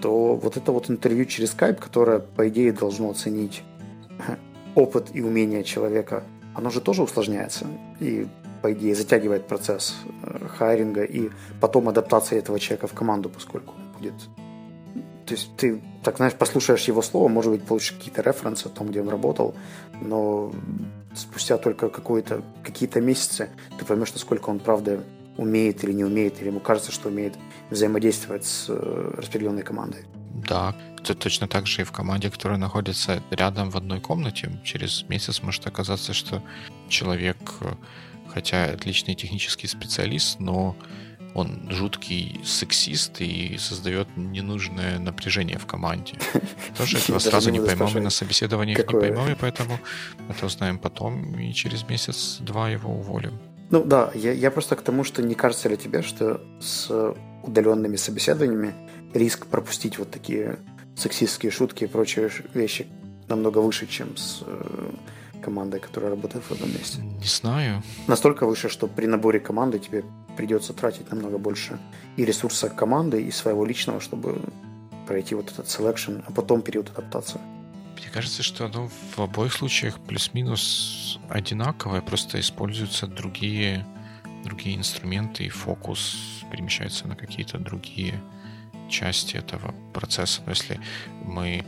то 0.00 0.34
вот 0.34 0.56
это 0.56 0.72
вот 0.72 0.90
интервью 0.90 1.24
через 1.24 1.54
Skype, 1.54 1.80
которое, 1.80 2.20
по 2.20 2.48
идее, 2.48 2.72
должно 2.72 3.10
оценить 3.10 3.62
опыт 4.74 5.08
и 5.12 5.20
умения 5.20 5.62
человека, 5.62 6.22
оно 6.54 6.70
же 6.70 6.80
тоже 6.80 7.02
усложняется. 7.02 7.66
И 8.00 8.28
по 8.62 8.72
идее, 8.72 8.94
затягивает 8.94 9.46
процесс 9.46 9.96
э, 10.22 10.46
хайринга 10.48 11.04
и 11.04 11.30
потом 11.60 11.88
адаптации 11.88 12.38
этого 12.38 12.58
человека 12.58 12.88
в 12.88 12.92
команду, 12.92 13.28
поскольку 13.28 13.74
будет... 13.98 14.14
То 15.26 15.34
есть 15.34 15.50
ты, 15.56 15.82
так 16.02 16.16
знаешь, 16.16 16.34
послушаешь 16.34 16.84
его 16.84 17.02
слово, 17.02 17.28
может 17.28 17.52
быть, 17.52 17.62
получишь 17.62 17.92
какие-то 17.92 18.22
референсы 18.22 18.66
о 18.66 18.70
том, 18.70 18.88
где 18.88 19.02
он 19.02 19.10
работал, 19.10 19.54
но 20.00 20.52
спустя 21.14 21.58
только 21.58 21.90
какое-то, 21.90 22.42
какие-то 22.64 23.00
месяцы 23.00 23.50
ты 23.78 23.84
поймешь, 23.84 24.12
насколько 24.14 24.48
он, 24.48 24.58
правда, 24.58 25.04
умеет 25.36 25.84
или 25.84 25.92
не 25.92 26.04
умеет, 26.04 26.40
или 26.40 26.48
ему 26.48 26.60
кажется, 26.60 26.92
что 26.92 27.08
умеет 27.08 27.34
взаимодействовать 27.70 28.44
с 28.44 28.66
э, 28.68 29.14
распределенной 29.16 29.62
командой. 29.62 30.04
Да, 30.46 30.74
это 30.98 31.14
точно 31.14 31.48
так 31.48 31.66
же 31.66 31.82
и 31.82 31.84
в 31.84 31.92
команде, 31.92 32.30
которая 32.30 32.58
находится 32.58 33.22
рядом 33.30 33.70
в 33.70 33.76
одной 33.76 34.00
комнате. 34.00 34.60
Через 34.64 35.04
месяц 35.08 35.42
может 35.42 35.66
оказаться, 35.66 36.12
что 36.12 36.42
человек, 36.88 37.36
э, 37.60 37.74
хотя 38.32 38.64
отличный 38.64 39.14
технический 39.14 39.66
специалист, 39.66 40.40
но 40.40 40.76
он 41.34 41.68
жуткий 41.70 42.40
сексист 42.44 43.20
и 43.20 43.56
создает 43.58 44.08
ненужное 44.16 44.98
напряжение 44.98 45.58
в 45.58 45.66
команде. 45.66 46.14
Тоже 46.76 46.98
этого 46.98 47.18
сразу 47.18 47.50
не 47.50 47.60
поймем 47.60 47.98
и 47.98 48.00
на 48.00 48.10
собеседованиях 48.10 48.78
не 48.78 49.00
поймем, 49.00 49.30
и 49.30 49.34
поэтому 49.34 49.78
это 50.28 50.46
узнаем 50.46 50.78
потом, 50.78 51.38
и 51.38 51.52
через 51.52 51.88
месяц-два 51.88 52.70
его 52.70 52.92
уволим. 52.92 53.38
Ну 53.70 53.84
да, 53.84 54.10
я, 54.14 54.32
я 54.32 54.50
просто 54.50 54.76
к 54.76 54.82
тому, 54.82 55.04
что 55.04 55.22
не 55.22 55.34
кажется 55.34 55.68
ли 55.68 55.76
тебе, 55.76 56.02
что 56.02 56.40
с 56.60 57.14
удаленными 57.42 57.96
собеседованиями 57.96 58.74
риск 59.14 59.46
пропустить 59.46 59.98
вот 59.98 60.10
такие 60.10 60.58
сексистские 60.96 61.52
шутки 61.52 61.84
и 61.84 61.86
прочие 61.86 62.30
вещи 62.54 62.86
намного 63.28 63.58
выше, 63.58 63.86
чем 63.86 64.16
с 64.16 64.42
э, 64.44 64.90
командой, 65.38 65.80
которая 65.80 66.10
работает 66.10 66.44
в 66.44 66.52
одном 66.52 66.70
месте? 66.70 67.00
Не 67.00 67.26
знаю. 67.26 67.82
Настолько 68.06 68.46
выше, 68.46 68.68
что 68.68 68.86
при 68.86 69.06
наборе 69.06 69.40
команды 69.40 69.78
тебе 69.78 70.04
придется 70.36 70.72
тратить 70.72 71.10
намного 71.10 71.38
больше 71.38 71.78
и 72.16 72.24
ресурса 72.24 72.68
команды, 72.68 73.22
и 73.22 73.30
своего 73.30 73.64
личного, 73.64 74.00
чтобы 74.00 74.40
пройти 75.06 75.34
вот 75.34 75.50
этот 75.50 75.66
selection, 75.66 76.22
а 76.26 76.32
потом 76.32 76.62
период 76.62 76.90
адаптации. 76.90 77.40
Мне 77.96 78.10
кажется, 78.12 78.42
что 78.42 78.66
оно 78.66 78.88
в 79.16 79.18
обоих 79.18 79.52
случаях 79.52 79.98
плюс-минус 80.00 81.18
одинаковое, 81.28 82.00
просто 82.00 82.38
используются 82.38 83.06
другие, 83.06 83.84
другие 84.44 84.76
инструменты, 84.76 85.44
и 85.44 85.48
фокус 85.48 86.16
перемещается 86.50 87.08
на 87.08 87.16
какие-то 87.16 87.58
другие 87.58 88.20
части 88.88 89.36
этого 89.36 89.74
процесса. 89.92 90.42
Но 90.46 90.52
если 90.52 90.80
мы 91.24 91.64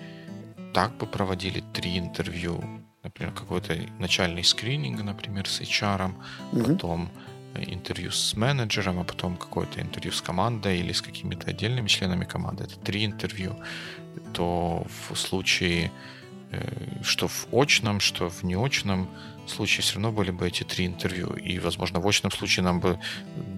так 0.73 0.97
бы 0.97 1.07
проводили 1.07 1.65
три 1.73 1.99
интервью 1.99 2.63
например, 3.03 3.33
какой-то 3.33 3.77
начальный 3.99 4.45
скрининг, 4.45 5.03
например, 5.03 5.49
с 5.49 5.61
HR, 5.61 6.13
mm-hmm. 6.53 6.73
потом 6.73 7.11
интервью 7.55 8.11
с 8.11 8.37
менеджером, 8.37 9.01
а 9.01 9.05
потом 9.05 9.37
какое-то 9.37 9.81
интервью 9.81 10.13
с 10.13 10.23
командой 10.23 10.79
или 10.79 10.93
с 10.93 11.03
какими-то 11.03 11.51
отдельными 11.51 11.89
членами 11.89 12.25
команды. 12.25 12.65
Это 12.65 12.79
три 12.79 13.05
интервью. 13.05 13.57
То 14.33 14.87
в 15.09 15.17
случае, 15.17 15.91
э, 16.53 17.03
что 17.03 17.29
в 17.29 17.49
очном, 17.53 18.01
что 18.01 18.29
в 18.29 18.45
неочном 18.45 19.09
случае 19.47 19.83
все 19.83 19.95
равно 19.95 20.13
были 20.13 20.31
бы 20.31 20.47
эти 20.47 20.63
три 20.63 20.87
интервью. 20.87 21.33
И, 21.35 21.59
возможно, 21.59 22.01
в 22.01 22.07
очном 22.07 22.31
случае 22.31 22.65
нам 22.65 22.81
бы 22.81 22.99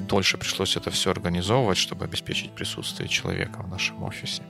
дольше 0.09 0.39
пришлось 0.39 0.77
это 0.77 0.91
все 0.91 1.11
организовывать, 1.11 1.79
чтобы 1.79 2.05
обеспечить 2.05 2.53
присутствие 2.53 3.09
человека 3.09 3.63
в 3.63 3.69
нашем 3.69 4.03
офисе. 4.03 4.43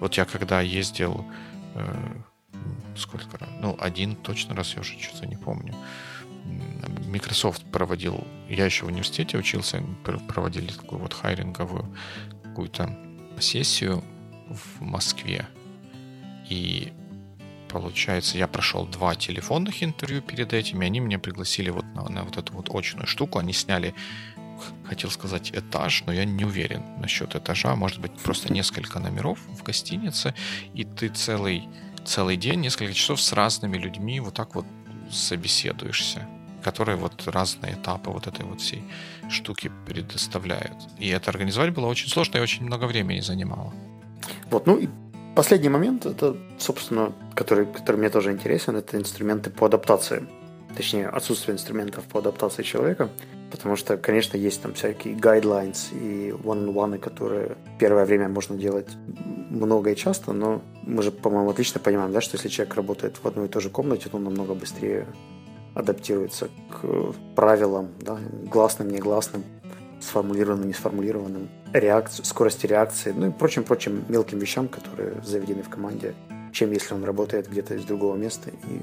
Вот 0.00 0.16
я 0.16 0.24
когда 0.24 0.60
ездил 0.60 1.24
э, 1.74 2.22
сколько 2.96 3.38
раз? 3.38 3.48
Ну, 3.60 3.76
один 3.80 4.16
точно 4.16 4.54
раз, 4.54 4.74
я 4.74 4.80
уже 4.80 4.98
что-то 4.98 5.26
не 5.26 5.36
помню. 5.36 5.74
Microsoft 7.06 7.64
проводил, 7.70 8.26
я 8.48 8.64
еще 8.64 8.84
в 8.84 8.88
университете 8.88 9.36
учился, 9.36 9.82
проводили 10.28 10.72
такую 10.72 11.00
вот 11.00 11.12
хайринговую 11.12 11.94
какую-то 12.42 12.96
сессию 13.38 14.02
в 14.48 14.82
Москве. 14.82 15.46
И 16.48 16.92
получается, 17.68 18.38
я 18.38 18.48
прошел 18.48 18.86
два 18.86 19.14
телефонных 19.14 19.82
интервью 19.82 20.22
перед 20.22 20.52
этим, 20.52 20.82
и 20.82 20.86
они 20.86 21.00
меня 21.00 21.18
пригласили 21.18 21.70
вот 21.70 21.84
на, 21.94 22.08
на 22.08 22.24
вот 22.24 22.36
эту 22.36 22.52
вот 22.52 22.74
очную 22.74 23.06
штуку. 23.06 23.38
Они 23.38 23.52
сняли, 23.52 23.94
хотел 24.84 25.10
сказать, 25.10 25.52
этаж, 25.52 26.02
но 26.06 26.12
я 26.12 26.24
не 26.24 26.44
уверен 26.44 26.82
насчет 26.98 27.36
этажа. 27.36 27.76
Может 27.76 28.00
быть, 28.00 28.12
просто 28.18 28.52
несколько 28.52 28.98
номеров 28.98 29.38
в 29.46 29.62
гостинице, 29.62 30.34
и 30.74 30.84
ты 30.84 31.08
целый, 31.08 31.68
целый 32.04 32.36
день, 32.36 32.60
несколько 32.60 32.92
часов 32.92 33.20
с 33.20 33.32
разными 33.32 33.76
людьми 33.76 34.20
вот 34.20 34.34
так 34.34 34.54
вот 34.54 34.64
собеседуешься 35.10 36.26
которые 36.62 36.96
вот 36.96 37.26
разные 37.26 37.74
этапы 37.74 38.10
вот 38.10 38.26
этой 38.26 38.44
вот 38.44 38.60
всей 38.60 38.84
штуки 39.28 39.70
предоставляют. 39.86 40.76
И 40.98 41.08
это 41.08 41.30
организовать 41.30 41.72
было 41.72 41.86
очень 41.86 42.08
сложно 42.08 42.38
и 42.38 42.40
очень 42.40 42.64
много 42.64 42.84
времени 42.84 43.20
занимало. 43.20 43.72
Вот, 44.50 44.66
ну 44.66 44.78
и 44.78 44.88
последний 45.34 45.68
момент, 45.68 46.06
это, 46.06 46.36
собственно, 46.58 47.12
который, 47.34 47.66
который 47.66 47.96
мне 47.96 48.10
тоже 48.10 48.32
интересен, 48.32 48.76
это 48.76 48.96
инструменты 48.96 49.50
по 49.50 49.66
адаптации. 49.66 50.26
Точнее, 50.76 51.08
отсутствие 51.08 51.54
инструментов 51.54 52.04
по 52.04 52.20
адаптации 52.20 52.62
человека. 52.62 53.10
Потому 53.50 53.74
что, 53.74 53.96
конечно, 53.96 54.36
есть 54.36 54.62
там 54.62 54.74
всякие 54.74 55.14
guidelines 55.14 55.92
и 55.92 56.30
one-on-one, 56.30 56.98
которые 56.98 57.56
первое 57.80 58.04
время 58.04 58.28
можно 58.28 58.56
делать 58.56 58.88
много 59.50 59.90
и 59.90 59.96
часто, 59.96 60.32
но 60.32 60.62
мы 60.84 61.02
же, 61.02 61.10
по-моему, 61.10 61.50
отлично 61.50 61.80
понимаем, 61.80 62.12
да, 62.12 62.20
что 62.20 62.36
если 62.36 62.48
человек 62.48 62.76
работает 62.76 63.16
в 63.16 63.26
одной 63.26 63.46
и 63.46 63.48
той 63.48 63.60
же 63.60 63.68
комнате, 63.68 64.08
то 64.08 64.18
он 64.18 64.24
намного 64.24 64.54
быстрее 64.54 65.06
адаптируется 65.74 66.48
к 66.70 67.12
правилам, 67.34 67.88
да, 68.00 68.18
гласным, 68.44 68.90
негласным, 68.90 69.42
сформулированным, 70.00 70.68
не 70.68 70.72
сформулированным, 70.72 71.48
реакцию, 71.72 72.24
скорости 72.24 72.66
реакции, 72.66 73.12
ну 73.16 73.28
и 73.28 73.30
прочим-прочим 73.30 74.04
мелким 74.08 74.38
вещам, 74.38 74.68
которые 74.68 75.20
заведены 75.24 75.62
в 75.62 75.68
команде, 75.68 76.14
чем 76.52 76.70
если 76.70 76.94
он 76.94 77.04
работает 77.04 77.48
где-то 77.48 77.74
из 77.74 77.84
другого 77.84 78.16
места 78.16 78.50
и 78.50 78.80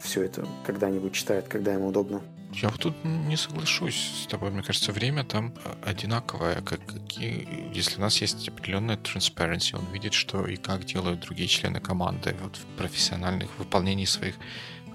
все 0.00 0.22
это 0.22 0.46
когда-нибудь 0.64 1.12
читает, 1.12 1.48
когда 1.48 1.72
ему 1.72 1.88
удобно. 1.88 2.22
Я 2.52 2.68
вот 2.70 2.80
тут 2.80 2.94
не 3.04 3.36
соглашусь 3.36 4.22
с 4.22 4.26
тобой. 4.26 4.50
Мне 4.50 4.62
кажется, 4.62 4.92
время 4.92 5.24
там 5.24 5.52
одинаковое. 5.84 6.62
Как, 6.62 6.80
какие, 6.86 7.70
если 7.74 7.98
у 7.98 8.00
нас 8.00 8.20
есть 8.22 8.48
определенная 8.48 8.96
transparency, 8.96 9.76
он 9.76 9.84
видит, 9.92 10.14
что 10.14 10.46
и 10.46 10.56
как 10.56 10.84
делают 10.84 11.20
другие 11.20 11.48
члены 11.48 11.80
команды 11.80 12.34
вот 12.40 12.56
в 12.56 12.64
профессиональных 12.78 13.58
выполнении 13.58 14.06
своих 14.06 14.36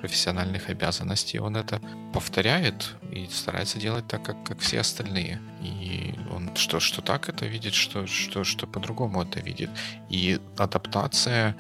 профессиональных 0.02 0.70
обязанностей, 0.70 1.40
он 1.40 1.56
это 1.56 1.80
повторяет 2.12 2.96
и 3.12 3.28
старается 3.28 3.80
делать 3.80 4.08
так, 4.08 4.24
как, 4.24 4.44
как 4.44 4.60
все 4.60 4.80
остальные. 4.80 5.40
И 5.62 6.16
он 6.32 6.56
что, 6.56 6.80
что 6.80 7.02
так 7.02 7.30
это 7.30 7.46
видит, 7.46 7.76
что, 7.76 8.08
что, 8.08 8.44
что 8.44 8.66
по-другому 8.66 9.22
это 9.22 9.40
видит. 9.40 9.70
И 10.10 10.40
адаптация, 10.58 11.56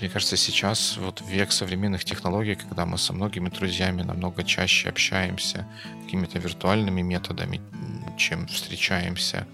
мне 0.00 0.10
кажется, 0.10 0.36
сейчас 0.36 0.96
вот 0.98 1.22
век 1.26 1.52
современных 1.52 2.04
технологий, 2.04 2.54
когда 2.54 2.84
мы 2.84 2.98
со 2.98 3.12
многими 3.12 3.48
друзьями 3.48 4.02
намного 4.02 4.44
чаще 4.44 4.88
общаемся 4.88 5.66
какими-то 6.04 6.38
виртуальными 6.38 7.02
методами, 7.02 7.60
чем 8.18 8.46
встречаемся 8.46 9.46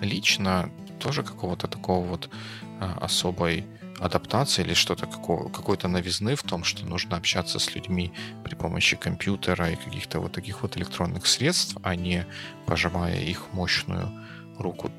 лично, 0.00 0.70
тоже 0.98 1.22
какого-то 1.22 1.68
такого 1.68 2.06
вот 2.06 2.30
а, 2.80 2.98
особой 3.00 3.66
адаптации 3.98 4.62
или 4.62 4.74
что-то 4.74 5.06
какой-то 5.06 5.88
новизны 5.88 6.34
в 6.34 6.42
том, 6.42 6.64
что 6.64 6.84
нужно 6.86 7.16
общаться 7.16 7.58
с 7.58 7.74
людьми 7.74 8.12
при 8.44 8.54
помощи 8.54 8.96
компьютера 8.96 9.70
и 9.70 9.76
каких-то 9.76 10.20
вот 10.20 10.32
таких 10.32 10.62
вот 10.62 10.76
электронных 10.76 11.26
средств, 11.26 11.76
а 11.82 11.94
не 11.94 12.26
пожимая 12.66 13.20
их 13.20 13.52
мощную 13.52 14.10
руку, 14.58 14.90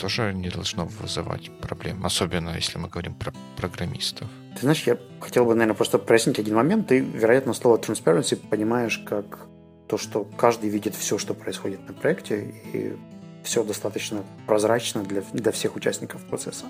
тоже 0.00 0.32
не 0.32 0.48
должно 0.48 0.86
вызывать 0.86 1.50
проблем, 1.60 2.04
особенно 2.04 2.56
если 2.56 2.78
мы 2.78 2.88
говорим 2.88 3.14
про 3.14 3.32
программистов. 3.56 4.28
Ты 4.54 4.60
знаешь, 4.60 4.82
я 4.86 4.98
хотел 5.20 5.44
бы, 5.44 5.54
наверное, 5.54 5.76
просто 5.76 5.98
прояснить 5.98 6.38
один 6.38 6.54
момент. 6.54 6.88
Ты, 6.88 7.00
вероятно, 7.00 7.54
слово 7.54 7.78
transparency 7.78 8.36
понимаешь 8.36 8.98
как 8.98 9.46
то, 9.88 9.98
что 9.98 10.24
каждый 10.24 10.70
видит 10.70 10.94
все, 10.94 11.18
что 11.18 11.34
происходит 11.34 11.86
на 11.88 11.94
проекте, 11.94 12.54
и 12.72 12.96
все 13.42 13.64
достаточно 13.64 14.24
прозрачно 14.46 15.02
для, 15.02 15.22
для 15.32 15.52
всех 15.52 15.76
участников 15.76 16.24
процесса. 16.24 16.66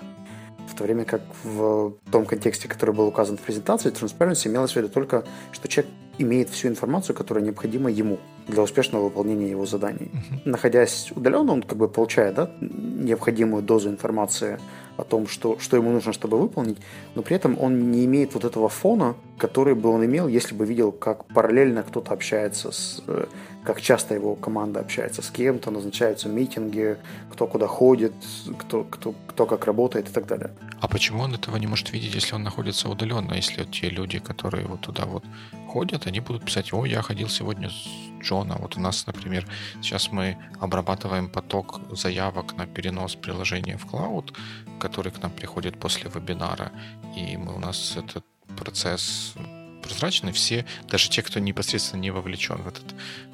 В 0.71 0.75
то 0.75 0.85
время 0.85 1.03
как 1.03 1.21
в 1.43 1.95
том 2.11 2.25
контексте, 2.25 2.69
который 2.69 2.95
был 2.95 3.07
указан 3.07 3.37
в 3.37 3.41
презентации, 3.41 3.91
transparency 3.91 4.47
имелось 4.47 4.71
в 4.71 4.75
виду 4.77 4.87
только, 4.87 5.25
что 5.51 5.67
человек 5.67 5.91
имеет 6.17 6.49
всю 6.49 6.69
информацию, 6.69 7.13
которая 7.13 7.43
необходима 7.43 7.91
ему 7.91 8.19
для 8.47 8.61
успешного 8.61 9.03
выполнения 9.03 9.49
его 9.49 9.65
заданий. 9.65 10.11
Uh-huh. 10.13 10.41
Находясь 10.45 11.11
удаленно, 11.13 11.53
он 11.53 11.63
как 11.63 11.77
бы 11.77 11.89
получает 11.89 12.35
да, 12.35 12.51
необходимую 12.61 13.63
дозу 13.63 13.89
информации 13.89 14.59
о 14.97 15.03
том, 15.03 15.27
что, 15.27 15.57
что 15.59 15.77
ему 15.77 15.91
нужно, 15.91 16.13
чтобы 16.13 16.37
выполнить, 16.37 16.77
но 17.15 17.21
при 17.21 17.35
этом 17.35 17.57
он 17.59 17.91
не 17.91 18.05
имеет 18.05 18.33
вот 18.33 18.45
этого 18.45 18.69
фона, 18.69 19.15
который 19.37 19.75
бы 19.75 19.89
он 19.89 20.05
имел, 20.05 20.27
если 20.27 20.55
бы 20.55 20.65
видел, 20.65 20.91
как 20.91 21.25
параллельно 21.25 21.83
кто-то 21.83 22.13
общается 22.13 22.71
с 22.71 23.03
э, 23.07 23.25
как 23.63 23.81
часто 23.81 24.15
его 24.15 24.35
команда 24.35 24.79
общается 24.79 25.21
с 25.21 25.29
кем-то, 25.29 25.71
назначаются 25.71 26.29
митинги, 26.29 26.97
кто 27.31 27.47
куда 27.47 27.67
ходит, 27.67 28.13
кто, 28.57 28.83
кто, 28.83 29.13
кто 29.27 29.45
как 29.45 29.65
работает 29.65 30.09
и 30.09 30.11
так 30.11 30.25
далее. 30.25 30.49
А 30.79 30.87
почему 30.87 31.23
он 31.23 31.35
этого 31.35 31.57
не 31.57 31.67
может 31.67 31.91
видеть, 31.93 32.15
если 32.15 32.35
он 32.35 32.43
находится 32.43 32.89
удаленно? 32.89 33.33
Если 33.33 33.63
те 33.65 33.89
люди, 33.89 34.19
которые 34.19 34.65
вот 34.65 34.81
туда 34.81 35.05
вот 35.05 35.23
ходят, 35.67 36.07
они 36.07 36.19
будут 36.19 36.45
писать, 36.45 36.73
о, 36.73 36.85
я 36.85 37.01
ходил 37.01 37.29
сегодня 37.29 37.69
с 37.69 37.87
Джона. 38.21 38.55
Вот 38.59 38.77
у 38.77 38.79
нас, 38.79 39.05
например, 39.07 39.47
сейчас 39.81 40.11
мы 40.11 40.37
обрабатываем 40.59 41.29
поток 41.29 41.81
заявок 41.91 42.57
на 42.57 42.65
перенос 42.65 43.15
приложения 43.15 43.77
в 43.77 43.85
клауд, 43.85 44.33
который 44.79 45.11
к 45.11 45.21
нам 45.21 45.31
приходит 45.31 45.79
после 45.79 46.09
вебинара. 46.09 46.71
И 47.15 47.37
мы, 47.37 47.55
у 47.55 47.59
нас 47.59 47.95
этот 47.97 48.25
процесс 48.57 49.35
прозрачны, 49.81 50.31
все, 50.31 50.65
даже 50.87 51.09
те, 51.09 51.21
кто 51.21 51.39
непосредственно 51.39 52.01
не 52.01 52.11
вовлечен 52.11 52.61
в 52.61 52.67
этот 52.67 52.85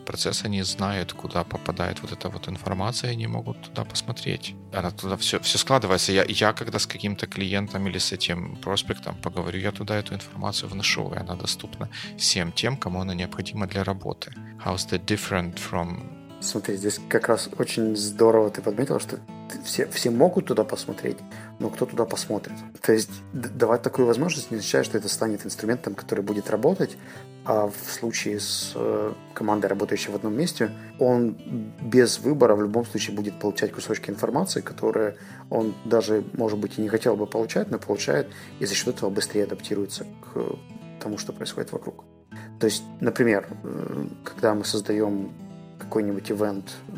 процесс, 0.06 0.46
они 0.46 0.62
знают, 0.64 1.14
куда 1.14 1.44
попадает 1.44 2.02
вот 2.02 2.12
эта 2.12 2.30
вот 2.30 2.48
информация, 2.48 3.12
они 3.12 3.28
могут 3.28 3.62
туда 3.62 3.84
посмотреть. 3.84 4.56
Она 4.74 4.92
туда 4.92 5.18
все, 5.18 5.40
все 5.40 5.58
складывается. 5.58 6.12
Я, 6.12 6.24
я 6.28 6.54
когда 6.54 6.80
с 6.80 6.88
каким-то 6.88 7.28
клиентом 7.28 7.88
или 7.88 7.98
с 7.98 8.12
этим 8.12 8.56
проспектом 8.56 9.16
поговорю, 9.22 9.60
я 9.60 9.72
туда 9.72 9.96
эту 9.96 10.14
информацию 10.14 10.70
вношу, 10.70 11.14
и 11.14 11.18
она 11.18 11.36
доступна 11.36 11.90
всем 12.18 12.52
тем, 12.52 12.78
кому 12.78 13.02
она 13.02 13.14
необходима 13.14 13.68
для 13.68 13.84
работы. 13.84 14.34
How's 14.66 14.90
that 14.90 15.06
different 15.06 15.56
from 15.56 16.27
Смотри, 16.40 16.76
здесь 16.78 17.00
как 17.10 17.28
раз 17.30 17.50
очень 17.58 17.96
здорово 17.96 18.52
ты 18.52 18.62
подметил, 18.62 19.00
что 19.00 19.20
все, 19.64 19.88
все 19.88 20.12
могут 20.12 20.46
туда 20.46 20.64
посмотреть, 20.64 21.18
но 21.60 21.70
кто 21.70 21.86
туда 21.86 22.06
посмотрит? 22.06 22.56
То 22.82 22.94
есть 22.94 23.10
давать 23.34 23.82
такую 23.82 24.06
возможность 24.06 24.52
не 24.52 24.58
означает, 24.58 24.86
что 24.86 25.00
это 25.00 25.10
станет 25.10 25.46
инструментом, 25.46 25.96
который 25.96 26.24
будет 26.24 26.52
работать, 26.52 26.96
а 27.44 27.68
в 27.68 27.92
случае 27.92 28.40
с 28.40 28.74
э, 28.76 29.14
командой, 29.34 29.66
работающей 29.66 30.12
в 30.12 30.16
одном 30.16 30.36
месте, 30.36 30.70
он 31.00 31.38
без 31.82 32.20
выбора 32.20 32.56
в 32.56 32.62
любом 32.62 32.86
случае 32.86 33.16
будет 33.16 33.40
получать 33.40 33.72
кусочки 33.72 34.12
информации, 34.12 34.62
которые 34.62 35.18
он 35.50 35.74
даже, 35.86 36.24
может 36.34 36.60
быть, 36.60 36.78
и 36.78 36.82
не 36.82 36.90
хотел 36.90 37.16
бы 37.16 37.26
получать, 37.26 37.72
но 37.72 37.80
получает 37.80 38.28
и 38.60 38.66
за 38.66 38.76
счет 38.76 38.90
этого 38.96 39.10
быстрее 39.10 39.46
адаптируется 39.46 40.06
к 40.22 41.02
тому, 41.02 41.18
что 41.18 41.34
происходит 41.34 41.72
вокруг. 41.72 42.04
То 42.60 42.66
есть, 42.66 42.84
например, 43.00 43.48
э, 43.64 44.08
когда 44.24 44.54
мы 44.54 44.66
создаем 44.66 45.32
какой-нибудь 45.88 46.30
ивент 46.32 46.76
э, 46.90 46.94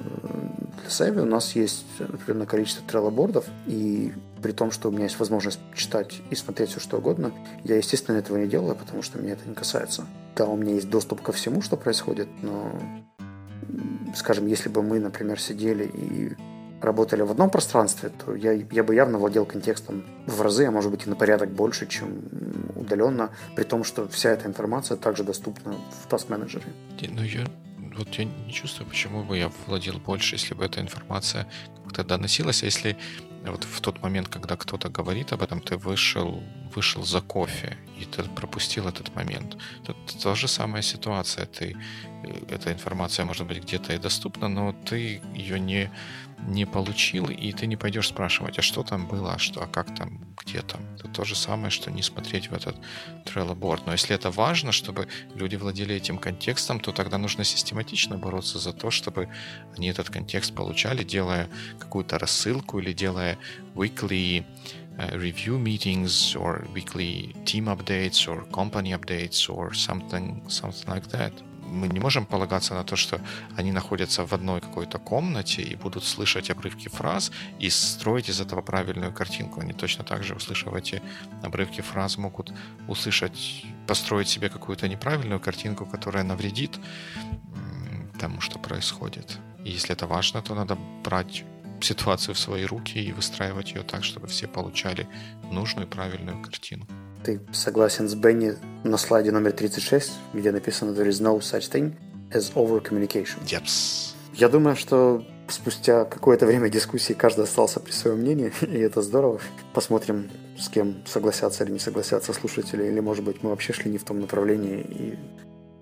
для 0.82 0.90
Севи, 0.90 1.22
у 1.22 1.26
нас 1.26 1.56
есть 1.56 1.86
определенное 2.00 2.48
количество 2.48 2.84
треллобордов, 2.88 3.46
и 3.68 4.12
при 4.42 4.52
том, 4.52 4.72
что 4.72 4.90
у 4.90 4.92
меня 4.92 5.04
есть 5.04 5.20
возможность 5.20 5.60
читать 5.76 6.22
и 6.30 6.36
смотреть 6.36 6.72
все 6.72 6.80
что 6.80 6.98
угодно, 6.98 7.32
я, 7.64 7.78
естественно, 7.78 8.18
этого 8.18 8.38
не 8.38 8.48
делаю, 8.48 8.76
потому 8.76 9.04
что 9.04 9.20
меня 9.20 9.34
это 9.34 9.48
не 9.48 9.56
касается. 9.56 10.06
Да, 10.36 10.46
у 10.46 10.58
меня 10.58 10.74
есть 10.74 10.90
доступ 10.90 11.22
ко 11.22 11.32
всему, 11.32 11.62
что 11.62 11.78
происходит, 11.78 12.28
но, 12.42 12.72
скажем, 14.16 14.48
если 14.48 14.70
бы 14.70 14.82
мы, 14.82 15.00
например, 15.00 15.40
сидели 15.40 15.90
и 15.94 16.36
работали 16.82 17.22
в 17.22 17.32
одном 17.32 17.50
пространстве, 17.50 18.10
то 18.10 18.34
я, 18.34 18.54
я 18.54 18.84
бы 18.84 18.96
явно 18.96 19.18
владел 19.18 19.46
контекстом 19.46 20.06
в 20.26 20.42
разы, 20.42 20.66
а 20.66 20.72
может 20.72 20.90
быть 20.90 21.06
и 21.06 21.10
на 21.10 21.16
порядок 21.16 21.52
больше, 21.52 21.88
чем 21.88 22.22
удаленно, 22.76 23.32
при 23.56 23.64
том, 23.64 23.84
что 23.84 24.08
вся 24.08 24.32
эта 24.32 24.48
информация 24.48 24.98
также 24.98 25.24
доступна 25.24 25.74
в 25.74 26.12
Task 26.12 26.28
Manager. 26.30 26.64
Ну, 27.02 27.22
я 27.22 27.46
вот 27.96 28.14
я 28.16 28.26
не 28.26 28.54
чувствую, 28.54 28.88
почему 28.88 29.24
бы 29.24 29.38
я 29.38 29.52
владел 29.68 30.00
больше, 30.00 30.36
если 30.36 30.54
бы 30.54 30.66
эта 30.66 30.82
информация 30.82 31.48
как-то 31.84 32.04
доносилась, 32.04 32.64
а 32.64 32.66
если 32.66 32.98
вот 33.46 33.64
в 33.64 33.82
тот 33.82 34.02
момент, 34.02 34.28
когда 34.28 34.56
кто-то 34.56 34.90
говорит 34.90 35.32
об 35.34 35.42
этом, 35.42 35.62
ты 35.62 35.78
вышел, 35.78 36.44
вышел 36.76 37.04
за 37.04 37.22
кофе, 37.22 37.78
и 38.00 38.06
ты 38.06 38.24
пропустил 38.24 38.88
этот 38.88 39.16
момент. 39.16 39.58
Это 39.84 39.96
та 40.24 40.36
же 40.36 40.48
самая 40.48 40.82
ситуация. 40.82 41.46
Ты, 41.46 41.76
э, 42.24 42.56
эта 42.56 42.72
информация, 42.72 43.26
может 43.26 43.48
быть, 43.48 43.64
где-то 43.64 43.94
и 43.94 43.98
доступна, 43.98 44.48
но 44.48 44.74
ты 44.74 45.22
ее 45.36 45.60
не, 45.60 45.92
не 46.48 46.66
получил, 46.66 47.26
и 47.26 47.52
ты 47.52 47.68
не 47.68 47.76
пойдешь 47.76 48.08
спрашивать, 48.08 48.60
а 48.60 48.62
что 48.62 48.84
там 48.84 49.08
было, 49.08 49.34
а, 49.34 49.40
что, 49.40 49.62
а 49.62 49.68
как 49.68 49.96
там, 49.96 50.20
где 50.38 50.62
там. 50.62 50.82
Это 50.98 51.08
то 51.08 51.26
же 51.26 51.36
самое, 51.36 51.70
что 51.70 51.92
не 51.92 52.02
смотреть 52.02 52.50
в 52.50 52.54
этот 52.54 52.76
Trello 53.26 53.56
board. 53.56 53.84
Но 53.86 53.92
если 53.92 54.16
это 54.16 54.32
важно, 54.32 54.72
чтобы 54.72 55.08
люди 55.36 55.58
владели 55.58 55.96
этим 55.96 56.18
контекстом, 56.18 56.80
то 56.80 56.92
тогда 56.92 57.18
нужно 57.18 57.44
систематично 57.44 58.18
бороться 58.18 58.60
за 58.60 58.74
то, 58.74 58.92
чтобы 58.92 59.28
они 59.78 59.90
этот 59.90 60.10
контекст 60.10 60.56
получали, 60.56 61.04
делая 61.04 61.50
какую-то 61.80 62.18
рассылку 62.18 62.80
или 62.80 62.94
делая 62.94 63.38
weekly 63.76 64.46
uh, 65.00 65.18
review 65.18 65.58
meetings 65.58 66.36
or 66.36 66.66
weekly 66.74 67.34
team 67.46 67.66
updates 67.66 68.28
or 68.28 68.44
company 68.52 68.92
updates 68.92 69.50
or 69.50 69.74
something, 69.74 70.42
something 70.48 70.88
like 70.88 71.08
that 71.10 71.34
мы 71.72 71.88
не 71.88 72.00
можем 72.00 72.26
полагаться 72.26 72.74
на 72.74 72.84
то, 72.84 72.96
что 72.96 73.22
они 73.56 73.72
находятся 73.72 74.26
в 74.26 74.34
одной 74.34 74.62
какой-то 74.62 75.00
комнате 75.00 75.62
и 75.62 75.76
будут 75.76 76.04
слышать 76.04 76.50
обрывки 76.50 76.90
фраз 76.90 77.32
и 77.60 77.70
строить 77.70 78.30
из 78.30 78.42
этого 78.42 78.62
правильную 78.62 79.14
картинку. 79.14 79.62
Они 79.62 79.74
точно 79.74 80.04
так 80.04 80.24
же, 80.24 80.36
услышав 80.36 80.74
эти 80.74 81.02
обрывки 81.44 81.82
фраз, 81.82 82.18
могут 82.18 82.52
услышать, 82.88 83.66
построить 83.88 84.28
себе 84.28 84.50
какую-то 84.50 84.88
неправильную 84.88 85.40
картинку, 85.40 85.86
которая 85.86 86.24
навредит 86.24 86.80
тому, 88.20 88.42
что 88.42 88.60
происходит. 88.60 89.38
И 89.64 89.72
если 89.72 89.94
это 89.94 90.08
важно, 90.08 90.42
то 90.42 90.56
надо 90.56 90.78
брать 91.04 91.44
ситуацию 91.84 92.36
в 92.36 92.40
свои 92.40 92.66
руки 92.66 93.00
и 93.00 93.12
выстраивать 93.12 93.72
ее 93.72 93.84
так, 93.84 94.04
чтобы 94.04 94.28
все 94.28 94.48
получали 94.48 95.08
нужную 95.52 95.88
правильную 95.88 96.42
картинку. 96.42 96.88
Ты 97.24 97.42
согласен 97.52 98.08
с 98.08 98.16
Бенни 98.16 98.56
на 98.84 98.98
слайде 98.98 99.32
номер 99.32 99.52
36, 99.52 100.12
где 100.34 100.52
написано 100.52 100.92
«There 100.92 101.10
is 101.10 101.22
no 101.22 101.40
such 101.40 101.72
thing 101.72 101.94
as 102.32 102.54
over-communication». 102.54 103.44
Yep. 103.46 104.16
Я 104.36 104.48
думаю, 104.48 104.76
что 104.76 105.26
спустя 105.50 106.06
какое-то 106.06 106.46
время 106.46 106.70
дискуссии 106.70 107.14
каждый 107.14 107.44
остался 107.44 107.80
при 107.80 107.92
своем 107.92 108.20
мнении, 108.20 108.54
и 108.62 108.80
это 108.80 109.02
здорово. 109.02 109.42
Посмотрим, 109.74 110.30
с 110.58 110.70
кем 110.70 111.06
согласятся 111.06 111.64
или 111.64 111.72
не 111.72 111.80
согласятся 111.80 112.34
слушатели, 112.34 112.86
или, 112.86 113.00
может 113.00 113.24
быть, 113.26 113.44
мы 113.44 113.50
вообще 113.50 113.74
шли 113.74 113.92
не 113.92 113.98
в 113.98 114.04
том 114.04 114.20
направлении, 114.22 114.80
и 114.80 115.20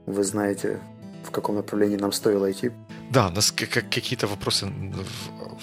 вы 0.07 0.23
знаете, 0.23 0.79
в 1.23 1.31
каком 1.31 1.55
направлении 1.55 1.97
нам 1.97 2.11
стоило 2.11 2.49
идти. 2.51 2.71
Да, 3.11 3.27
у 3.27 3.31
нас 3.31 3.51
какие-то 3.51 4.27
вопросы 4.27 4.65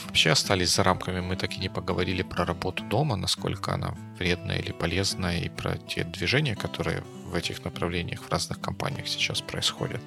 вообще 0.07 0.31
остались 0.31 0.75
за 0.75 0.83
рамками. 0.83 1.21
Мы 1.21 1.37
так 1.37 1.53
и 1.53 1.61
не 1.61 1.69
поговорили 1.69 2.23
про 2.23 2.45
работу 2.45 2.85
дома, 2.85 3.17
насколько 3.17 3.73
она 3.73 3.95
вредная 4.19 4.59
или 4.59 4.73
полезная, 4.73 5.41
и 5.41 5.49
про 5.49 5.77
те 5.77 6.05
движения, 6.05 6.57
которые 6.57 7.03
в 7.27 7.35
этих 7.35 7.65
направлениях 7.65 8.21
в 8.21 8.31
разных 8.31 8.61
компаниях 8.61 9.09
сейчас 9.09 9.41
происходят. 9.41 10.01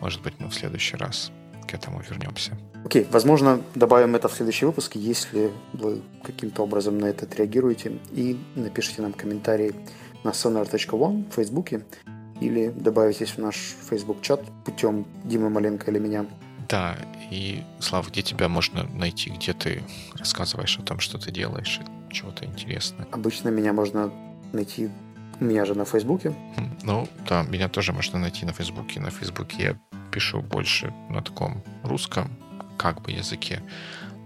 Может 0.00 0.22
быть, 0.22 0.34
мы 0.38 0.48
в 0.48 0.54
следующий 0.54 0.96
раз 0.96 1.30
к 1.68 1.74
этому 1.74 2.00
вернемся. 2.00 2.58
Окей, 2.84 3.02
okay, 3.02 3.12
возможно, 3.12 3.60
добавим 3.74 4.16
это 4.16 4.28
в 4.28 4.32
следующий 4.32 4.64
выпуск, 4.64 4.96
если 4.96 5.50
вы 5.74 6.00
каким-то 6.22 6.62
образом 6.62 6.98
на 6.98 7.06
это 7.06 7.26
отреагируете, 7.26 7.98
и 8.12 8.38
напишите 8.54 9.02
нам 9.02 9.12
комментарии 9.12 9.74
на 10.24 10.30
sonar.one 10.30 11.30
в 11.30 11.34
Фейсбуке, 11.34 11.84
или 12.40 12.68
добавитесь 12.70 13.30
в 13.30 13.38
наш 13.38 13.76
Facebook-чат 13.88 14.42
путем 14.64 15.06
Димы 15.24 15.50
Маленко 15.50 15.90
или 15.90 15.98
меня. 15.98 16.26
Да, 16.70 16.96
и, 17.30 17.64
Слава, 17.80 18.06
где 18.08 18.22
тебя 18.22 18.48
можно 18.48 18.84
найти, 18.94 19.30
где 19.30 19.52
ты 19.52 19.82
рассказываешь 20.16 20.78
о 20.78 20.82
том, 20.82 21.00
что 21.00 21.18
ты 21.18 21.32
делаешь, 21.32 21.80
чего-то 22.10 22.44
интересное? 22.44 23.06
Обычно 23.10 23.48
меня 23.48 23.72
можно 23.72 24.12
найти 24.52 24.88
у 25.40 25.44
меня 25.44 25.64
же 25.64 25.74
на 25.74 25.84
Фейсбуке. 25.84 26.30
Хм, 26.56 26.78
ну, 26.82 27.08
да, 27.28 27.42
меня 27.44 27.68
тоже 27.68 27.92
можно 27.92 28.18
найти 28.18 28.44
на 28.44 28.52
Фейсбуке. 28.52 29.00
На 29.00 29.10
Фейсбуке 29.10 29.62
я 29.62 29.78
пишу 30.12 30.42
больше 30.42 30.92
на 31.08 31.22
таком 31.22 31.62
русском, 31.82 32.30
как 32.76 33.00
бы 33.00 33.10
языке, 33.10 33.62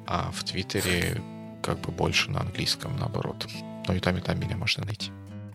а 0.06 0.30
в 0.32 0.42
Твиттере 0.42 1.22
как 1.62 1.78
бы 1.80 1.92
больше 1.92 2.30
на 2.30 2.40
английском, 2.40 2.96
наоборот. 2.98 3.46
Но 3.86 3.94
и 3.94 4.00
там, 4.00 4.16
и 4.18 4.20
там 4.20 4.40
меня 4.40 4.56
можно 4.56 4.84
найти. 4.84 5.12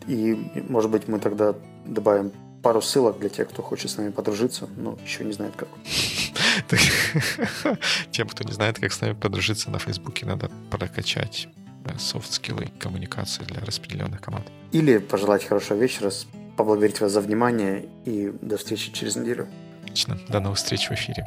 И, 0.08 0.64
может 0.70 0.90
быть, 0.90 1.08
мы 1.08 1.20
тогда 1.20 1.54
добавим 1.86 2.32
пару 2.62 2.82
ссылок 2.82 3.20
для 3.20 3.30
тех, 3.30 3.50
кто 3.50 3.62
хочет 3.62 3.92
с 3.92 3.98
нами 3.98 4.12
подружиться, 4.12 4.68
но 4.78 4.98
еще 5.04 5.24
не 5.24 5.34
знает 5.34 5.54
как. 5.56 5.70
Тем, 8.12 8.28
кто 8.28 8.44
не 8.44 8.52
знает, 8.52 8.80
как 8.80 8.92
с 8.92 9.02
нами 9.02 9.14
подружиться 9.14 9.72
на 9.72 9.80
Фейсбуке, 9.80 10.26
надо 10.26 10.50
прокачать 10.70 11.48
софт-скиллы 11.98 12.68
коммуникации 12.80 13.44
для 13.44 13.62
распределенных 13.62 14.22
команд. 14.22 14.46
Или 14.72 15.00
пожелать 15.00 15.44
хорошего 15.46 15.78
вечера, 15.78 16.12
поблагодарить 16.58 17.00
вас 17.02 17.12
за 17.12 17.22
внимание 17.22 17.90
и 18.06 18.32
до 18.42 18.58
встречи 18.58 18.92
через 18.92 19.16
неделю. 19.16 19.48
Отлично. 19.84 20.20
До 20.28 20.40
новых 20.40 20.58
встреч 20.58 20.90
в 20.90 20.92
эфире. 20.92 21.26